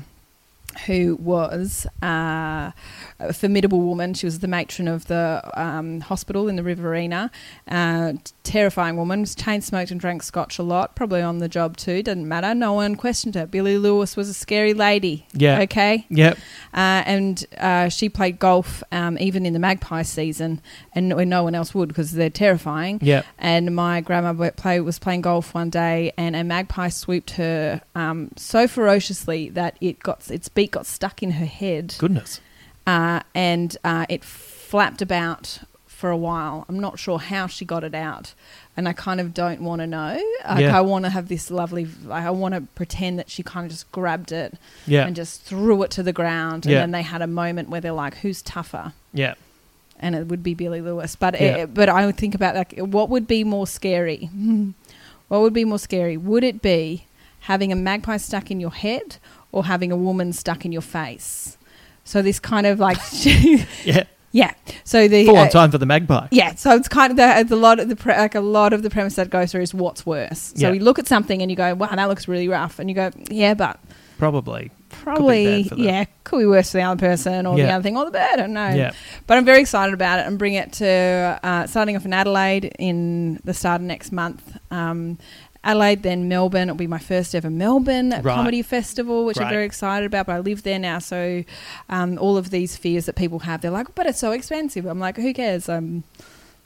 [0.87, 2.73] who was uh,
[3.19, 4.15] a formidable woman.
[4.15, 7.31] She was the matron of the um, hospital in the Riverina.
[7.69, 9.21] Uh, terrifying woman.
[9.21, 10.95] Was chain smoked and drank scotch a lot.
[10.95, 12.03] Probably on the job too.
[12.03, 12.55] Didn't matter.
[12.55, 13.47] No one questioned her.
[13.47, 15.27] Billy Lewis was a scary lady.
[15.33, 15.61] Yeah.
[15.63, 16.07] Okay.
[16.09, 16.39] Yep.
[16.73, 20.61] Uh, and uh, she played golf um, even in the magpie season,
[20.95, 22.99] and when no one else would because they're terrifying.
[23.03, 23.25] Yep.
[23.39, 28.31] And my grandma play, was playing golf one day, and a magpie swooped her um,
[28.37, 32.41] so ferociously that it got its beak got stuck in her head, Goodness.
[32.87, 36.67] uh, and uh, it flapped about for a while.
[36.69, 38.35] I'm not sure how she got it out,
[38.77, 40.21] and I kind of don't want to know.
[40.47, 40.77] Like Yeah.
[40.77, 41.87] I want to have this lovely.
[42.05, 44.55] Like I want to pretend that she kind of just grabbed it
[44.87, 45.07] Yeah.
[45.07, 46.81] and just threw it to the ground, and Yeah.
[46.81, 49.35] then they had a moment where they're like, "Who's tougher?" Yeah.
[49.99, 51.17] and it would be Billy Lewis.
[51.17, 54.29] But it, but I would think about like what would be more scary?
[55.29, 56.19] what would be more scary?
[56.19, 57.07] Would it be
[57.41, 59.17] having a magpie stuck in your head
[59.53, 61.57] or having a woman stuck in your face?
[62.05, 62.99] So this kind of like
[63.85, 64.05] Yeah.
[64.33, 64.55] yeah.
[64.85, 66.29] So the Full on uh, time for the magpie.
[66.31, 68.83] yeah, so it's kind of the, the lot of the pre- like a lot of
[68.83, 70.53] the premise that goes through is what's worse.
[70.57, 70.73] So Yeah.
[70.75, 73.11] you look at something and you go, "Wow, that looks really rough," and you go,
[73.31, 73.81] "Yeah, but
[74.19, 74.71] Probably.
[74.89, 78.05] probably the- yeah, could be worse for the other person or the other thing or
[78.05, 78.29] the bird.
[78.33, 78.69] I don't know.
[78.69, 78.93] Yeah.
[79.27, 82.73] But I'm very excited about it and bring it to uh, starting off in Adelaide
[82.79, 84.57] in the start of next month.
[84.71, 85.19] Um,
[85.67, 86.69] Adelaide, then Melbourne.
[86.69, 88.23] It'll be my first ever Melbourne Right.
[88.25, 90.27] comedy festival, which I'm very excited about.
[90.27, 91.45] But I live there now, so
[91.91, 94.99] um, all of these fears that people have, they're like, "But it's so expensive." I'm
[95.01, 96.05] like, "Who cares?" Um,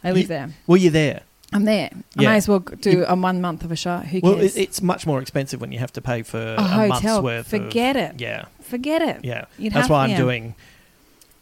[0.04, 0.50] I live You- there.
[0.66, 1.22] Well, you're there?
[1.52, 1.90] I'm there.
[2.16, 2.28] I Yeah.
[2.30, 3.98] may as well do a one month of a show.
[3.98, 4.56] Who Well, cares?
[4.56, 6.88] it, it's much more expensive when you have to pay for a, hotel.
[6.88, 7.48] month's worth.
[7.48, 8.20] Forget of, it.
[8.20, 9.24] Yeah, Forget it.
[9.24, 9.46] yeah.
[9.58, 10.16] You'd That's why I'm yeah.
[10.18, 10.54] doing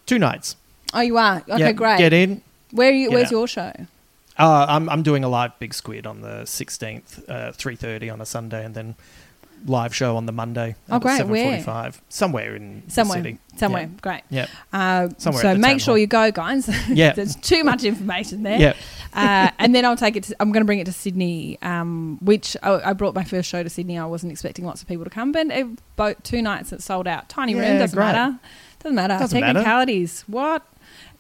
[0.07, 0.57] two nights.
[0.95, 1.43] Oh, you are.
[1.47, 1.99] Okay, yeah, great.
[1.99, 2.41] Get in.
[2.71, 3.11] Where are you?
[3.11, 3.33] Where's out.
[3.33, 3.73] your show?
[4.39, 8.27] Uh, I'm I'm doing a live Big Squid on the 16th, uh, 3:30 on a
[8.27, 8.95] Sunday, and then
[9.67, 10.77] live show on the Monday.
[10.89, 11.27] Oh, at great.
[11.27, 11.59] Where?
[11.59, 13.39] 7:45, somewhere in the somewhere, city.
[13.57, 13.83] somewhere.
[13.83, 14.01] Yeah.
[14.01, 14.23] Great.
[14.31, 14.49] Yep.
[14.73, 15.99] Uh, Somewhere so the make sure hall.
[15.99, 16.69] you go, guys.
[16.89, 17.13] Yeah.
[17.13, 18.59] There's too much information there.
[18.59, 18.77] Yep.
[19.15, 20.25] uh, and then I'll take it.
[20.25, 23.49] To, I'm going to bring it to Sydney, um, which I, I brought my first
[23.49, 23.99] show to Sydney.
[23.99, 25.67] I wasn't expecting lots of people to come, but it,
[25.97, 27.29] both two nights it sold out.
[27.29, 28.07] Tiny room doesn't great.
[28.13, 28.39] matter.
[28.81, 29.19] Doesn't matter.
[29.19, 29.55] Doesn't matter.
[29.55, 30.25] Technicalities.
[30.29, 30.65] What?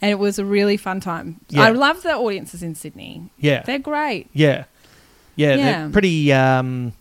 [0.01, 1.41] And it was a really fun time.
[1.49, 1.63] Yeah.
[1.63, 3.31] I love the audiences in Sydney.
[3.39, 3.63] Yeah.
[3.63, 4.29] They're great.
[4.33, 4.65] Yeah,
[5.37, 5.57] yeah, Yeah.
[5.57, 6.33] they're pretty.
[6.33, 6.93] Um,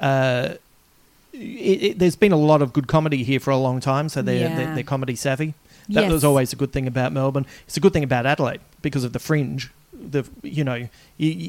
[0.00, 0.54] uh,
[1.32, 1.38] it,
[1.82, 4.48] it, there's been a lot of good comedy here for a long time, so they're
[4.48, 4.56] Yeah.
[4.56, 5.54] they're, they're comedy savvy.
[5.88, 6.12] That Yes.
[6.12, 7.46] was always a good thing about Melbourne.
[7.66, 9.70] It's a good thing about Adelaide because of the fringe.
[9.92, 10.88] The you know you,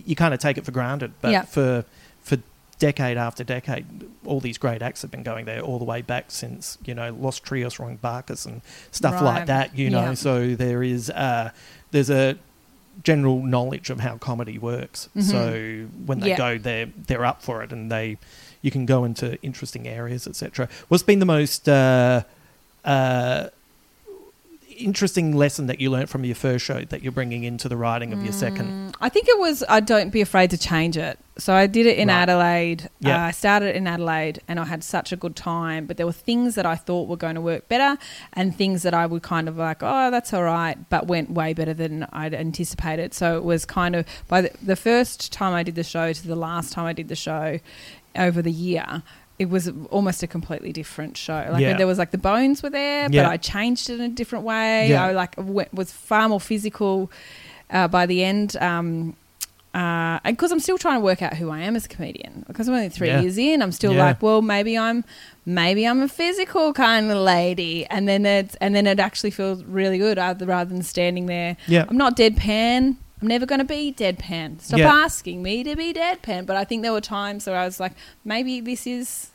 [0.05, 1.41] you kind of take it for granted, but Yeah.
[1.43, 1.85] for
[2.23, 2.37] for
[2.79, 3.85] decade after decade,
[4.25, 7.11] all these great acts have been going there all the way back since you know
[7.19, 9.23] Los Trios, Ringbarkus, and stuff Right.
[9.23, 9.77] like that.
[9.77, 10.13] You know, Yeah.
[10.13, 11.49] so there is uh,
[11.91, 12.35] there's a
[13.03, 15.09] general knowledge of how comedy works.
[15.15, 15.23] Mhm.
[15.23, 16.37] So when they Yeah.
[16.37, 18.17] go, they're they're up for it, and they
[18.61, 20.67] you can go into interesting areas, etc.
[20.87, 22.23] What's been the most uh,
[22.85, 23.47] uh,
[24.77, 28.13] interesting lesson that you learnt from your first show that you're bringing into the writing
[28.13, 28.95] of your second?
[29.01, 31.19] I think it was I don't be afraid to change it.
[31.37, 32.15] So I did it in Right.
[32.15, 32.89] Adelaide.
[32.99, 33.23] Yeah.
[33.23, 36.11] Uh, I started in Adelaide and I had such a good time, but there were
[36.11, 37.97] things that I thought were going to work better
[38.33, 41.53] and things that I would kind of like, oh, that's all right, but went way
[41.53, 43.13] better than I'd anticipated.
[43.13, 46.27] So it was kind of by the, the first time I did the show to
[46.27, 47.59] the last time I did the show
[48.15, 49.03] over the year.
[49.39, 51.47] It was almost a completely different show.
[51.51, 51.77] Like Yeah.
[51.77, 53.23] there was like the bones were there, Yeah.
[53.23, 54.89] but I changed it in a different way.
[54.89, 55.05] Yeah.
[55.05, 57.11] I like went, was far more physical
[57.69, 58.57] uh, by the end.
[58.57, 59.15] Um,
[59.75, 62.45] uh, and because I'm still trying to work out who I am as a comedian,
[62.47, 65.03] because I'm only three years in, I'm still like, well, maybe I'm,
[65.45, 69.63] maybe I'm a physical kind of lady, and then it's, and then it actually feels
[69.65, 71.57] really good rather, rather than standing there.
[71.67, 71.85] Yeah.
[71.87, 72.95] I'm not deadpan.
[73.21, 74.61] I'm never going to be deadpan.
[74.61, 74.91] Stop Yeah.
[74.93, 76.45] asking me to be deadpan.
[76.45, 79.31] But I think there were times where I was like, maybe this is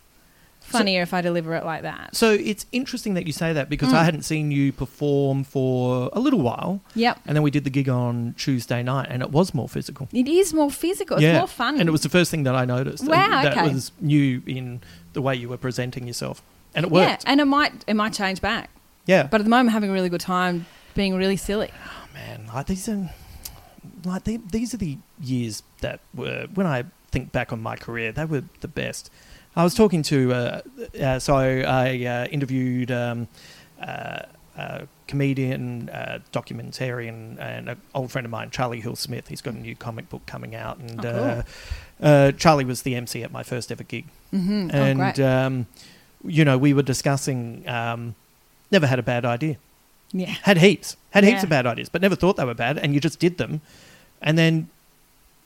[0.60, 2.14] funnier if I deliver it like that.
[2.14, 3.94] So it's interesting that you say that because Mm.
[3.96, 7.18] I hadn't seen you perform for a little while, Yep.
[7.26, 10.08] and then we did the gig on Tuesday night, and it was more physical.
[10.12, 11.16] It is more physical.
[11.18, 11.80] It's more fun.
[11.80, 13.04] And it was the first thing that I noticed.
[13.04, 13.72] Wow, That okay.
[13.72, 14.80] was new in
[15.14, 16.40] the way you were presenting yourself.
[16.76, 17.24] And it worked.
[17.24, 18.70] Yeah, and it might it might change back.
[19.04, 19.24] Yeah.
[19.24, 21.70] But at the moment, I'm having a really good time being really silly.
[21.74, 23.10] Oh man, like these are
[24.04, 28.12] like they, these are the years that were when I think back on my career,
[28.12, 29.10] they were the best.
[29.54, 30.60] I was talking to uh,
[31.00, 33.28] uh, so I uh, interviewed um,
[33.80, 34.22] uh,
[34.56, 39.28] a comedian, uh, documentarian, and an old friend of mine, Charlie Hill Smith.
[39.28, 41.22] He's got a new comic book coming out, and Oh, cool.
[41.22, 44.06] uh, uh, Charlie was the MC at my first ever gig.
[44.32, 44.70] Mm-hmm.
[44.72, 45.20] oh, and great.
[45.20, 45.66] um,
[46.24, 47.68] you know, we were discussing.
[47.68, 48.14] Um,
[48.70, 49.56] never had a bad idea.
[50.12, 50.34] yeah.
[50.42, 53.00] Had heaps, had heaps of bad ideas, but never thought they were bad, and you
[53.00, 53.60] just did them.
[54.22, 54.68] And then,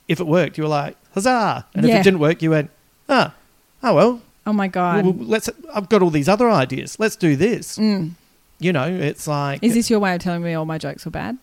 [0.09, 2.01] if it worked, you were like, "Huzzah!" And if Yeah.
[2.01, 2.71] it didn't work, you went,
[3.09, 3.35] "Ah,
[3.83, 5.05] oh well, Oh my god.
[5.05, 5.49] well, let's.
[5.75, 6.99] I've got all these other ideas.
[6.99, 8.13] Let's do this." Mm.
[8.59, 11.11] You know, it's like, Is this your way of telling me all my jokes were
[11.11, 11.37] bad?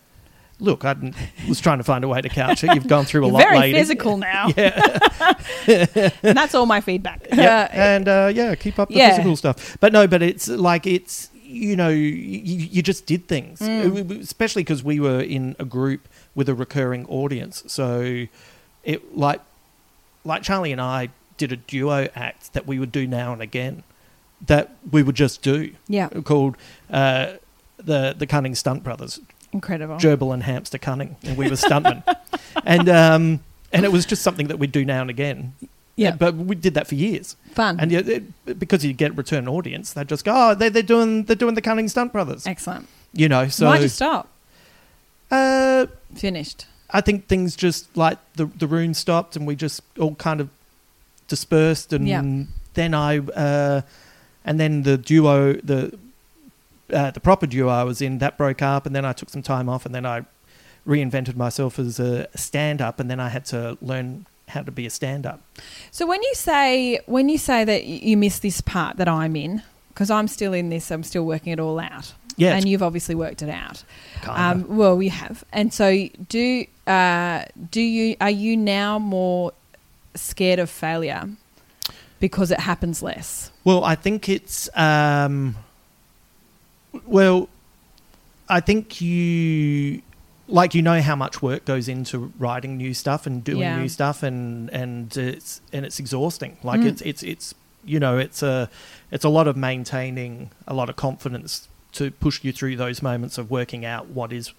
[0.60, 1.16] look, I didn't-
[1.50, 2.74] was trying to find a way to couch it.
[2.74, 3.78] You've gone through a You're lot, very lady.
[3.80, 4.48] physical now.
[4.58, 5.10] Yeah.
[6.24, 7.28] And that's all my feedback.
[7.34, 9.10] yeah, Uh, and uh, yeah, keep up the yeah.
[9.10, 9.78] physical stuff.
[9.82, 14.22] But no, but it's like it's you know you, you just did things, Mm.
[14.22, 17.64] especially because we were in a group with a recurring audience.
[17.68, 18.26] So
[18.84, 19.42] it like
[20.26, 23.84] like Charlie and I did a duo act that we would do now and again
[24.46, 26.10] that we would just do yeah.
[26.10, 26.56] called
[26.90, 27.34] uh,
[27.78, 29.20] the the Cunning Stunt Brothers,
[29.52, 29.98] Incredible.
[29.98, 32.04] Gerbil and Hamster Cunning, and we were stuntmen,
[32.66, 33.40] and um,
[33.72, 35.54] and it was just something that we'd do now and again.
[35.96, 36.16] Yeah.
[36.16, 37.36] but we did that for years.
[37.52, 37.80] Fun.
[37.80, 41.26] And yet, it, because you get return audience, they just go, "Oh, they, they're doing
[41.26, 42.88] they're doing the Cunning Stunt Brothers," Excellent.
[43.14, 43.48] you know.
[43.48, 44.28] So, Why'd you stop?
[45.32, 45.86] uh,
[46.16, 46.66] Finished.
[46.90, 50.50] I think things just like the the room stopped, and we just all kind of
[51.28, 52.22] dispersed, and Yeah.
[52.76, 53.82] then I, uh,
[54.46, 55.98] and then the duo, the
[56.94, 59.42] uh, the proper duo I was in, that broke up, and then I took some
[59.42, 60.24] time off, and then I
[60.88, 64.86] reinvented myself as a stand up, and then I had to learn how to be
[64.86, 65.40] a stand up.
[65.92, 69.64] So when you say when you say that you miss this part that I'm in,
[69.90, 72.14] because I'm still in this, I'm still working it all out.
[72.38, 73.84] Yeah, and you've obviously worked it out.
[74.28, 78.16] Um, well, we have, and so do uh, do you?
[78.22, 79.52] Are you now more
[80.16, 81.30] scared of failure
[82.20, 83.52] because it happens less?
[83.64, 85.56] Well, I think it's um,
[87.06, 87.50] well,
[88.50, 90.02] I think you
[90.48, 93.80] like you know how much work goes into writing new stuff and doing Yeah.
[93.80, 96.58] new stuff, and and it's and it's exhausting.
[96.64, 96.86] Like Mm.
[96.88, 97.56] it's it's it's
[97.86, 98.70] you know it's a
[99.12, 103.38] it's a lot of maintaining a lot of confidence to push you through those moments
[103.38, 104.52] of working out what is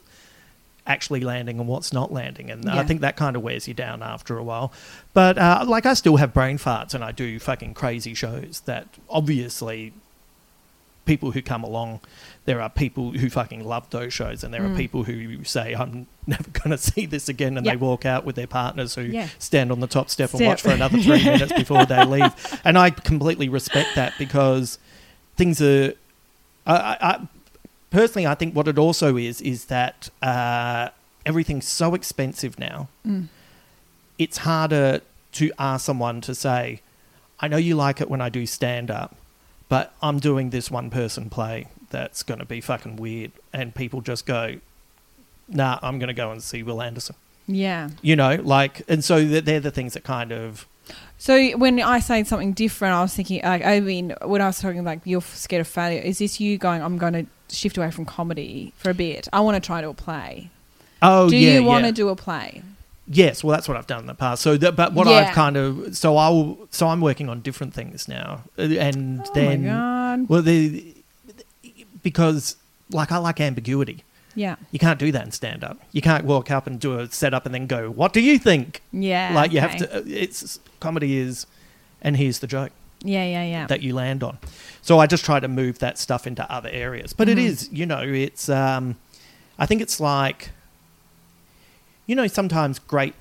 [0.86, 2.50] actually landing and what's not landing.
[2.50, 4.70] And I think that kind of wears you down after a while.
[5.14, 8.86] But uh, like, I still have brain farts and I do fucking crazy shows that
[9.08, 9.94] obviously
[11.06, 12.00] people who come along,
[12.46, 14.72] there are people who fucking love those shows, and there Mm.
[14.72, 17.72] are people who say, "I'm never going to see this again," and Yeah.
[17.72, 19.28] they walk out with their partners who Yeah.
[19.38, 20.48] stand on the top step, and Step.
[20.48, 22.32] watch for another three minutes before they leave.
[22.64, 24.78] And I completely respect that because
[25.36, 25.92] things are.
[26.66, 27.28] I, I,
[27.90, 30.88] personally, I think what it also is is that uh,
[31.26, 32.88] everything's so expensive now.
[33.06, 33.28] Mm.
[34.18, 35.00] It's harder
[35.32, 36.80] to ask someone to say,
[37.40, 39.16] "I know you like it when I do stand up."
[39.68, 43.32] but I'm doing this one person play that's going to be fucking weird.
[43.52, 44.60] And people just go,
[45.48, 47.16] nah, I'm going to go and see Wil Anderson.
[47.46, 47.90] Yeah.
[48.02, 50.66] You know, like, and so they're the things that kind of,
[51.18, 54.60] So when I say something different, I was thinking, like, I mean, when I was
[54.60, 56.82] talking like you're scared of failure, is this you going?
[56.82, 59.28] I'm going to shift away from comedy for a bit.
[59.32, 60.50] I want to try to a play.
[61.00, 61.90] oh, do yeah, you want yeah.
[61.90, 62.62] to do a play?
[63.06, 64.42] Yes, well, that's what I've done in the past.
[64.42, 65.28] So, that, but what Yeah.
[65.28, 69.30] I've kind of, so I'll, so I'm working on different things now, Uh, and Oh
[69.34, 70.28] then, my god!
[70.28, 70.94] well, the
[72.02, 72.56] because
[72.90, 74.04] like I like ambiguity.
[74.36, 75.78] Yeah, You can't do that in stand up.
[75.92, 78.82] You can't walk up and do a setup and then go, "What do you think?"
[78.92, 79.32] yeah.
[79.34, 79.96] like you have to.
[79.98, 81.46] uh, It's comedy is,
[82.02, 82.72] and here's the joke.
[83.06, 83.66] Yeah, yeah, yeah.
[83.66, 84.38] that you land on.
[84.82, 87.12] So I just try to move that stuff into other areas.
[87.12, 87.44] But it Mhm.
[87.44, 88.96] is, you know, it's um
[89.58, 90.50] I think it's like
[92.06, 93.14] you know, sometimes great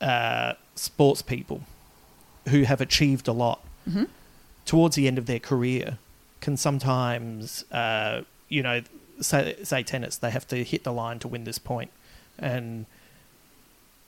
[0.00, 1.62] uh sports people
[2.48, 4.08] who have achieved a lot Mhm.
[4.66, 5.98] towards the end of their career
[6.40, 8.82] can sometimes uh you know
[9.20, 11.90] say say tennis they have to hit the line to win this point
[12.38, 12.86] and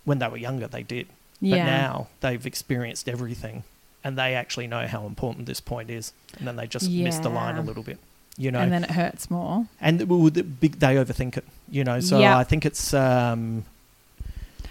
[0.04, 1.06] when they were younger they did
[1.40, 1.64] but Yeah.
[1.64, 3.64] now they've experienced everything
[4.02, 7.28] and they actually know how important this point is and then they just miss the
[7.28, 7.98] line a little bit
[8.36, 9.66] you know and then it hurts more.
[9.80, 12.36] and the- big, they overthink it you know so Yeah.
[12.38, 13.64] i think it's um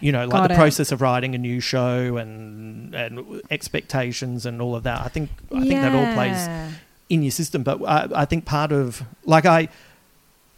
[0.01, 0.57] you know like Got the it.
[0.57, 5.29] process of writing a new show and and expectations and all of that i think
[5.53, 6.47] i think that all plays
[7.07, 7.61] in your system.
[7.61, 9.69] But I, I think part of like I,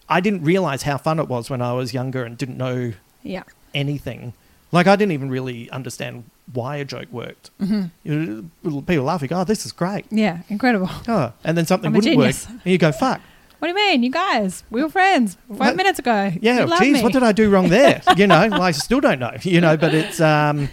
[0.09, 2.93] I didn't realize how fun it was when I was younger and didn't know
[3.23, 3.43] Yeah.
[3.73, 4.33] anything.
[4.71, 7.51] Like I didn't even really understand why a joke worked.
[7.61, 7.91] Mhm.
[8.03, 8.15] You
[8.63, 10.05] know, People laughing, oh, this is great.
[10.09, 10.39] Yeah.
[10.49, 10.89] Incredible.
[11.07, 13.21] Oh, and then something I'm wouldn't work, and you go, fuck.
[13.59, 14.63] What do you mean, you guys?
[14.69, 15.75] We were friends five What?
[15.77, 16.31] minutes ago.
[16.41, 18.01] Yeah, geez, what did I do wrong there?
[18.15, 19.35] you know, I still don't know.
[19.41, 20.69] You know, but it's um,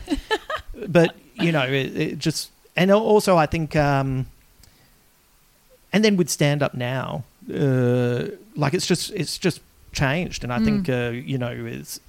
[0.89, 4.27] but you know, it, it just and also I think um,
[5.93, 9.61] and then with stand up now, uh, like it's just it's just
[9.93, 10.65] changed, and I Mm.
[10.65, 12.01] think uh, you know is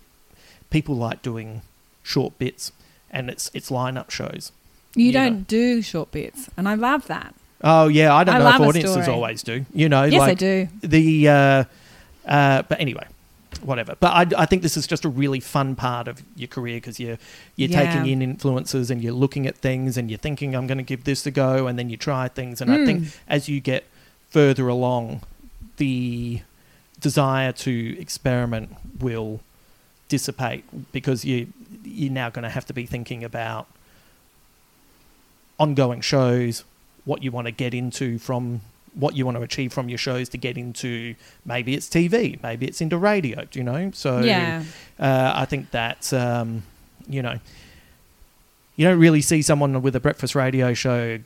[0.70, 1.62] people like doing
[2.04, 2.72] short bits,
[3.12, 4.52] and it's it's lineup shows.
[4.96, 7.34] You you don't do short bits, and I love that.
[7.64, 9.66] Oh yeah, I don't I know if audiences always do.
[9.74, 10.88] You know, Yes, like they do.
[10.88, 11.64] the uh,
[12.28, 13.08] uh, but anyway
[13.62, 16.76] whatever but I, I think this is just a really fun part of your career
[16.78, 17.18] because you're
[17.56, 17.86] you're Yeah.
[17.86, 21.06] taking in influences and you're looking at things and you're thinking i'm going to give
[21.06, 23.16] this a go and then you try things and i think Mm.
[23.30, 23.86] as you get
[24.36, 25.22] further along
[25.78, 26.42] the
[27.00, 28.68] desire to experiment
[29.00, 29.40] will
[30.10, 31.48] dissipate because you
[31.86, 33.66] you're now going to have to be thinking about
[35.58, 36.66] ongoing shows
[37.06, 38.60] what you want to get into from
[38.94, 42.66] what you want to achieve from your shows to get into maybe it's TV, maybe
[42.66, 43.92] it's into radio, do you know?
[43.94, 44.64] So Yeah.
[45.00, 46.64] uh, I think that um,
[47.08, 47.38] you know
[48.76, 51.20] you don't really see someone with a breakfast radio show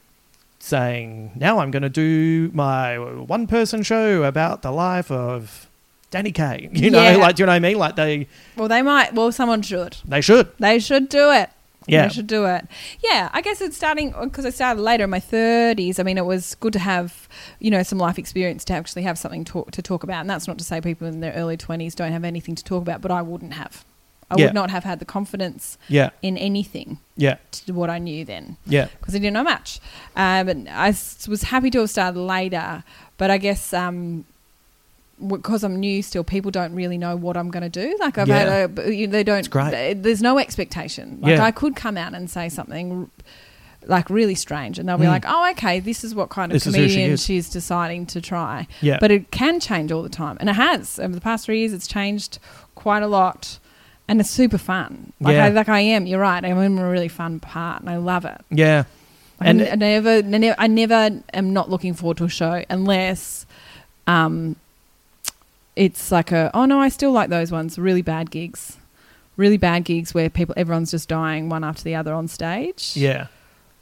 [0.59, 5.67] saying, "Now I'm going to do my one person show about the life of
[6.11, 7.15] Danny Kaye." You know, Yeah.
[7.17, 7.77] like do you know what I mean?
[7.77, 9.13] Like they Well, they might.
[9.13, 9.97] Well, someone should.
[10.05, 10.51] they should.
[10.59, 11.49] They should do it.
[11.87, 12.07] Yeah.
[12.07, 12.67] They should do it.
[13.03, 15.99] Yeah, I guess it's starting because I started later in my 30s.
[15.99, 17.27] I mean, it was good to have,
[17.59, 20.19] you know, some life experience to actually have something talk, to talk about.
[20.21, 22.83] And that's not to say people in their early 20s don't have anything to talk
[22.83, 23.85] about, but I wouldn't have.
[24.31, 24.45] I Yeah.
[24.45, 26.09] would not have had the confidence Yeah.
[26.21, 27.35] in anything Yeah.
[27.51, 28.87] to what I knew then Yeah.
[28.99, 29.79] because I didn't know much.
[30.15, 32.83] Um, but I s- was happy to have started later,
[33.17, 34.25] but I guess um,
[35.27, 37.97] because I'm new still, people don't really know what I'm going to do.
[37.99, 38.37] Like I've Yeah.
[38.37, 39.49] had, a, they don't.
[39.51, 41.17] They- There's no expectation.
[41.21, 41.43] Like Yeah.
[41.43, 43.09] I could come out and say something.
[43.85, 45.09] Like really strange, and they'll be Mm.
[45.09, 48.05] like, "Oh, okay, this is what kind of This is who she comedian she's deciding
[48.07, 48.97] to try." Yeah.
[48.99, 51.71] but it can change all the time, and it has over the past three years.
[51.73, 52.39] It's changed
[52.75, 53.57] quite a lot,
[54.09, 55.13] and it's super fun.
[55.21, 55.45] Like Yeah.
[55.45, 56.05] I, like I am.
[56.05, 56.43] You're right.
[56.43, 58.41] I'm in a really fun part, and I love it.
[58.49, 58.83] Yeah.
[59.41, 63.45] And I never, I never, I never am not looking forward to a show unless,
[64.07, 64.57] um,
[65.75, 67.79] it's like a oh no, I still like those ones.
[67.79, 68.75] Really bad gigs,
[69.37, 72.91] really bad gigs where people, everyone's just dying one after the other on stage.
[72.97, 73.27] yeah.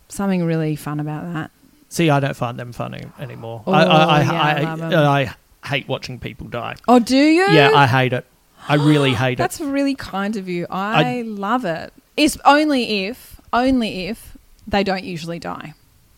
[0.09, 1.51] something really fun about that.
[1.89, 3.63] See, I don't find them funny anymore.
[3.65, 4.93] Oh, I, I, I, yeah, I I, love 'em.
[4.93, 5.33] I
[5.67, 6.75] hate watching people die.
[6.87, 7.47] Oh, do you?
[7.49, 8.25] Yeah, I hate it.
[8.67, 9.37] I really hate it.
[9.37, 10.67] That's really kind of you.
[10.69, 11.93] I, love it.
[12.15, 14.37] It's only if, only if
[14.67, 15.73] they don't usually die.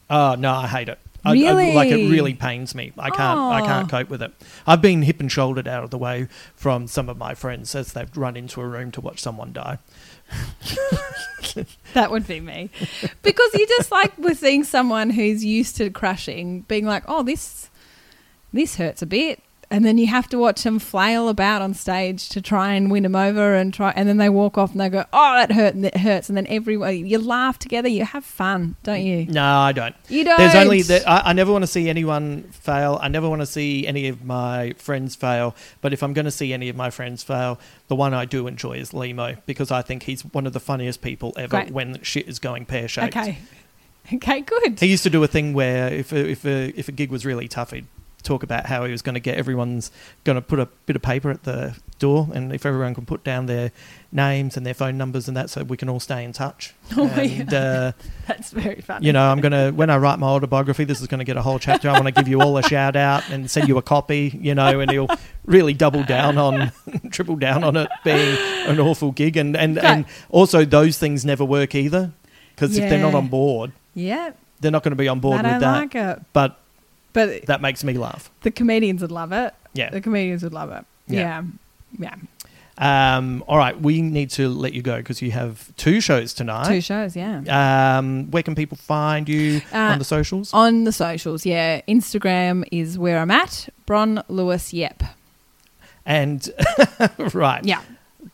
[0.10, 0.98] Oh no, I hate it.
[1.24, 1.74] I, I- Really?
[1.74, 2.94] like it really pains me.
[2.98, 3.40] I can't.
[3.40, 3.98] I can't Oh.
[3.98, 4.32] cope with it.
[4.66, 7.92] I've been hip and shouldered out of the way from some of my friends as
[7.94, 9.78] they've run into a room to watch someone die.
[11.94, 12.70] That would be me.
[13.24, 17.70] Because you just like we're seeing someone who's used to crashing, being like, oh, this
[18.54, 19.42] this hurts a bit.
[19.72, 23.04] And then you have to watch them flail about on stage to try and win
[23.04, 25.76] them over and try and then they walk off and they go, Oh, that hurt
[25.76, 29.26] and it hurts and then everyone you laugh together, you have fun, don't you?
[29.28, 29.96] No, I don't.
[30.08, 32.98] You don't There's only that I, I never want to see anyone fail.
[33.02, 35.56] I never want to see any of my friends fail.
[35.82, 37.60] But if I'm going to see any of my friends fail,
[37.90, 41.02] the one I do enjoy is Lehmo because I think he's one of the funniest
[41.02, 41.72] people ever Great.
[41.72, 43.16] when shit is going pear shaped.
[43.16, 43.38] Okay.
[44.12, 44.80] Okay, good.
[44.80, 47.28] He used to do a thing where if a, if a, if a gig was
[47.28, 47.86] really tough, he'd
[48.24, 49.91] talk about how he was going to get everyone's
[50.24, 53.24] going to put a bit of paper at the door, and if everyone can put
[53.24, 53.72] down their
[54.12, 56.74] names and their phone numbers and that, so we can all stay in touch.
[56.98, 57.91] Oh, and uh,
[58.28, 59.06] That's very funny.
[59.06, 61.41] you know, I'm gonna when I write my autobiography, this is going to get a
[61.41, 61.88] whole chapter.
[61.90, 64.38] I want to give you all a shout out and send you a copy.
[64.41, 65.08] You know, and he'll
[65.46, 66.72] really double down on,
[67.12, 68.38] triple down on it being
[68.68, 72.12] an awful gig, and and and also those things never work either
[72.56, 74.32] because if they're not on board, Yeah.
[74.60, 75.94] they're not going to be on board I with that.
[75.96, 76.34] like.
[76.34, 76.60] But
[77.14, 78.30] But that makes me laugh.
[78.41, 79.53] the comedians would love it.
[79.73, 79.90] Yeah.
[79.90, 80.86] The comedians would love it.
[81.07, 81.44] Yeah.
[81.98, 82.11] Yeah.
[82.11, 82.15] Yeah.
[82.81, 86.68] Um, all right, we need to let you go because you have two shows tonight.
[86.69, 87.98] Two shows, yeah.
[87.98, 90.53] Um, where can people find you Uh, on the socials?
[90.53, 91.81] On the socials, yeah.
[91.90, 93.68] Instagram is where I'm at.
[93.86, 95.03] Bron Lewis Yep.
[96.06, 96.49] And
[97.34, 97.81] right, Yeah.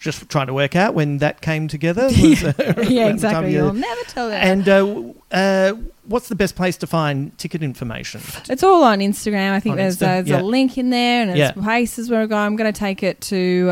[0.06, 2.04] Just trying to work out when that came together.
[2.06, 2.54] Was, yeah, uh,
[3.10, 3.52] exactly.
[3.52, 4.44] you- You'll never tell that.
[4.46, 5.04] And uh,
[5.36, 5.74] uh,
[6.06, 8.22] what's the best place to find ticket information?
[8.50, 9.52] It's all on Instagram.
[9.52, 10.42] I think On there's, Insta, there's yeah.
[10.42, 11.52] a link in there, and Yeah.
[11.52, 12.38] places where I go.
[12.38, 13.66] I'm going to take it to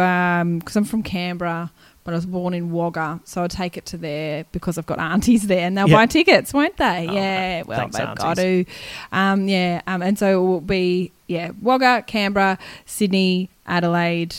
[0.60, 1.72] because I'm from Canberra,
[2.04, 5.00] but I was born in Wagga, so I'll take it to there because I've got
[5.00, 5.96] aunties there, and they'll Yeah.
[5.96, 7.08] buy tickets, won't they?
[7.10, 8.66] Oh, yeah, well thanks, they've got to.
[9.14, 14.36] Um, yeah, um, and so it will be yeah Wagga, Canberra, Sydney, Adelaide.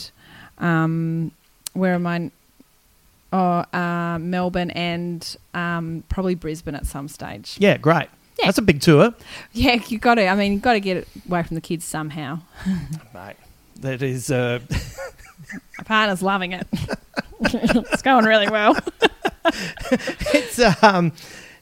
[0.59, 1.31] Um,
[1.75, 2.31] where am I?
[3.33, 7.57] Oh, uh, Melbourne and um, probably Brisbane at some stage.
[7.59, 8.07] Yeah, great.
[8.39, 8.45] Yeah.
[8.45, 9.13] That's a big tour,
[9.53, 10.27] Yeah, you got to.
[10.27, 12.39] I mean, you got to get it away from the kids somehow.
[13.13, 13.35] mate.
[13.81, 14.31] That is.
[14.31, 14.59] Uh,
[15.77, 16.67] My partner's loving it.
[17.41, 18.77] it's going really well.
[20.33, 21.11] it's um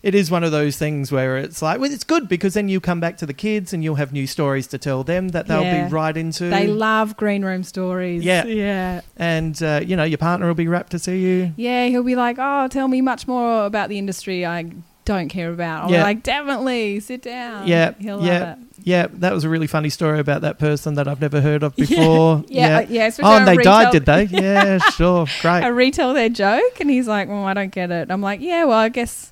[0.04, 2.80] it is one of those things where it's like well it's good because then you
[2.82, 5.64] come back to the kids and you'll have new stories to tell them that they'll
[5.64, 5.88] Yeah.
[5.88, 8.24] be right into They love green room stories.
[8.24, 8.44] Yeah.
[8.46, 11.88] yeah, and uh, you know your partner will be rapt to see you yeah.
[11.88, 14.72] He'll be like, "Oh, tell me much more about the industry I
[15.06, 16.04] don't care about." I'll Yeah.
[16.04, 18.58] like, "Definitely, sit down." yeah he'll love yeah it.
[18.84, 21.76] yeah that was a really funny story about that person that i've never heard of
[21.84, 26.14] before Yeah, uh, yeah, oh and they died did they yeah sure great I retell
[26.14, 28.90] their joke, and he's like, "Well, I don't get it." I'm like, "Yeah, well, I
[28.90, 29.32] guess."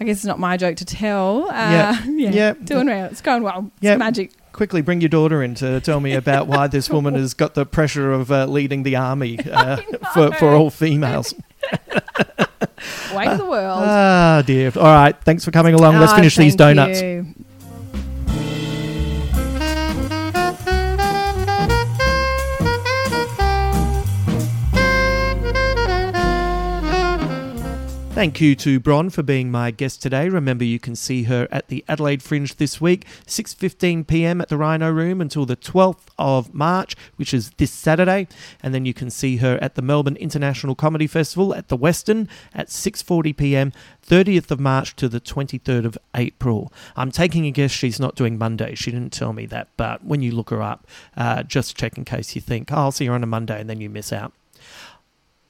[0.00, 1.44] I guess it's not my joke to tell.
[1.48, 2.04] Uh, Yeah.
[2.08, 2.52] yeah, Yeah.
[2.64, 3.06] doing well.
[3.06, 3.70] It's going well.
[3.76, 3.96] It's Yeah.
[3.96, 4.32] magic.
[4.52, 7.66] quickly bring your daughter in to tell me about why this woman has got the
[7.66, 9.76] pressure of uh, leading the army uh,
[10.12, 11.34] for, for all females
[13.14, 13.82] Way to the world.
[13.84, 17.26] ah dear all right thanks for coming along let's Oh, finish these donuts you.
[28.14, 30.28] Thank you to Bron for being my guest today.
[30.28, 34.40] Remember, you can see her at the Adelaide Fringe this week, 6:15 p.m.
[34.40, 38.28] at the Rhino Room until the 12th of March, which is this Saturday,
[38.62, 42.28] and then you can see her at the Melbourne International Comedy Festival at the Western
[42.54, 43.72] at 6:40 p.m.
[44.06, 46.72] 30th of March to the 23rd of April.
[46.94, 48.76] I'm taking a guess she's not doing Monday.
[48.76, 50.86] She didn't tell me that, but when you look her up,
[51.16, 53.68] uh, just check in case you think, oh, I'll see her on a Monday, and
[53.68, 54.32] then you miss out.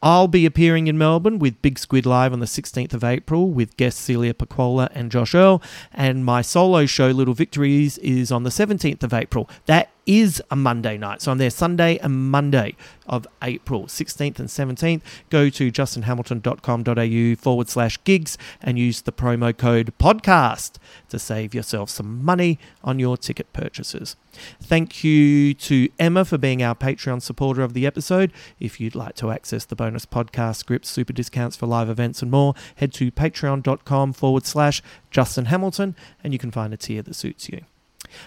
[0.04, 3.74] I'll be appearing in Melbourne with Big Squid Live on the 16th of April with
[3.78, 5.62] guests Celia Pacquola and Josh Earl.
[5.94, 9.48] And my solo show, Little Victories, is on the 17th of April.
[9.64, 11.22] That is a Monday night.
[11.22, 12.76] So I'm there Sunday and Monday
[13.06, 15.02] of April, 16th and 17th.
[15.30, 20.76] Go to justinhamilton.com.au forward slash gigs and use the promo code podcast
[21.08, 24.16] to save yourself some money on your ticket purchases.
[24.60, 28.32] Thank you to Emma for being our Patreon supporter of the episode.
[28.58, 32.30] If you'd like to access the bonus podcast scripts, super discounts for live events, and
[32.30, 37.14] more, head to patreon.com forward slash Justin Hamilton and you can find a tier that
[37.14, 37.64] suits you.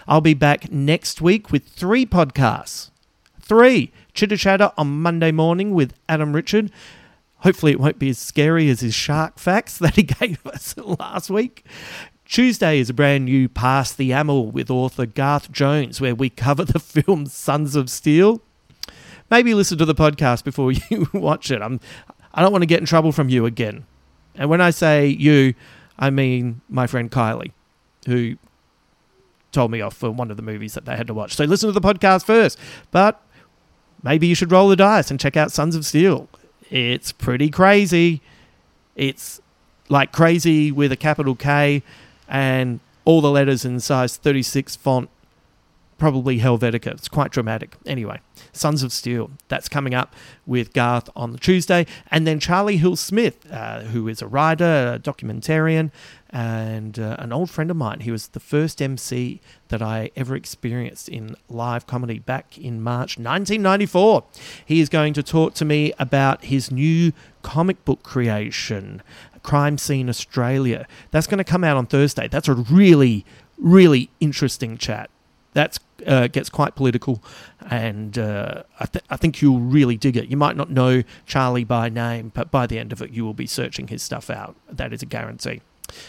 [0.06, 2.90] I'll be back next week with three podcasts.
[3.40, 3.92] Three.
[4.14, 6.70] Chitter Chatter on Monday morning with Adam Richard.
[7.38, 11.30] Hopefully, it won't be as scary as his shark facts that he gave us last
[11.30, 11.64] week.
[12.24, 16.64] Tuesday is a brand new Pass the Ammo with author Garth Jones, where we cover
[16.64, 18.42] the film Sons of Steel.
[19.30, 21.62] maybe listen to the podcast before you watch it.
[21.62, 21.80] I'm,
[22.34, 23.86] I don't want to get in trouble from you again.
[24.34, 25.54] And when I say you,
[25.98, 27.52] I mean my friend Kylie,
[28.06, 28.36] who
[29.52, 31.34] told me off for one of the movies that they had to watch.
[31.34, 32.58] So listen to the podcast first.
[32.90, 33.20] But
[34.02, 36.28] maybe you should roll the dice and check out Sons of Steel.
[36.70, 38.20] It's pretty crazy.
[38.94, 39.40] It's
[39.88, 41.82] like crazy with a capital K
[42.28, 45.08] and all the letters in size 36 font,
[45.98, 46.92] probably Helvetica.
[46.92, 47.76] It's quite dramatic.
[47.84, 48.20] Anyway,
[48.52, 49.30] Sons of Steel.
[49.48, 50.14] That's coming up
[50.46, 51.86] with Garth on the Tuesday.
[52.10, 55.90] And then Charlie Hill Smith, uh, who is a writer, a documentarian,
[56.30, 58.00] and uh, an old friend of mine.
[58.00, 63.18] He was the first MC that I ever experienced in live comedy back in March
[63.18, 64.24] 1994.
[64.64, 67.12] He is going to talk to me about his new
[67.42, 69.02] comic book creation,
[69.42, 70.86] Crime Scene Australia.
[71.10, 72.28] That's going to come out on Thursday.
[72.28, 73.24] That's a really,
[73.58, 75.10] really interesting chat.
[75.54, 77.22] That uh, gets quite political,
[77.70, 80.28] and uh, I, th- I think you'll really dig it.
[80.28, 83.34] You might not know Charlie by name, but by the end of it, you will
[83.34, 84.56] be searching his stuff out.
[84.70, 85.62] That is a guarantee.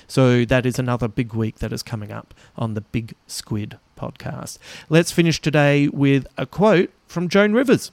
[0.07, 4.57] So that is another big week that is coming up on the Big Squid podcast.
[4.89, 7.91] Let's finish today with a quote from Joan Rivers.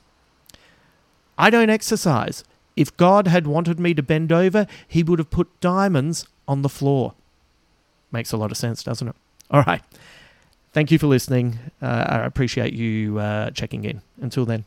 [1.38, 2.44] I don't exercise.
[2.74, 6.68] If God had wanted me to bend over, he would have put diamonds on the
[6.68, 7.14] floor.
[8.12, 9.16] Makes a lot of sense, doesn't it?
[9.50, 9.82] All right.
[10.76, 11.58] Thank you for listening.
[11.80, 14.02] Uh, I appreciate you uh, checking in.
[14.20, 14.66] Until then.